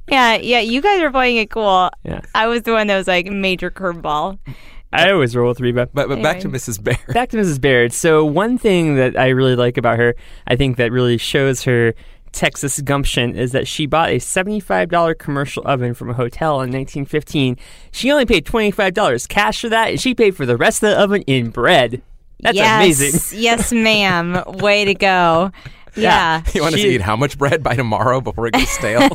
Yeah, 0.08 0.36
yeah. 0.36 0.60
You 0.60 0.80
guys 0.80 1.00
were 1.00 1.10
playing 1.10 1.36
it 1.36 1.50
cool. 1.50 1.90
Yeah. 2.04 2.20
I 2.34 2.46
was 2.46 2.62
the 2.62 2.72
one 2.72 2.86
that 2.86 2.96
was 2.96 3.08
like 3.08 3.26
major 3.26 3.70
curveball. 3.70 4.38
I 4.92 5.10
always 5.10 5.36
roll 5.36 5.48
with 5.48 5.60
Reba. 5.60 5.90
But, 5.92 6.08
but 6.08 6.22
back 6.22 6.40
to 6.40 6.48
Mrs. 6.48 6.82
Baird. 6.82 6.98
back 7.08 7.28
to 7.30 7.36
Mrs. 7.36 7.60
Baird. 7.60 7.92
So 7.92 8.24
one 8.24 8.56
thing 8.56 8.94
that 8.94 9.18
I 9.18 9.28
really 9.28 9.56
like 9.56 9.76
about 9.76 9.98
her, 9.98 10.14
I 10.46 10.56
think 10.56 10.76
that 10.78 10.92
really 10.92 11.18
shows 11.18 11.64
her 11.64 11.92
Texas 12.32 12.80
gumption 12.80 13.36
is 13.36 13.52
that 13.52 13.66
she 13.66 13.86
bought 13.86 14.10
a 14.10 14.16
$75 14.16 15.18
commercial 15.18 15.62
oven 15.66 15.94
from 15.94 16.10
a 16.10 16.14
hotel 16.14 16.54
in 16.54 16.70
1915. 16.70 17.56
She 17.90 18.10
only 18.10 18.24
paid 18.24 18.46
$25 18.46 19.28
cash 19.28 19.60
for 19.60 19.68
that, 19.68 19.90
and 19.90 20.00
she 20.00 20.14
paid 20.14 20.36
for 20.36 20.46
the 20.46 20.56
rest 20.56 20.82
of 20.82 20.90
the 20.90 21.00
oven 21.00 21.22
in 21.22 21.50
bread. 21.50 22.02
That's 22.40 22.56
yes, 22.56 22.76
amazing. 22.80 23.40
yes, 23.40 23.72
ma'am. 23.72 24.42
Way 24.46 24.84
to 24.84 24.94
go. 24.94 25.50
Yeah. 25.96 26.42
You 26.54 26.62
want 26.62 26.74
us 26.74 26.80
to 26.80 26.86
She- 26.86 26.94
eat 26.96 27.00
how 27.00 27.16
much 27.16 27.38
bread 27.38 27.62
by 27.62 27.74
tomorrow 27.74 28.20
before 28.20 28.46
it 28.46 28.54
gets 28.54 28.70
stale? 28.72 29.00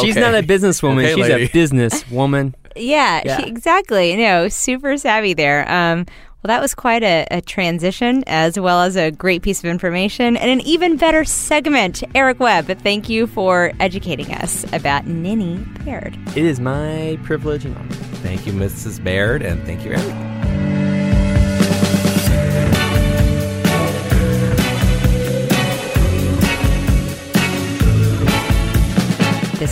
She's 0.00 0.16
not 0.16 0.34
a 0.34 0.42
businesswoman, 0.42 1.04
Okay, 1.04 1.14
she's 1.14 1.28
lady. 1.28 1.44
a 1.44 1.48
businesswoman. 1.48 2.54
Yeah, 2.76 3.22
Yeah. 3.24 3.36
She, 3.40 3.46
exactly. 3.48 4.16
No, 4.16 4.48
super 4.48 4.96
savvy 4.96 5.34
there. 5.34 5.70
Um, 5.70 6.06
well, 6.42 6.48
that 6.48 6.60
was 6.60 6.74
quite 6.74 7.04
a, 7.04 7.24
a 7.30 7.40
transition, 7.40 8.24
as 8.26 8.58
well 8.58 8.80
as 8.82 8.96
a 8.96 9.12
great 9.12 9.42
piece 9.42 9.60
of 9.60 9.66
information 9.66 10.36
and 10.36 10.50
an 10.50 10.60
even 10.62 10.96
better 10.96 11.24
segment. 11.24 12.02
Eric 12.16 12.40
Webb, 12.40 12.66
thank 12.80 13.08
you 13.08 13.28
for 13.28 13.70
educating 13.78 14.32
us 14.34 14.64
about 14.72 15.06
Ninnie 15.06 15.58
Baird. 15.84 16.18
It 16.36 16.44
is 16.44 16.58
my 16.58 17.16
privilege 17.22 17.64
and 17.64 17.76
honor. 17.76 17.88
Thank 18.24 18.44
you, 18.46 18.52
Mrs. 18.52 19.02
Baird, 19.04 19.42
and 19.42 19.62
thank 19.64 19.84
you, 19.84 19.92
Eric. 19.92 20.41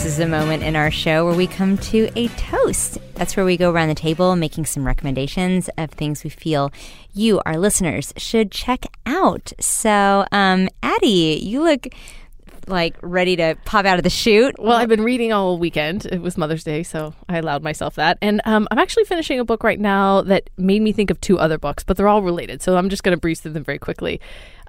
This 0.00 0.12
is 0.12 0.16
the 0.16 0.26
moment 0.26 0.62
in 0.62 0.76
our 0.76 0.90
show 0.90 1.26
where 1.26 1.34
we 1.34 1.46
come 1.46 1.76
to 1.76 2.08
a 2.16 2.28
toast. 2.28 2.96
That's 3.16 3.36
where 3.36 3.44
we 3.44 3.58
go 3.58 3.70
around 3.70 3.88
the 3.88 3.94
table 3.94 4.34
making 4.34 4.64
some 4.64 4.86
recommendations 4.86 5.68
of 5.76 5.90
things 5.90 6.24
we 6.24 6.30
feel 6.30 6.72
you, 7.12 7.38
our 7.44 7.58
listeners, 7.58 8.10
should 8.16 8.50
check 8.50 8.86
out. 9.04 9.52
So, 9.60 10.24
um, 10.32 10.70
Addie, 10.82 11.40
you 11.42 11.62
look 11.62 11.88
like 12.66 12.96
ready 13.02 13.36
to 13.36 13.58
pop 13.66 13.84
out 13.84 13.98
of 13.98 14.02
the 14.02 14.08
chute. 14.08 14.58
Well, 14.58 14.72
I've 14.72 14.88
been 14.88 15.04
reading 15.04 15.34
all 15.34 15.58
weekend. 15.58 16.06
It 16.06 16.22
was 16.22 16.38
Mother's 16.38 16.64
Day, 16.64 16.82
so 16.82 17.12
I 17.28 17.36
allowed 17.36 17.62
myself 17.62 17.96
that. 17.96 18.16
And 18.22 18.40
um, 18.46 18.68
I'm 18.70 18.78
actually 18.78 19.04
finishing 19.04 19.38
a 19.38 19.44
book 19.44 19.62
right 19.62 19.78
now 19.78 20.22
that 20.22 20.48
made 20.56 20.80
me 20.80 20.92
think 20.92 21.10
of 21.10 21.20
two 21.20 21.38
other 21.38 21.58
books, 21.58 21.84
but 21.84 21.98
they're 21.98 22.08
all 22.08 22.22
related. 22.22 22.62
So 22.62 22.78
I'm 22.78 22.88
just 22.88 23.02
going 23.02 23.14
to 23.14 23.20
breeze 23.20 23.42
through 23.42 23.52
them 23.52 23.64
very 23.64 23.78
quickly. 23.78 24.18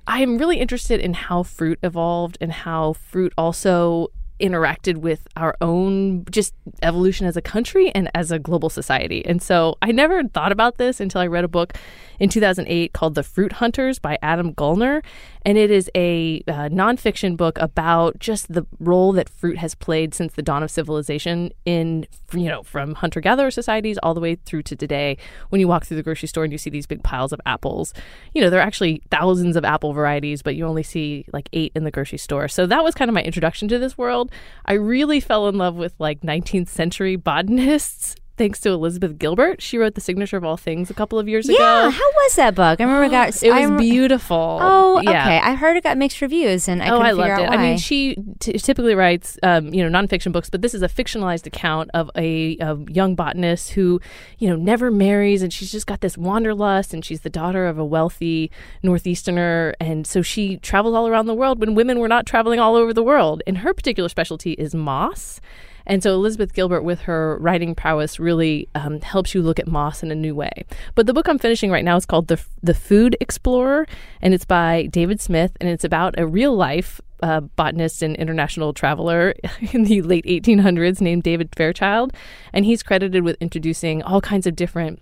I'm 0.08 0.38
really 0.38 0.58
interested 0.58 1.00
in 1.00 1.14
how 1.14 1.44
fruit 1.44 1.80
evolved 1.84 2.38
and 2.42 2.52
how 2.52 2.94
fruit 2.94 3.32
also 3.38 4.10
interacted 4.42 4.98
with 4.98 5.28
our 5.38 5.56
own 5.62 6.26
just 6.32 6.54
evolution 6.82 7.28
as 7.28 7.38
a 7.38 7.42
country 7.42 7.92
and 7.92 8.10
as 8.16 8.32
a 8.32 8.40
global 8.40 8.70
society. 8.70 9.26
And 9.26 9.42
so 9.42 9.78
I 9.82 9.92
never 9.92 10.24
thought 10.24 10.52
about 10.52 10.78
this 10.78 11.00
until 11.00 11.22
I 11.22 11.28
read 11.28 11.44
a 11.44 11.48
book 11.48 11.74
in 12.20 12.30
2008 12.30 12.94
called 12.94 13.16
The 13.16 13.24
Fruit 13.24 13.54
Hunters 13.54 14.00
by 14.00 14.18
Adam 14.22 14.54
Gollner. 14.54 15.04
And 15.44 15.58
it 15.58 15.72
is 15.72 15.90
a 15.96 16.44
uh, 16.48 16.70
nonfiction 16.70 17.36
book 17.36 17.58
about 17.60 18.20
just 18.20 18.52
the 18.54 18.66
role 18.80 19.12
that 19.14 19.30
fruit 19.30 19.58
has 19.58 19.76
played 19.76 20.14
since 20.14 20.34
the 20.34 20.42
dawn 20.42 20.64
of 20.64 20.70
civilization 20.70 21.52
in, 21.66 22.06
you 22.34 22.48
know, 22.48 22.64
from 22.64 22.96
hunter 22.96 23.22
gatherer 23.22 23.52
societies 23.52 23.98
all 24.04 24.14
the 24.14 24.20
way 24.20 24.36
through 24.36 24.64
to 24.64 24.76
today. 24.76 25.18
When 25.50 25.60
you 25.60 25.68
walk 25.68 25.86
through 25.86 25.98
the 25.98 26.04
grocery 26.04 26.28
store 26.28 26.44
and 26.44 26.52
you 26.52 26.58
see 26.58 26.70
these 26.70 26.86
big 26.86 27.04
piles 27.04 27.34
of 27.34 27.42
apples, 27.46 27.94
you 28.34 28.42
know, 28.42 28.50
there 28.50 28.60
are 28.60 28.64
actually 28.64 29.02
thousands 29.10 29.56
of 29.56 29.66
apple 29.66 29.94
varieties, 29.94 30.42
but 30.42 30.56
you 30.56 30.66
only 30.66 30.84
see 30.84 31.26
like 31.34 31.50
eight 31.54 31.72
in 31.76 31.84
the 31.84 31.92
grocery 31.92 32.20
store. 32.20 32.48
So 32.48 32.66
that 32.68 32.84
was 32.84 32.94
kind 32.94 33.10
of 33.10 33.16
my 33.16 33.24
introduction 33.24 33.68
to 33.70 33.80
this 33.80 33.98
world. 33.98 34.32
I 34.66 34.74
really 34.74 35.20
fell 35.20 35.48
in 35.48 35.58
love 35.58 35.76
with 35.76 35.94
like 36.00 36.22
19th 36.22 36.70
century 36.70 37.16
botanists. 37.16 38.16
Thanks 38.42 38.60
to 38.62 38.72
Elizabeth 38.72 39.20
Gilbert. 39.20 39.62
She 39.62 39.78
wrote 39.78 39.94
The 39.94 40.02
Signature 40.02 40.36
of 40.36 40.44
All 40.44 40.58
Things 40.58 40.90
a 40.90 40.96
couple 40.96 41.20
of 41.20 41.30
years 41.30 41.48
Yeah, 41.48 41.58
ago. 41.58 41.64
Yeah, 41.64 41.90
how 41.92 42.12
was 42.24 42.36
that 42.38 42.56
book? 42.56 42.82
I 42.82 42.84
remember 42.86 43.04
it 43.04 43.12
got. 43.12 43.28
It 43.44 43.52
was 43.52 43.70
rem- 43.70 43.78
beautiful. 43.78 44.58
Oh, 44.60 45.00
yeah. 45.00 45.12
okay. 45.12 45.38
I 45.38 45.54
heard 45.54 45.78
it 45.78 45.84
got 45.84 45.96
mixed 45.96 46.22
reviews, 46.22 46.68
and 46.68 46.82
I 46.82 46.88
oh, 46.88 46.98
couldn't 46.98 47.06
I 47.06 47.12
loved 47.12 47.40
it. 47.40 47.50
why. 47.50 47.56
I 47.56 47.58
mean, 47.58 47.78
she 47.78 48.16
t- 48.40 48.54
typically 48.54 48.96
writes, 48.96 49.38
um, 49.44 49.72
you 49.72 49.88
know, 49.88 49.96
nonfiction 49.96 50.32
books, 50.32 50.50
but 50.50 50.64
this 50.64 50.74
is 50.74 50.82
a 50.82 50.88
fictionalized 50.88 51.46
account 51.46 51.92
of 51.94 52.10
a, 52.18 52.58
a 52.62 52.78
young 52.90 53.14
botanist 53.14 53.74
who, 53.74 54.02
you 54.40 54.50
know, 54.50 54.56
never 54.56 54.90
marries, 54.90 55.44
and 55.44 55.54
she's 55.54 55.72
just 55.72 55.86
got 55.86 56.02
this 56.02 56.18
wanderlust, 56.18 56.96
and 56.96 57.06
she's 57.06 57.22
the 57.22 57.30
daughter 57.30 57.68
of 57.68 57.78
a 57.78 57.86
wealthy 57.86 58.50
northeasterner, 58.82 59.76
and 59.80 60.08
so 60.08 60.24
she 60.24 60.58
travels 60.58 60.96
all 60.96 61.08
around 61.08 61.28
the 61.28 61.36
world 61.36 61.60
when 61.60 61.76
women 61.76 62.00
were 62.00 62.08
not 62.08 62.26
traveling 62.26 62.60
all 62.60 62.76
over 62.76 62.92
the 62.92 63.04
world. 63.04 63.44
And 63.46 63.60
her 63.60 63.72
particular 63.72 64.10
specialty 64.10 64.54
is 64.54 64.74
moss. 64.74 65.40
And 65.86 66.02
so 66.04 66.14
Elizabeth 66.14 66.54
Gilbert, 66.54 66.84
with 66.84 67.02
her 67.02 67.38
writing 67.40 67.76
prowess, 67.76 68.20
really 68.20 68.68
um, 68.76 69.02
helps 69.02 69.34
you 69.34 69.42
look 69.42 69.60
at 69.60 69.68
moss 69.68 70.04
in 70.04 70.12
a 70.12 70.16
new 70.16 70.36
way. 70.36 70.52
But 70.96 71.08
the 71.08 71.14
book 71.14 71.28
I'm 71.28 71.40
finishing 71.40 71.72
right 71.72 71.86
now 71.86 71.96
is 71.96 72.06
called 72.06 72.28
the 72.28 72.44
the 72.64 72.74
Food 72.74 73.18
Explorer, 73.20 73.88
and 74.22 74.34
it's 74.34 74.46
by 74.46 74.88
David 74.88 75.20
Smith, 75.20 75.52
and 75.60 75.70
it's 75.70 75.84
about 75.84 76.16
a 76.18 76.28
real 76.28 76.56
life 76.56 77.02
uh, 77.24 77.42
botanist 77.42 78.02
and 78.02 78.16
international 78.16 78.74
traveler 78.74 79.34
in 79.74 79.84
the 79.84 80.02
late 80.02 80.26
1800s 80.26 81.02
named 81.02 81.24
David 81.24 81.50
Fairchild, 81.56 82.14
and 82.54 82.66
he's 82.66 82.84
credited 82.84 83.24
with 83.24 83.38
introducing 83.40 84.02
all 84.04 84.22
kinds 84.22 84.48
of 84.48 84.56
different 84.56 85.00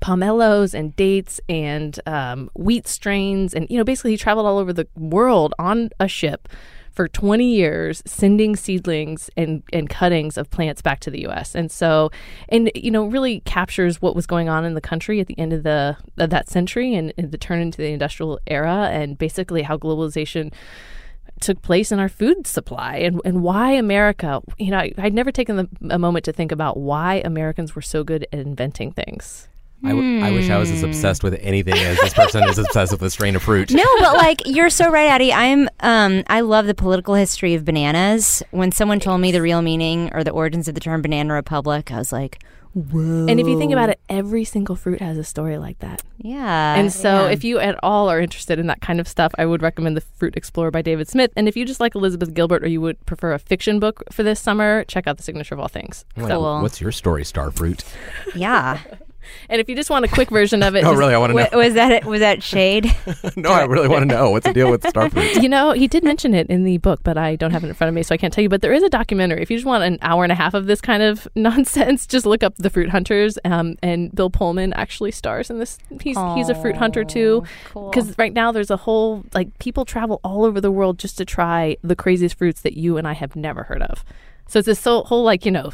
pomelos 0.00 0.74
and 0.74 0.96
dates 0.96 1.40
and 1.48 2.00
um, 2.06 2.50
wheat 2.54 2.86
strains. 2.88 3.54
And, 3.54 3.66
you 3.68 3.76
know, 3.76 3.84
basically 3.84 4.12
he 4.12 4.16
traveled 4.16 4.46
all 4.46 4.58
over 4.58 4.72
the 4.72 4.88
world 4.96 5.54
on 5.58 5.90
a 6.00 6.08
ship 6.08 6.48
for 6.92 7.08
20 7.08 7.44
years 7.44 8.02
sending 8.06 8.54
seedlings 8.54 9.30
and, 9.36 9.62
and 9.72 9.88
cuttings 9.88 10.36
of 10.36 10.50
plants 10.50 10.82
back 10.82 11.00
to 11.00 11.10
the 11.10 11.26
US. 11.26 11.54
And 11.54 11.70
so, 11.70 12.10
and, 12.48 12.70
you 12.74 12.90
know, 12.90 13.06
really 13.06 13.40
captures 13.40 14.00
what 14.00 14.14
was 14.14 14.26
going 14.26 14.48
on 14.48 14.64
in 14.64 14.74
the 14.74 14.80
country 14.80 15.20
at 15.20 15.26
the 15.26 15.38
end 15.38 15.52
of 15.52 15.62
the 15.62 15.96
of 16.18 16.30
that 16.30 16.48
century 16.48 16.94
and, 16.94 17.12
and 17.16 17.32
the 17.32 17.38
turn 17.38 17.60
into 17.60 17.78
the 17.78 17.88
industrial 17.88 18.38
era 18.46 18.88
and 18.92 19.18
basically 19.18 19.62
how 19.62 19.76
globalization 19.76 20.52
took 21.40 21.60
place 21.62 21.90
in 21.90 21.98
our 21.98 22.08
food 22.08 22.46
supply 22.46 22.96
and, 22.96 23.20
and 23.24 23.42
why 23.42 23.72
America, 23.72 24.40
you 24.58 24.70
know, 24.70 24.78
I, 24.78 24.92
I'd 24.98 25.14
never 25.14 25.32
taken 25.32 25.56
the, 25.56 25.68
a 25.90 25.98
moment 25.98 26.24
to 26.26 26.32
think 26.32 26.52
about 26.52 26.76
why 26.76 27.20
Americans 27.24 27.74
were 27.74 27.82
so 27.82 28.04
good 28.04 28.26
at 28.32 28.38
inventing 28.38 28.92
things. 28.92 29.48
I, 29.84 29.88
w- 29.90 30.24
I 30.24 30.30
wish 30.30 30.48
I 30.50 30.58
was 30.58 30.70
as 30.70 30.82
obsessed 30.82 31.22
with 31.24 31.34
anything 31.40 31.74
as 31.74 31.98
this 31.98 32.14
person 32.14 32.44
is 32.48 32.58
obsessed 32.58 32.92
with 32.92 33.02
a 33.02 33.10
strain 33.10 33.34
of 33.36 33.42
fruit. 33.42 33.70
No, 33.72 33.84
but 33.98 34.16
like 34.16 34.46
you're 34.46 34.70
so 34.70 34.90
right, 34.90 35.08
Addie. 35.08 35.32
I'm 35.32 35.68
um 35.80 36.22
I 36.28 36.40
love 36.40 36.66
the 36.66 36.74
political 36.74 37.14
history 37.14 37.54
of 37.54 37.64
bananas. 37.64 38.42
When 38.50 38.70
someone 38.72 39.00
told 39.00 39.20
me 39.20 39.32
the 39.32 39.42
real 39.42 39.62
meaning 39.62 40.10
or 40.14 40.22
the 40.24 40.30
origins 40.30 40.68
of 40.68 40.74
the 40.74 40.80
term 40.80 41.02
banana 41.02 41.34
republic, 41.34 41.90
I 41.90 41.98
was 41.98 42.12
like, 42.12 42.42
whoa. 42.74 43.26
And 43.28 43.40
if 43.40 43.46
you 43.46 43.58
think 43.58 43.72
about 43.72 43.90
it, 43.90 44.00
every 44.08 44.44
single 44.44 44.76
fruit 44.76 45.00
has 45.00 45.18
a 45.18 45.24
story 45.24 45.58
like 45.58 45.78
that. 45.80 46.02
yeah. 46.18 46.74
And 46.76 46.92
so, 46.92 47.26
yeah. 47.26 47.30
if 47.32 47.44
you 47.44 47.58
at 47.58 47.78
all 47.82 48.08
are 48.08 48.20
interested 48.20 48.58
in 48.58 48.68
that 48.68 48.80
kind 48.80 48.98
of 49.00 49.06
stuff, 49.08 49.32
I 49.36 49.44
would 49.46 49.60
recommend 49.62 49.96
The 49.96 50.00
Fruit 50.00 50.36
Explorer 50.36 50.70
by 50.70 50.80
David 50.82 51.08
Smith. 51.08 51.32
And 51.36 51.48
if 51.48 51.56
you 51.56 51.64
just 51.66 51.80
like 51.80 51.94
Elizabeth 51.94 52.32
Gilbert 52.32 52.62
or 52.64 52.68
you 52.68 52.80
would 52.80 53.04
prefer 53.04 53.32
a 53.34 53.38
fiction 53.38 53.78
book 53.80 54.02
for 54.12 54.22
this 54.22 54.40
summer, 54.40 54.84
check 54.84 55.06
out 55.06 55.16
The 55.18 55.22
Signature 55.22 55.54
of 55.54 55.60
All 55.60 55.68
Things. 55.68 56.04
I'm 56.16 56.22
like, 56.22 56.32
Cool. 56.32 56.62
What's 56.62 56.80
your 56.80 56.92
story, 56.92 57.24
Starfruit? 57.24 57.84
yeah. 58.34 58.78
And 59.48 59.60
if 59.60 59.68
you 59.68 59.74
just 59.76 59.90
want 59.90 60.04
a 60.04 60.08
quick 60.08 60.30
version 60.30 60.62
of 60.62 60.74
it, 60.74 60.80
Oh, 60.84 60.90
just- 60.90 60.98
really? 60.98 61.14
I 61.14 61.18
want 61.18 61.30
to 61.32 61.36
know. 61.36 61.48
Wa- 61.52 61.58
was 61.58 61.74
that 61.74 62.04
was 62.04 62.20
that 62.20 62.42
shade? 62.42 62.94
no, 63.36 63.50
I 63.50 63.64
really 63.64 63.88
want 63.88 64.08
to 64.08 64.14
know. 64.14 64.30
What's 64.30 64.46
the 64.46 64.52
deal 64.52 64.70
with 64.70 64.82
Starfruit? 64.82 65.42
You 65.42 65.48
know, 65.48 65.72
he 65.72 65.86
did 65.88 66.04
mention 66.04 66.34
it 66.34 66.46
in 66.48 66.64
the 66.64 66.78
book, 66.78 67.00
but 67.02 67.16
I 67.18 67.36
don't 67.36 67.50
have 67.50 67.64
it 67.64 67.68
in 67.68 67.74
front 67.74 67.88
of 67.88 67.94
me, 67.94 68.02
so 68.02 68.14
I 68.14 68.18
can't 68.18 68.32
tell 68.32 68.42
you. 68.42 68.48
But 68.48 68.62
there 68.62 68.72
is 68.72 68.82
a 68.82 68.88
documentary. 68.88 69.42
If 69.42 69.50
you 69.50 69.56
just 69.56 69.66
want 69.66 69.84
an 69.84 69.98
hour 70.02 70.22
and 70.24 70.32
a 70.32 70.36
half 70.36 70.54
of 70.54 70.66
this 70.66 70.80
kind 70.80 71.02
of 71.02 71.26
nonsense, 71.36 72.06
just 72.06 72.26
look 72.26 72.42
up 72.42 72.54
The 72.56 72.70
Fruit 72.70 72.88
Hunters. 72.90 73.38
Um, 73.44 73.76
and 73.82 74.14
Bill 74.14 74.30
Pullman 74.30 74.72
actually 74.74 75.10
stars 75.12 75.50
in 75.50 75.58
this. 75.58 75.78
He's 76.00 76.16
he's 76.34 76.48
a 76.48 76.54
fruit 76.54 76.76
hunter 76.76 77.04
too. 77.04 77.44
Cool. 77.66 77.90
Because 77.90 78.16
right 78.18 78.32
now 78.32 78.52
there's 78.52 78.70
a 78.70 78.76
whole 78.76 79.24
like 79.34 79.58
people 79.58 79.84
travel 79.84 80.20
all 80.24 80.44
over 80.44 80.60
the 80.60 80.70
world 80.70 80.98
just 80.98 81.18
to 81.18 81.24
try 81.24 81.76
the 81.82 81.96
craziest 81.96 82.36
fruits 82.38 82.62
that 82.62 82.76
you 82.76 82.96
and 82.96 83.06
I 83.06 83.12
have 83.14 83.36
never 83.36 83.64
heard 83.64 83.82
of. 83.82 84.04
So 84.48 84.58
it's 84.58 84.66
this 84.66 84.84
whole 84.84 85.22
like 85.22 85.44
you 85.46 85.50
know 85.50 85.70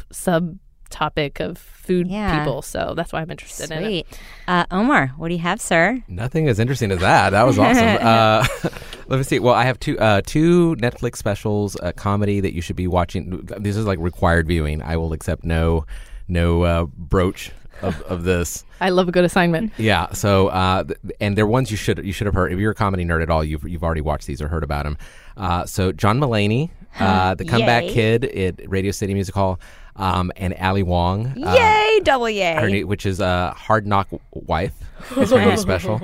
subtopic 0.89 1.39
of 1.39 1.57
food 1.57 2.07
Yeah. 2.07 2.39
people. 2.39 2.61
So 2.61 2.93
that's 2.95 3.11
why 3.13 3.21
I'm 3.21 3.31
interested 3.31 3.71
in 3.71 3.83
it. 3.83 3.85
Sweet. 3.85 4.19
Uh, 4.47 4.65
Omar, 4.71 5.07
what 5.17 5.29
do 5.29 5.33
you 5.33 5.39
have, 5.41 5.61
sir? 5.61 6.03
Nothing 6.07 6.47
as 6.47 6.59
interesting 6.59 6.91
as 6.91 6.99
that. 6.99 7.31
That 7.31 7.43
was 7.43 7.57
awesome. 7.59 7.97
Uh, 8.01 8.45
let 9.07 9.17
me 9.17 9.23
see. 9.23 9.39
Well, 9.39 9.53
I 9.55 9.63
have 9.65 9.79
two 9.79 9.97
uh, 9.99 10.21
two 10.25 10.75
Netflix 10.77 11.17
specials, 11.17 11.77
a 11.81 11.93
comedy 11.93 12.39
that 12.41 12.53
you 12.53 12.61
should 12.61 12.75
be 12.75 12.87
watching. 12.87 13.41
This 13.57 13.75
is 13.75 13.85
like 13.85 13.99
required 13.99 14.47
viewing. 14.47 14.81
I 14.81 14.97
will 14.97 15.13
accept 15.13 15.43
no 15.43 15.85
no 16.27 16.63
uh, 16.63 16.85
broach 16.85 17.51
of, 17.81 18.01
of 18.03 18.23
this. 18.23 18.63
I 18.81 18.89
love 18.89 19.09
a 19.09 19.11
good 19.11 19.25
assignment. 19.25 19.73
Yeah. 19.77 20.11
So, 20.13 20.47
uh, 20.49 20.83
and 21.19 21.37
they're 21.37 21.47
ones 21.47 21.71
you 21.71 21.77
should 21.77 22.03
you 22.05 22.13
should 22.13 22.27
have 22.27 22.33
heard. 22.35 22.51
If 22.51 22.59
you're 22.59 22.71
a 22.71 22.75
comedy 22.75 23.03
nerd 23.05 23.23
at 23.23 23.29
all, 23.29 23.43
you've 23.43 23.67
you've 23.67 23.83
already 23.83 24.01
watched 24.01 24.27
these 24.27 24.41
or 24.41 24.47
heard 24.47 24.63
about 24.63 24.83
them. 24.83 24.97
Uh, 25.35 25.65
so, 25.65 25.91
John 25.91 26.19
Mulaney, 26.19 26.69
uh, 26.99 27.33
the 27.35 27.45
comeback 27.45 27.85
Yay. 27.85 27.93
kid 27.93 28.25
at 28.25 28.69
Radio 28.69 28.91
City 28.91 29.13
Music 29.13 29.33
Hall, 29.33 29.59
um, 29.99 30.31
and 30.37 30.55
Ali 30.59 30.81
Wong. 30.83 31.27
uh, 31.43 31.53
Yay, 31.53 31.99
double 32.03 32.25
her 32.25 32.31
yay. 32.31 32.71
new, 32.71 32.87
which 32.87 33.05
is 33.05 33.21
uh, 33.21 33.53
Hard 33.55 33.85
Knock 33.85 34.07
Wife. 34.31 34.73
It's 35.15 35.31
her 35.31 35.45
new 35.45 35.57
special. 35.67 36.01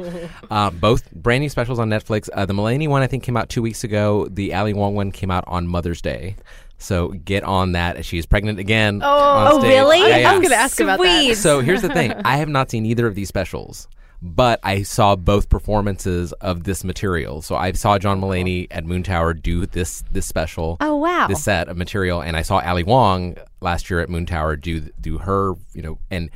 Uh, 0.51 0.69
both 0.69 1.11
brand 1.11 1.41
new 1.41 1.49
specials 1.49 1.79
on 1.79 1.89
Netflix. 1.89 2.29
Uh, 2.33 2.45
the 2.45 2.53
Mulaney 2.53 2.87
one 2.87 3.01
I 3.01 3.07
think 3.07 3.23
came 3.23 3.35
out 3.37 3.49
two 3.49 3.61
weeks 3.61 3.83
ago. 3.83 4.27
The 4.29 4.53
Ali 4.53 4.73
Wong 4.73 4.93
one 4.95 5.11
came 5.11 5.31
out 5.31 5.43
on 5.47 5.67
Mother's 5.67 6.01
Day. 6.01 6.35
So 6.77 7.09
get 7.09 7.43
on 7.43 7.71
that. 7.71 8.03
She's 8.05 8.25
pregnant 8.25 8.59
again. 8.59 9.01
on 9.01 9.53
Oh, 9.53 9.61
really? 9.61 9.99
Yeah, 10.01 10.17
yeah. 10.17 10.29
I 10.29 10.33
was 10.33 10.41
going 10.41 10.51
to 10.51 10.57
ask 10.57 10.79
about 10.81 10.99
that. 11.01 11.37
So 11.37 11.61
here's 11.61 11.81
the 11.81 11.89
thing: 11.89 12.11
I 12.25 12.37
have 12.37 12.49
not 12.49 12.69
seen 12.69 12.85
either 12.85 13.07
of 13.07 13.15
these 13.15 13.29
specials, 13.29 13.87
but 14.25 14.59
I 14.63 14.81
saw 14.81 15.15
both 15.15 15.49
performances 15.49 16.33
of 16.33 16.63
this 16.63 16.83
material. 16.83 17.43
So 17.43 17.55
I 17.55 17.71
saw 17.73 17.99
John 17.99 18.19
Mulaney 18.19 18.65
at 18.71 18.83
Moon 18.83 19.03
Tower 19.03 19.35
do 19.35 19.67
this 19.67 20.03
this 20.11 20.25
special. 20.25 20.77
Oh, 20.81 20.95
wow. 20.95 21.27
This 21.27 21.43
set 21.43 21.67
of 21.67 21.77
material, 21.77 22.21
and 22.21 22.35
I 22.35 22.41
saw 22.41 22.59
Ali 22.59 22.83
Wong 22.83 23.35
last 23.61 23.87
year 23.87 23.99
at 23.99 24.09
Moon 24.09 24.25
Tower 24.25 24.55
do 24.55 24.81
do 24.99 25.19
her. 25.19 25.53
You 25.73 25.81
know, 25.83 25.99
and 26.09 26.31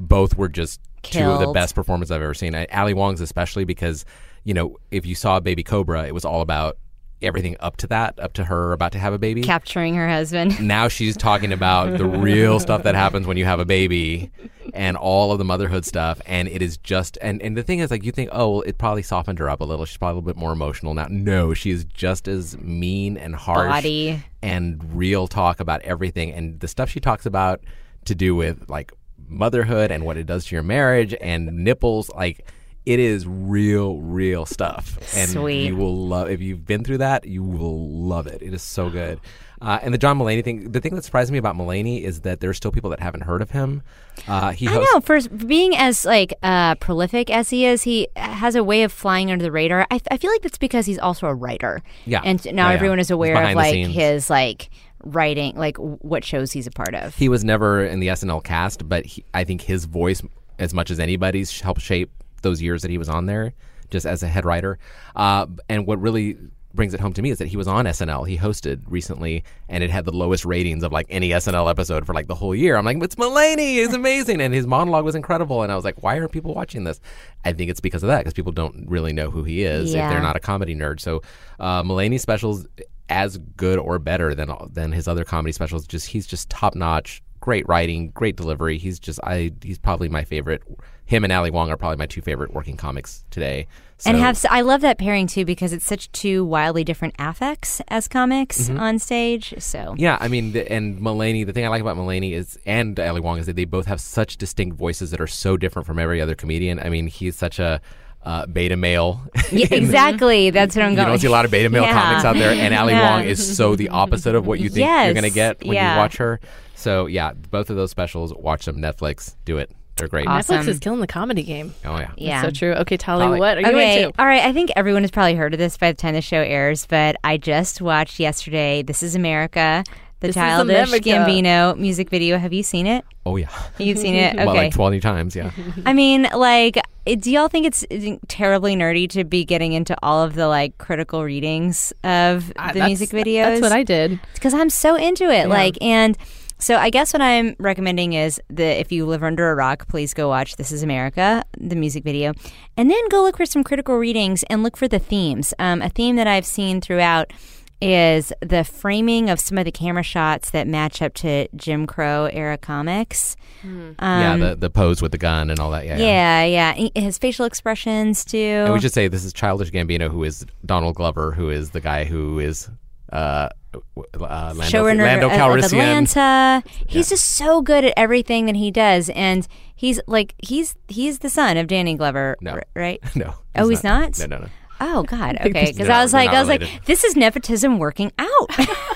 both 0.00 0.36
were 0.36 0.48
just 0.48 0.80
two 1.02 1.22
of 1.22 1.38
the 1.38 1.52
best 1.52 1.76
performances 1.76 2.10
I've 2.10 2.22
ever 2.22 2.34
seen. 2.34 2.56
I, 2.56 2.66
Ali 2.72 2.92
Wong's 2.92 3.20
especially 3.20 3.64
because 3.64 4.04
you 4.42 4.52
know 4.52 4.76
if 4.90 5.06
you 5.06 5.14
saw 5.14 5.38
Baby 5.38 5.62
Cobra, 5.62 6.08
it 6.08 6.14
was 6.14 6.24
all 6.24 6.40
about 6.40 6.76
everything 7.22 7.56
up 7.60 7.76
to 7.76 7.86
that, 7.88 8.18
up 8.18 8.32
to 8.32 8.44
her 8.44 8.72
about 8.72 8.92
to 8.92 8.98
have 8.98 9.12
a 9.12 9.18
baby 9.18 9.42
Capturing 9.42 9.94
her 9.94 10.08
husband. 10.08 10.60
now 10.60 10.86
she's 10.86 11.16
talking 11.16 11.52
about 11.52 11.98
the 11.98 12.04
real 12.04 12.60
stuff 12.60 12.84
that 12.84 12.94
happens 12.94 13.26
when 13.26 13.36
you 13.36 13.44
have 13.44 13.58
a 13.58 13.64
baby 13.64 14.30
and 14.78 14.96
all 14.96 15.32
of 15.32 15.38
the 15.38 15.44
motherhood 15.44 15.84
stuff 15.84 16.20
and 16.24 16.46
it 16.46 16.62
is 16.62 16.76
just 16.76 17.18
and, 17.20 17.42
and 17.42 17.56
the 17.56 17.64
thing 17.64 17.80
is 17.80 17.90
like 17.90 18.04
you 18.04 18.12
think 18.12 18.30
oh 18.32 18.48
well, 18.48 18.60
it 18.60 18.78
probably 18.78 19.02
softened 19.02 19.40
her 19.40 19.50
up 19.50 19.60
a 19.60 19.64
little. 19.64 19.84
She's 19.84 19.96
probably 19.96 20.12
a 20.12 20.14
little 20.20 20.34
bit 20.34 20.36
more 20.36 20.52
emotional 20.52 20.94
now. 20.94 21.08
No 21.10 21.52
she 21.52 21.72
is 21.72 21.84
just 21.84 22.28
as 22.28 22.56
mean 22.58 23.16
and 23.16 23.34
harsh 23.34 23.68
Body. 23.68 24.22
and 24.40 24.96
real 24.96 25.26
talk 25.26 25.58
about 25.58 25.82
everything. 25.82 26.30
And 26.30 26.60
the 26.60 26.68
stuff 26.68 26.90
she 26.90 27.00
talks 27.00 27.26
about 27.26 27.60
to 28.04 28.14
do 28.14 28.36
with 28.36 28.70
like 28.70 28.92
motherhood 29.26 29.90
and 29.90 30.04
what 30.04 30.16
it 30.16 30.26
does 30.26 30.46
to 30.46 30.54
your 30.54 30.62
marriage 30.62 31.12
and 31.20 31.46
nipples 31.64 32.08
like 32.10 32.48
it 32.86 33.00
is 33.00 33.26
real 33.26 34.00
real 34.00 34.46
stuff. 34.46 34.96
And 35.16 35.28
Sweet. 35.28 35.66
you 35.66 35.76
will 35.76 36.06
love 36.06 36.30
if 36.30 36.40
you've 36.40 36.64
been 36.64 36.84
through 36.84 36.98
that 36.98 37.26
you 37.26 37.42
will 37.42 37.90
love 37.90 38.28
it. 38.28 38.42
It 38.42 38.54
is 38.54 38.62
so 38.62 38.90
good 38.90 39.18
uh, 39.60 39.78
and 39.82 39.92
the 39.92 39.98
John 39.98 40.18
Mulaney 40.18 40.42
thing 40.44 40.72
the 40.72 40.80
thing 40.80 40.94
that 40.94 41.04
surprised 41.04 41.32
me 41.32 41.38
about 41.38 41.56
Mulaney 41.56 42.02
is 42.02 42.20
that 42.22 42.40
there's 42.40 42.56
still 42.56 42.72
people 42.72 42.90
that 42.90 43.00
haven't 43.00 43.22
heard 43.22 43.42
of 43.42 43.50
him 43.50 43.82
uh, 44.26 44.50
he 44.50 44.66
I 44.68 44.74
know. 44.74 45.00
For 45.00 45.20
being 45.28 45.76
as 45.76 46.04
like 46.04 46.34
uh, 46.42 46.74
prolific 46.76 47.30
as 47.30 47.50
he 47.50 47.64
is, 47.64 47.82
he 47.82 48.08
has 48.16 48.54
a 48.54 48.64
way 48.64 48.82
of 48.82 48.92
flying 48.92 49.30
under 49.30 49.42
the 49.42 49.52
radar. 49.52 49.86
I, 49.90 50.00
I 50.10 50.16
feel 50.16 50.30
like 50.30 50.42
that's 50.42 50.58
because 50.58 50.86
he's 50.86 50.98
also 50.98 51.26
a 51.26 51.34
writer. 51.34 51.82
Yeah. 52.04 52.22
and 52.24 52.44
now 52.46 52.50
Yeah, 52.50 52.68
yeah. 52.68 52.74
everyone 52.74 52.98
is 52.98 53.10
aware 53.10 53.36
of 53.40 53.54
like 53.54 53.72
scenes. 53.72 53.94
his 53.94 54.30
like 54.30 54.70
writing, 55.04 55.56
like 55.56 55.76
what 55.76 56.24
shows 56.24 56.52
he's 56.52 56.66
a 56.66 56.70
part 56.72 56.94
of. 56.94 57.14
he 57.14 57.28
was 57.28 57.44
never 57.44 57.84
in 57.84 58.00
the 58.00 58.08
SNL 58.08 58.42
cast 58.42 58.88
but 58.88 59.06
he, 59.06 59.24
I 59.32 59.44
think 59.44 59.60
his 59.62 59.84
voice 59.84 60.22
as 60.58 60.74
much 60.74 60.90
as 60.90 60.98
anybody's 60.98 61.60
helped 61.60 61.80
shape 61.80 62.10
those 62.42 62.60
years 62.60 62.82
that 62.82 62.90
he 62.90 62.98
was 62.98 63.08
on 63.08 63.26
there 63.26 63.54
just 63.90 64.06
as 64.06 64.22
a 64.22 64.26
head 64.26 64.44
writer 64.44 64.78
uh, 65.16 65.46
and 65.68 65.86
what 65.86 66.00
really 66.00 66.36
brings 66.78 66.94
it 66.94 67.00
home 67.00 67.12
to 67.12 67.22
me 67.22 67.30
is 67.30 67.38
that 67.38 67.48
he 67.48 67.56
was 67.56 67.66
on 67.66 67.86
SNL. 67.86 68.28
He 68.28 68.38
hosted 68.38 68.82
recently, 68.86 69.42
and 69.68 69.82
it 69.82 69.90
had 69.90 70.04
the 70.04 70.12
lowest 70.12 70.44
ratings 70.44 70.84
of 70.84 70.92
like 70.92 71.06
any 71.10 71.30
SNL 71.30 71.68
episode 71.68 72.06
for 72.06 72.14
like 72.14 72.28
the 72.28 72.36
whole 72.36 72.54
year. 72.54 72.76
I'm 72.76 72.84
like, 72.84 73.02
it's 73.02 73.16
Mulaney, 73.16 73.74
he's 73.74 73.92
amazing, 73.92 74.40
and 74.40 74.54
his 74.54 74.64
monologue 74.64 75.04
was 75.04 75.16
incredible. 75.16 75.64
And 75.64 75.72
I 75.72 75.74
was 75.74 75.84
like, 75.84 76.04
why 76.04 76.16
aren't 76.16 76.30
people 76.30 76.54
watching 76.54 76.84
this? 76.84 77.00
I 77.44 77.52
think 77.52 77.68
it's 77.68 77.80
because 77.80 78.04
of 78.04 78.06
that, 78.06 78.20
because 78.20 78.32
people 78.32 78.52
don't 78.52 78.88
really 78.88 79.12
know 79.12 79.28
who 79.28 79.42
he 79.42 79.64
is 79.64 79.92
if 79.92 80.08
they're 80.08 80.22
not 80.22 80.36
a 80.36 80.40
comedy 80.40 80.76
nerd. 80.76 81.00
So 81.00 81.20
uh, 81.58 81.82
Mulaney 81.82 82.20
specials 82.20 82.64
as 83.08 83.38
good 83.56 83.80
or 83.80 83.98
better 83.98 84.32
than 84.32 84.52
than 84.72 84.92
his 84.92 85.08
other 85.08 85.24
comedy 85.24 85.50
specials. 85.50 85.84
Just 85.84 86.06
he's 86.06 86.28
just 86.28 86.48
top 86.48 86.76
notch. 86.76 87.22
Great 87.40 87.68
writing, 87.68 88.10
great 88.10 88.36
delivery. 88.36 88.78
He's 88.78 89.00
just 89.00 89.18
I. 89.24 89.52
He's 89.62 89.78
probably 89.78 90.08
my 90.08 90.22
favorite. 90.22 90.62
Him 91.06 91.24
and 91.24 91.32
Ali 91.32 91.50
Wong 91.50 91.70
are 91.70 91.76
probably 91.76 91.96
my 91.96 92.06
two 92.06 92.20
favorite 92.20 92.54
working 92.54 92.76
comics 92.76 93.24
today. 93.30 93.66
So, 94.00 94.10
and 94.10 94.18
have 94.20 94.44
I 94.48 94.60
love 94.60 94.80
that 94.82 94.96
pairing 94.98 95.26
too 95.26 95.44
because 95.44 95.72
it's 95.72 95.84
such 95.84 96.10
two 96.12 96.44
wildly 96.44 96.84
different 96.84 97.14
affects 97.18 97.80
as 97.88 98.06
comics 98.06 98.68
Mm-hmm. 98.68 98.78
on 98.78 98.98
stage. 99.00 99.54
So 99.58 99.94
Yeah, 99.98 100.16
I 100.20 100.28
mean, 100.28 100.52
the, 100.52 100.70
and 100.70 101.00
Mulaney. 101.00 101.44
The 101.44 101.52
thing 101.52 101.64
I 101.64 101.68
like 101.68 101.80
about 101.80 101.96
Mulaney 101.96 102.32
is, 102.32 102.58
and 102.64 102.98
Ali 103.00 103.20
Wong 103.20 103.38
is 103.38 103.46
that 103.46 103.56
they 103.56 103.64
both 103.64 103.86
have 103.86 104.00
such 104.00 104.36
distinct 104.36 104.76
voices 104.76 105.10
that 105.10 105.20
are 105.20 105.26
so 105.26 105.56
different 105.56 105.86
from 105.86 105.98
every 105.98 106.20
other 106.20 106.34
comedian. 106.36 106.78
I 106.78 106.88
mean, 106.90 107.08
he's 107.08 107.34
such 107.34 107.58
a 107.58 107.80
uh, 108.24 108.46
beta 108.46 108.76
male. 108.76 109.20
yeah, 109.50 109.66
exactly. 109.72 110.50
That's 110.50 110.76
what 110.76 110.84
I'm 110.84 110.94
going. 110.94 111.06
you 111.08 111.12
don't 111.12 111.18
see 111.18 111.26
a 111.26 111.30
lot 111.30 111.44
of 111.44 111.50
beta 111.50 111.68
male 111.70 111.82
Yeah. 111.82 111.92
comics 112.00 112.24
out 112.24 112.36
there, 112.36 112.50
and 112.52 112.74
Ali 112.74 112.92
Yeah. 112.92 113.16
Wong 113.18 113.24
is 113.26 113.56
so 113.56 113.74
the 113.74 113.88
opposite 114.02 114.34
of 114.34 114.46
what 114.46 114.60
you 114.60 114.68
think 114.68 114.86
you're 114.86 115.14
going 115.14 115.22
to 115.22 115.30
get 115.30 115.58
when 115.64 115.72
you 115.76 115.96
watch 115.98 116.18
her. 116.18 116.38
So 116.76 117.06
yeah, 117.06 117.32
both 117.32 117.70
of 117.70 117.76
those 117.76 117.90
specials, 117.90 118.32
watch 118.34 118.64
them. 118.66 118.76
Netflix, 118.78 119.34
do 119.44 119.58
it. 119.58 119.70
They're 119.98 120.08
great. 120.08 120.26
Awesome. 120.26 120.56
Netflix 120.62 120.68
is 120.68 120.78
killing 120.78 121.00
the 121.00 121.06
comedy 121.06 121.42
game. 121.42 121.74
Oh 121.84 121.98
yeah. 121.98 122.10
Yeah. 122.16 122.42
So 122.42 122.50
true. 122.50 122.72
Okay, 122.72 122.96
Tolly, 122.96 123.24
Tolly. 123.26 123.40
what 123.40 123.58
are 123.58 123.60
you 123.60 123.66
okay, 123.68 124.02
into? 124.04 124.20
all 124.20 124.26
right. 124.26 124.44
I 124.44 124.52
think 124.52 124.70
everyone 124.76 125.02
has 125.02 125.10
probably 125.10 125.34
heard 125.34 125.52
of 125.54 125.58
this 125.58 125.76
by 125.76 125.92
the 125.92 125.96
time 125.96 126.14
the 126.14 126.20
show 126.22 126.40
airs, 126.40 126.86
but 126.86 127.16
I 127.24 127.36
just 127.36 127.80
watched 127.80 128.18
yesterday. 128.20 128.82
This 128.82 129.02
is 129.02 129.14
America, 129.14 129.84
the 130.20 130.28
This 130.28 130.36
Is 130.36 130.40
Childish 130.40 130.88
America. 130.88 131.08
Gambino 131.08 131.76
music 131.76 132.10
video. 132.10 132.38
Have 132.38 132.52
you 132.52 132.62
seen 132.62 132.86
it? 132.86 133.04
Oh 133.26 133.36
yeah. 133.36 133.48
You've 133.78 133.98
seen 133.98 134.14
it? 134.14 134.34
Okay. 134.34 134.44
Well, 134.46 134.54
like 134.54 134.72
twenty 134.72 135.00
times. 135.00 135.36
Yeah. 135.36 135.50
I 135.84 135.92
mean, 135.92 136.28
like, 136.34 136.78
do 137.04 137.30
y'all 137.30 137.48
think 137.48 137.66
it's 137.66 137.84
terribly 138.28 138.74
nerdy 138.76 139.08
to 139.10 139.24
be 139.24 139.44
getting 139.44 139.72
into 139.72 139.96
all 140.02 140.22
of 140.22 140.34
the 140.34 140.46
like 140.48 140.78
critical 140.78 141.24
readings 141.24 141.92
of 142.04 142.50
uh, 142.56 142.68
the 142.68 142.78
that's- 142.80 142.86
music 142.86 143.10
videos? 143.10 143.44
That's 143.44 143.60
what 143.62 143.72
I 143.72 143.82
did. 143.82 144.18
because 144.34 144.54
I'm 144.54 144.70
so 144.70 144.94
into 144.94 145.24
it. 145.30 145.48
Like, 145.48 145.76
and 145.82 146.16
So 146.60 146.76
I 146.76 146.90
guess 146.90 147.12
what 147.12 147.22
I'm 147.22 147.54
recommending 147.58 148.14
is 148.14 148.40
that 148.50 148.80
if 148.80 148.90
you 148.90 149.06
live 149.06 149.22
under 149.22 149.50
a 149.50 149.54
rock, 149.54 149.86
please 149.88 150.12
go 150.12 150.28
watch 150.28 150.56
This 150.56 150.72
Is 150.72 150.82
America, 150.82 151.44
the 151.56 151.76
music 151.76 152.02
video, 152.04 152.32
and 152.76 152.90
then 152.90 153.08
go 153.10 153.22
look 153.22 153.36
for 153.36 153.46
some 153.46 153.62
critical 153.62 153.96
readings 153.96 154.42
and 154.50 154.62
look 154.62 154.76
for 154.76 154.88
the 154.88 154.98
themes. 154.98 155.54
Um, 155.60 155.82
a 155.82 155.88
theme 155.88 156.16
that 156.16 156.26
I've 156.26 156.46
seen 156.46 156.80
throughout 156.80 157.32
is 157.80 158.32
the 158.40 158.64
framing 158.64 159.30
of 159.30 159.38
some 159.38 159.56
of 159.56 159.64
the 159.64 159.70
camera 159.70 160.02
shots 160.02 160.50
that 160.50 160.66
match 160.66 161.00
up 161.00 161.14
to 161.14 161.46
Jim 161.54 161.86
Crow 161.86 162.24
era 162.32 162.58
comics. 162.58 163.36
Um, 163.62 163.94
yeah, 164.00 164.36
the, 164.36 164.56
the 164.56 164.68
pose 164.70 165.00
with 165.00 165.12
the 165.12 165.18
gun 165.18 165.50
and 165.50 165.60
all 165.60 165.70
that. 165.70 165.86
Yeah, 165.86 165.96
yeah, 165.96 166.44
yeah. 166.44 166.72
He- 166.72 166.90
His 166.96 167.18
facial 167.18 167.46
expressions 167.46 168.24
too. 168.24 168.36
And 168.64 168.72
we 168.74 168.80
should 168.80 168.92
say 168.92 169.06
this 169.06 169.24
is 169.24 169.32
Childish 169.32 169.70
Gambino, 169.70 170.10
who 170.10 170.24
is 170.24 170.44
Donald 170.66 170.96
Glover, 170.96 171.30
who 171.30 171.50
is 171.50 171.70
the 171.70 171.80
guy 171.80 172.02
who 172.04 172.40
is 172.40 172.68
uh, 173.12 173.48
w- 173.72 174.06
uh, 174.14 174.52
Lando, 174.56 174.62
showrunner 174.62 175.02
Lando 175.02 175.26
of- 175.26 175.32
of 175.32 175.38
Calrissian. 175.38 175.64
Atlanta. 176.04 176.62
He's 176.86 177.08
just 177.08 177.24
so 177.24 177.60
good 177.62 177.84
at 177.84 177.94
everything 177.96 178.46
that 178.46 178.56
he 178.56 178.70
does, 178.70 179.10
and 179.10 179.46
he's 179.74 180.00
like 180.06 180.34
he's 180.38 180.74
he's 180.88 181.18
the 181.20 181.30
son 181.30 181.56
of 181.56 181.66
Danny 181.66 181.94
Glover, 181.94 182.36
No. 182.40 182.52
r- 182.52 182.64
right? 182.74 183.00
No. 183.16 183.34
Oh, 183.56 183.68
he's 183.68 183.84
not? 183.84 184.18
No, 184.18 184.26
no, 184.26 184.38
no. 184.38 184.48
Oh 184.80 185.02
God, 185.02 185.36
okay. 185.40 185.50
Because 185.72 185.76
They're 185.76 185.90
I 185.90 186.02
was 186.02 186.12
like, 186.12 186.30
I 186.30 186.38
was 186.38 186.48
like, 186.48 186.62
this 186.84 187.02
is 187.02 187.16
nepotism 187.16 187.78
working 187.78 188.12
out. 188.18 188.50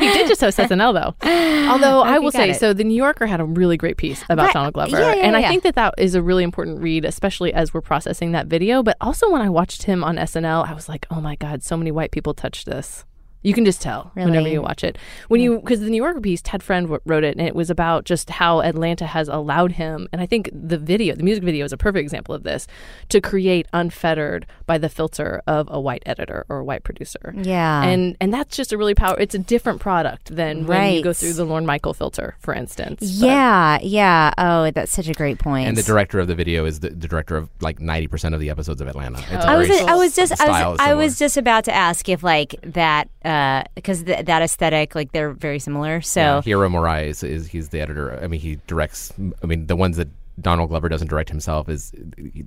He 0.00 0.12
did 0.12 0.28
just 0.28 0.40
host 0.40 0.58
SNL 0.58 0.92
though. 0.92 1.14
Although 1.70 2.02
I 2.02 2.16
Okay, 2.16 2.18
will 2.18 2.32
say, 2.32 2.50
it. 2.50 2.56
so 2.58 2.72
the 2.72 2.84
New 2.84 2.94
Yorker 2.96 3.26
had 3.26 3.40
a 3.40 3.44
really 3.44 3.76
great 3.76 3.96
piece 3.96 4.22
about 4.28 4.46
Right. 4.46 4.52
Donald 4.52 4.74
Glover, 4.74 4.98
Yeah, 5.00 5.14
yeah, 5.14 5.22
and 5.26 5.36
I 5.36 5.48
think 5.48 5.62
that 5.62 5.74
that 5.76 5.94
is 5.98 6.14
a 6.14 6.22
really 6.22 6.42
important 6.44 6.80
read, 6.80 7.04
especially 7.04 7.52
as 7.54 7.72
we're 7.72 7.80
processing 7.80 8.32
that 8.32 8.46
video. 8.48 8.82
But 8.82 8.96
also 9.00 9.30
when 9.30 9.40
I 9.40 9.48
watched 9.48 9.84
him 9.84 10.02
on 10.04 10.16
SNL, 10.16 10.68
I 10.68 10.74
was 10.74 10.88
like, 10.88 11.06
oh 11.10 11.20
my 11.20 11.36
god, 11.36 11.62
so 11.62 11.76
many 11.76 11.90
white 11.90 12.10
people 12.10 12.34
touched 12.34 12.66
this. 12.66 13.04
You 13.42 13.54
can 13.54 13.64
just 13.64 13.80
tell 13.80 14.10
whenever 14.14 14.48
you 14.48 14.60
watch 14.62 14.84
it. 14.84 14.98
When 15.28 15.40
you 15.40 15.58
because 15.60 15.80
the 15.80 15.88
New 15.90 15.96
Yorker 16.02 16.20
piece, 16.20 16.42
Tad 16.42 16.62
Friend 16.62 16.84
w- 16.86 17.00
wrote 17.06 17.24
it, 17.24 17.36
and 17.38 17.46
it 17.46 17.54
was 17.54 17.70
about 17.70 18.04
just 18.04 18.28
how 18.30 18.60
Atlanta 18.60 19.06
has 19.06 19.28
allowed 19.28 19.72
him. 19.72 20.08
And 20.12 20.20
I 20.20 20.26
think 20.26 20.50
the 20.52 20.76
video, 20.76 21.14
the 21.14 21.22
music 21.22 21.42
video, 21.44 21.64
is 21.64 21.72
a 21.72 21.76
perfect 21.78 22.02
example 22.02 22.34
of 22.34 22.42
this 22.42 22.66
to 23.08 23.20
create 23.20 23.66
unfettered 23.72 24.46
by 24.66 24.76
the 24.78 24.88
filter 24.90 25.40
of 25.46 25.68
a 25.70 25.80
white 25.80 26.02
editor 26.04 26.44
or 26.48 26.58
a 26.58 26.64
white 26.64 26.84
producer. 26.84 27.34
Yeah. 27.36 27.82
and 27.82 28.16
and 28.20 28.32
that's 28.32 28.56
just 28.56 28.72
a 28.72 28.78
really 28.78 28.94
power. 28.94 29.16
It's 29.18 29.34
a 29.34 29.38
different 29.38 29.80
product 29.80 30.34
than 30.36 30.66
when 30.66 30.92
you 30.94 31.02
go 31.02 31.12
through 31.12 31.32
the 31.32 31.44
Lorne 31.44 31.64
Michael 31.66 31.94
filter, 31.94 32.36
for 32.40 32.52
instance. 32.54 33.00
But- 33.00 33.26
yeah, 33.26 33.78
yeah. 33.82 34.32
Oh, 34.36 34.70
that's 34.70 34.92
such 34.92 35.08
a 35.08 35.14
great 35.14 35.38
point. 35.38 35.66
And 35.66 35.76
the 35.76 35.82
director 35.82 36.20
of 36.20 36.26
the 36.28 36.34
video 36.34 36.64
is 36.66 36.80
the, 36.80 36.90
the 36.90 37.08
director 37.08 37.36
of 37.36 37.48
like 37.60 37.80
ninety 37.80 38.06
percent 38.06 38.34
of 38.34 38.40
the 38.40 38.50
episodes 38.50 38.80
of 38.80 38.88
Atlanta. 38.88 39.18
It's 39.18 39.44
a 39.44 39.48
I 39.48 39.56
was 39.56 39.68
very 39.68 39.80
I 39.86 39.94
was 39.94 40.14
just 40.14 40.40
I 40.40 40.68
was, 40.68 40.78
I 40.80 40.94
was 40.94 41.18
just 41.18 41.36
about 41.36 41.64
to 41.64 41.74
ask 41.74 42.08
if 42.08 42.22
like 42.22 42.54
that 42.62 43.08
Uh, 43.30 43.62
because 43.76 44.02
th- 44.02 44.26
that 44.26 44.42
aesthetic 44.42 44.96
like 44.96 45.12
they're 45.12 45.32
very 45.32 45.60
similar. 45.60 46.00
So 46.00 46.20
Yeah, 46.20 46.42
Hiro 46.42 46.68
Murai 46.68 47.06
is, 47.06 47.22
is 47.22 47.46
he's 47.46 47.68
the 47.68 47.80
editor. 47.80 48.18
I 48.20 48.26
mean, 48.26 48.40
he 48.40 48.58
directs. 48.66 49.12
I 49.42 49.46
mean, 49.46 49.66
the 49.68 49.76
ones 49.76 49.96
that 49.98 50.08
Donald 50.40 50.68
Glover 50.70 50.88
doesn't 50.88 51.08
direct 51.08 51.28
himself 51.28 51.68
is 51.68 51.92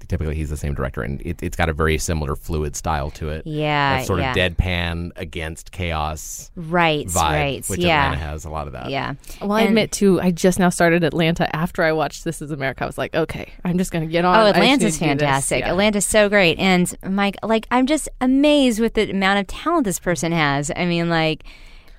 typically 0.07 0.35
he's 0.35 0.49
the 0.49 0.57
same 0.57 0.73
director, 0.73 1.01
and 1.01 1.21
it, 1.21 1.41
it's 1.41 1.55
got 1.55 1.69
a 1.69 1.73
very 1.73 1.97
similar 1.97 2.35
fluid 2.35 2.75
style 2.75 3.11
to 3.11 3.29
it. 3.29 3.45
Yeah, 3.45 3.97
that 3.99 4.07
sort 4.07 4.19
yeah. 4.19 4.31
of 4.31 4.37
deadpan 4.37 5.11
against 5.15 5.71
chaos 5.71 6.51
right, 6.55 7.05
vibe, 7.07 7.15
right, 7.15 7.69
which 7.69 7.79
yeah, 7.79 8.05
Atlanta 8.05 8.25
has 8.25 8.45
a 8.45 8.49
lot 8.49 8.67
of 8.67 8.73
that. 8.73 8.89
yeah. 8.89 9.13
Well, 9.41 9.53
I 9.53 9.61
And- 9.61 9.69
admit 9.69 9.91
too, 9.91 10.19
I 10.21 10.31
just 10.31 10.59
now 10.59 10.69
started 10.69 11.03
Atlanta 11.03 11.53
after 11.55 11.83
I 11.83 11.91
watched 11.91 12.23
This 12.23 12.41
Is 12.41 12.51
America. 12.51 12.83
I 12.83 12.87
was 12.87 12.97
like, 12.97 13.15
okay, 13.15 13.51
I'm 13.63 13.77
just 13.77 13.91
going 13.91 14.05
to 14.05 14.11
get 14.11 14.25
on. 14.25 14.35
Oh, 14.35 14.41
I 14.43 14.49
just 14.49 14.57
Atlanta's 14.57 15.01
need 15.01 15.07
to 15.07 15.13
do 15.13 15.19
this. 15.19 15.21
fantastic. 15.25 15.59
Yeah. 15.61 15.69
Atlanta's 15.71 16.05
so 16.05 16.29
great. 16.29 16.59
And 16.59 16.93
Mike, 17.07 17.37
like, 17.43 17.67
I'm 17.71 17.85
just 17.85 18.09
amazed 18.21 18.79
with 18.79 18.93
the 18.95 19.09
amount 19.11 19.39
of 19.39 19.47
talent 19.47 19.85
this 19.85 19.99
person 19.99 20.31
has. 20.31 20.71
I 20.75 20.85
mean, 20.85 21.09
like, 21.09 21.43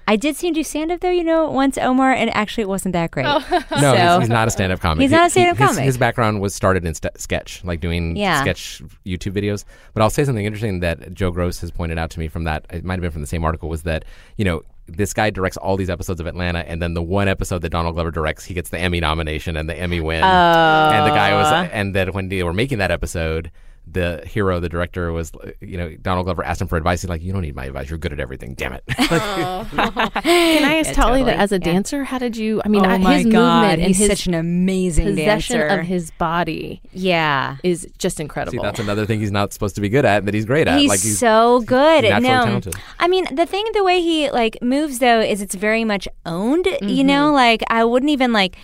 I 0.06 0.16
did 0.16 0.36
see 0.36 0.48
him 0.48 0.54
do 0.54 0.62
stand 0.62 0.92
up 0.92 1.00
though, 1.00 1.10
you 1.10 1.24
know, 1.24 1.50
once 1.50 1.78
Omar, 1.78 2.12
and 2.12 2.28
actually 2.36 2.62
it 2.62 2.68
wasn't 2.68 2.92
that 2.92 3.10
great. 3.10 3.26
Oh. 3.26 3.40
No, 3.70 3.94
So- 3.94 3.96
he's, 3.96 4.20
he's 4.20 4.28
not 4.28 4.48
a 4.48 4.50
stand-up 4.50 4.80
comic. 4.80 5.02
He's 5.02 5.10
not 5.10 5.22
a 5.22 5.24
He- 5.24 5.30
stand-up 5.30 5.56
comic. 5.56 5.84
His 5.84 5.96
background 5.98 6.40
was 6.40 6.54
started 6.54 6.84
in 6.84 6.94
st- 6.94 7.18
sketch, 7.20 7.62
like 7.64 7.80
doing 7.80 8.16
Yeah. 8.16 8.40
sketch 8.42 8.82
YouTube 9.06 9.32
videos. 9.32 9.64
But 9.94 10.02
I'll 10.02 10.10
say 10.10 10.24
something 10.24 10.44
interesting 10.44 10.80
that 10.80 11.14
Joe 11.14 11.30
Gross 11.30 11.60
has 11.60 11.70
pointed 11.70 11.98
out 11.98 12.10
to 12.10 12.18
me 12.18 12.28
from 12.28 12.44
that. 12.44 12.66
It 12.70 12.84
might 12.84 12.94
have 12.94 13.02
been 13.02 13.10
from 13.10 13.20
the 13.22 13.26
same 13.26 13.44
article. 13.44 13.68
Was 13.68 13.82
that 13.84 14.04
you 14.36 14.44
know 14.44 14.62
this 14.86 15.14
guy 15.14 15.30
directs 15.30 15.56
all 15.56 15.76
these 15.78 15.88
episodes 15.88 16.20
of 16.20 16.26
Atlanta, 16.26 16.58
and 16.60 16.82
then 16.82 16.92
the 16.92 17.02
one 17.02 17.26
episode 17.26 17.62
that 17.62 17.70
Donald 17.70 17.94
Glover 17.94 18.10
directs, 18.10 18.44
he 18.44 18.52
gets 18.52 18.68
the 18.68 18.78
Emmy 18.78 19.00
nomination 19.00 19.56
and 19.56 19.66
the 19.68 19.74
Emmy 19.74 20.00
win. 20.00 20.22
Oh. 20.22 20.26
And 20.26 21.06
the 21.10 21.14
guy 21.14 21.32
was, 21.34 21.70
and 21.72 21.94
that 21.94 22.12
when 22.12 22.28
they 22.28 22.42
were 22.42 22.52
making 22.52 22.78
that 22.78 22.90
episode. 22.90 23.50
The 23.86 24.22
Hiro, 24.26 24.60
the 24.60 24.68
director, 24.70 25.12
was 25.12 25.30
you 25.60 25.76
know 25.76 25.94
Donald 25.96 26.24
Glover 26.24 26.42
asked 26.42 26.60
him 26.62 26.68
for 26.68 26.76
advice. 26.78 27.02
He's 27.02 27.08
like, 27.10 27.22
"You 27.22 27.32
don't 27.34 27.42
need 27.42 27.54
my 27.54 27.66
advice. 27.66 27.90
You're 27.90 27.98
good 27.98 28.12
at 28.14 28.18
everything. 28.20 28.54
Damn 28.54 28.72
it." 28.72 28.82
Can 28.88 30.64
I 30.64 30.76
ask 30.78 30.92
Tolly 30.92 31.22
that 31.22 31.30
totally. 31.30 31.32
as 31.32 31.52
a 31.52 31.56
Yeah. 31.56 31.58
dancer, 31.58 32.04
how 32.04 32.18
did 32.18 32.36
you? 32.36 32.62
I 32.64 32.68
mean, 32.68 32.84
oh 32.84 32.88
uh, 32.90 32.98
my 32.98 33.16
his 33.18 33.26
god, 33.26 33.60
movement 33.60 33.72
and 33.82 33.86
he's 33.88 33.98
his 33.98 34.08
such 34.08 34.26
an 34.26 34.34
amazing 34.34 35.06
possession 35.06 35.58
dancer. 35.58 35.80
of 35.80 35.86
his 35.86 36.10
body 36.12 36.80
yeah. 36.92 37.56
is 37.62 37.86
just 37.98 38.20
incredible. 38.20 38.58
See, 38.58 38.62
that's 38.62 38.80
another 38.80 39.06
thing 39.06 39.20
he's 39.20 39.30
not 39.32 39.52
supposed 39.52 39.74
to 39.74 39.80
be 39.80 39.88
good 39.88 40.04
at 40.04 40.24
that 40.24 40.34
he's 40.34 40.46
great 40.46 40.66
at. 40.68 40.78
He's, 40.78 40.88
like 40.88 41.00
he's 41.00 41.18
so 41.18 41.60
good. 41.60 42.04
naturally 42.04 42.28
no, 42.28 42.44
talented. 42.44 42.76
I 42.98 43.08
mean 43.08 43.26
the 43.34 43.46
thing, 43.46 43.64
the 43.74 43.84
way 43.84 44.00
he 44.00 44.30
like 44.30 44.58
moves 44.62 44.98
though, 44.98 45.20
is 45.20 45.42
it's 45.42 45.54
very 45.54 45.84
much 45.84 46.08
owned. 46.26 46.66
You 46.66 46.78
Mm-hmm. 46.80 47.06
know, 47.06 47.32
like 47.32 47.62
I 47.68 47.84
wouldn't 47.84 48.10
even 48.10 48.32
like. 48.32 48.56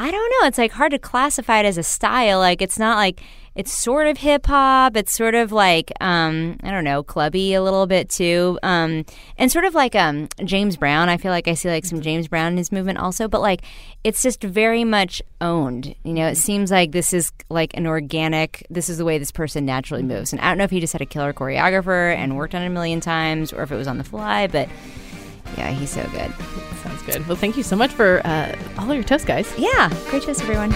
I 0.00 0.12
don't 0.12 0.32
know. 0.40 0.46
It's 0.46 0.58
like 0.58 0.70
hard 0.70 0.92
to 0.92 0.98
classify 0.98 1.58
it 1.58 1.66
as 1.66 1.76
a 1.76 1.82
style. 1.82 2.38
Like 2.38 2.62
it's 2.62 2.78
not 2.78 2.96
like 2.98 3.20
it's 3.58 3.72
sort 3.72 4.06
of 4.06 4.18
hip 4.18 4.46
hop. 4.46 4.96
It's 4.96 5.10
sort 5.12 5.34
of 5.34 5.50
like 5.50 5.92
um 6.00 6.58
I 6.62 6.70
don't 6.70 6.84
know, 6.84 7.02
clubby 7.02 7.54
a 7.54 7.62
little 7.62 7.88
bit 7.88 8.08
too. 8.08 8.56
Um 8.62 9.04
and 9.36 9.50
sort 9.50 9.64
of 9.64 9.74
like 9.74 9.96
um 9.96 10.28
James 10.44 10.76
Brown. 10.76 11.08
I 11.08 11.16
feel 11.16 11.32
like 11.32 11.48
I 11.48 11.54
see 11.54 11.68
like 11.68 11.84
some 11.84 12.00
James 12.00 12.28
Brown 12.28 12.52
in 12.52 12.56
his 12.56 12.70
movement 12.70 12.98
also, 12.98 13.26
but 13.26 13.40
like 13.40 13.62
it's 14.04 14.22
just 14.22 14.44
very 14.44 14.84
much 14.84 15.20
owned. 15.40 15.92
You 16.04 16.14
know, 16.14 16.28
it 16.28 16.36
seems 16.36 16.70
like 16.70 16.92
this 16.92 17.12
is 17.12 17.32
like 17.50 17.76
an 17.76 17.88
organic. 17.88 18.64
This 18.70 18.88
is 18.88 18.96
the 18.96 19.04
way 19.04 19.18
this 19.18 19.32
person 19.32 19.66
naturally 19.66 20.04
moves. 20.04 20.32
And 20.32 20.40
I 20.40 20.48
don't 20.48 20.58
know 20.58 20.64
if 20.64 20.70
he 20.70 20.78
just 20.78 20.92
had 20.92 21.02
a 21.02 21.06
killer 21.06 21.32
choreographer 21.32 22.14
and 22.14 22.36
worked 22.36 22.54
on 22.54 22.62
it 22.62 22.66
a 22.66 22.70
million 22.70 23.00
times, 23.00 23.52
or 23.52 23.64
if 23.64 23.72
it 23.72 23.76
was 23.76 23.88
on 23.88 23.98
the 23.98 24.04
fly. 24.04 24.46
But 24.46 24.68
yeah, 25.56 25.70
he's 25.72 25.90
so 25.90 26.04
good. 26.12 26.32
Sounds 26.84 27.02
good. 27.02 27.26
Well, 27.26 27.36
thank 27.36 27.56
you 27.56 27.64
so 27.64 27.74
much 27.74 27.90
for 27.90 28.24
uh, 28.24 28.56
all 28.78 28.94
your 28.94 29.02
toast, 29.02 29.26
guys. 29.26 29.52
Yeah, 29.58 29.92
great 30.10 30.22
choice, 30.22 30.40
everyone. 30.40 30.72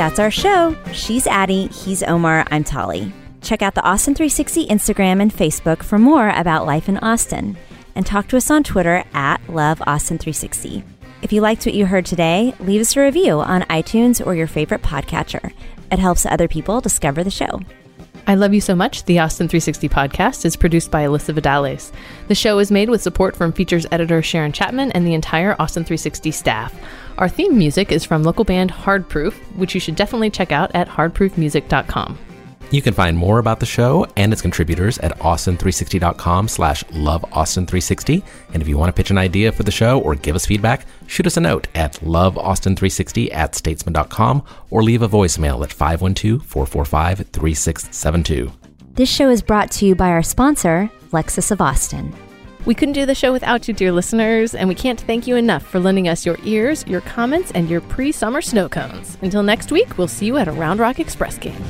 That's 0.00 0.18
our 0.18 0.30
show. 0.30 0.74
She's 0.94 1.26
Addie, 1.26 1.66
he's 1.66 2.02
Omar, 2.02 2.46
I'm 2.50 2.64
Tolly. 2.64 3.12
Check 3.42 3.60
out 3.60 3.74
the 3.74 3.82
Austin 3.82 4.14
360 4.14 4.66
Instagram 4.66 5.20
and 5.20 5.30
Facebook 5.30 5.82
for 5.82 5.98
more 5.98 6.30
about 6.30 6.64
life 6.64 6.88
in 6.88 6.96
Austin. 7.00 7.58
And 7.94 8.06
talk 8.06 8.26
to 8.28 8.38
us 8.38 8.50
on 8.50 8.62
Twitter 8.64 9.04
at 9.12 9.42
LoveAustin360. 9.48 10.82
If 11.20 11.34
you 11.34 11.42
liked 11.42 11.66
what 11.66 11.74
you 11.74 11.84
heard 11.84 12.06
today, 12.06 12.54
leave 12.60 12.80
us 12.80 12.96
a 12.96 13.02
review 13.02 13.40
on 13.40 13.60
iTunes 13.64 14.26
or 14.26 14.34
your 14.34 14.46
favorite 14.46 14.80
podcatcher. 14.80 15.52
It 15.92 15.98
helps 15.98 16.24
other 16.24 16.48
people 16.48 16.80
discover 16.80 17.22
the 17.22 17.30
show. 17.30 17.60
I 18.26 18.34
Love 18.34 18.54
You 18.54 18.60
So 18.60 18.74
Much, 18.74 19.04
the 19.04 19.18
Austin 19.18 19.48
360 19.48 19.88
podcast, 19.88 20.44
is 20.44 20.56
produced 20.56 20.90
by 20.90 21.04
Alyssa 21.04 21.34
Vidales. 21.34 21.92
The 22.28 22.34
show 22.34 22.58
is 22.58 22.70
made 22.70 22.90
with 22.90 23.02
support 23.02 23.34
from 23.34 23.52
features 23.52 23.86
editor 23.90 24.22
Sharon 24.22 24.52
Chapman 24.52 24.92
and 24.92 25.06
the 25.06 25.14
entire 25.14 25.56
Austin 25.58 25.84
360 25.84 26.30
staff. 26.30 26.74
Our 27.18 27.28
theme 27.28 27.58
music 27.58 27.90
is 27.90 28.04
from 28.04 28.22
local 28.22 28.44
band 28.44 28.70
Hard 28.70 29.08
Proof, 29.08 29.36
which 29.56 29.74
you 29.74 29.80
should 29.80 29.96
definitely 29.96 30.30
check 30.30 30.52
out 30.52 30.70
at 30.74 30.88
hardproofmusic.com. 30.88 32.18
You 32.70 32.80
can 32.80 32.94
find 32.94 33.18
more 33.18 33.40
about 33.40 33.58
the 33.58 33.66
show 33.66 34.06
and 34.16 34.32
its 34.32 34.40
contributors 34.40 34.98
at 34.98 35.18
austin360.com 35.18 36.46
slash 36.46 36.84
loveaustin360. 36.84 38.22
And 38.52 38.62
if 38.62 38.68
you 38.68 38.78
want 38.78 38.90
to 38.90 38.92
pitch 38.92 39.10
an 39.10 39.18
idea 39.18 39.50
for 39.50 39.64
the 39.64 39.72
show 39.72 39.98
or 40.00 40.14
give 40.14 40.36
us 40.36 40.46
feedback, 40.46 40.86
shoot 41.08 41.26
us 41.26 41.36
a 41.36 41.40
note 41.40 41.66
at 41.74 41.94
loveaustin360 41.94 43.34
at 43.34 43.56
statesman.com 43.56 44.44
or 44.70 44.84
leave 44.84 45.02
a 45.02 45.08
voicemail 45.08 45.64
at 45.64 45.70
512-445-3672. 45.70 48.52
This 48.94 49.10
show 49.10 49.30
is 49.30 49.42
brought 49.42 49.72
to 49.72 49.84
you 49.86 49.96
by 49.96 50.10
our 50.10 50.22
sponsor, 50.22 50.88
Lexus 51.10 51.50
of 51.50 51.60
Austin. 51.60 52.14
We 52.66 52.74
couldn't 52.74 52.92
do 52.92 53.06
the 53.06 53.14
show 53.14 53.32
without 53.32 53.66
you, 53.66 53.74
dear 53.74 53.90
listeners, 53.90 54.54
and 54.54 54.68
we 54.68 54.74
can't 54.74 55.00
thank 55.00 55.26
you 55.26 55.36
enough 55.36 55.66
for 55.66 55.80
lending 55.80 56.08
us 56.08 56.26
your 56.26 56.36
ears, 56.44 56.84
your 56.86 57.00
comments, 57.00 57.50
and 57.52 57.70
your 57.70 57.80
pre 57.80 58.12
summer 58.12 58.42
snow 58.42 58.68
cones. 58.68 59.16
Until 59.22 59.42
next 59.42 59.72
week, 59.72 59.96
we'll 59.96 60.08
see 60.08 60.26
you 60.26 60.36
at 60.36 60.46
a 60.46 60.52
Round 60.52 60.78
Rock 60.78 61.00
Express 61.00 61.38
game. 61.38 61.64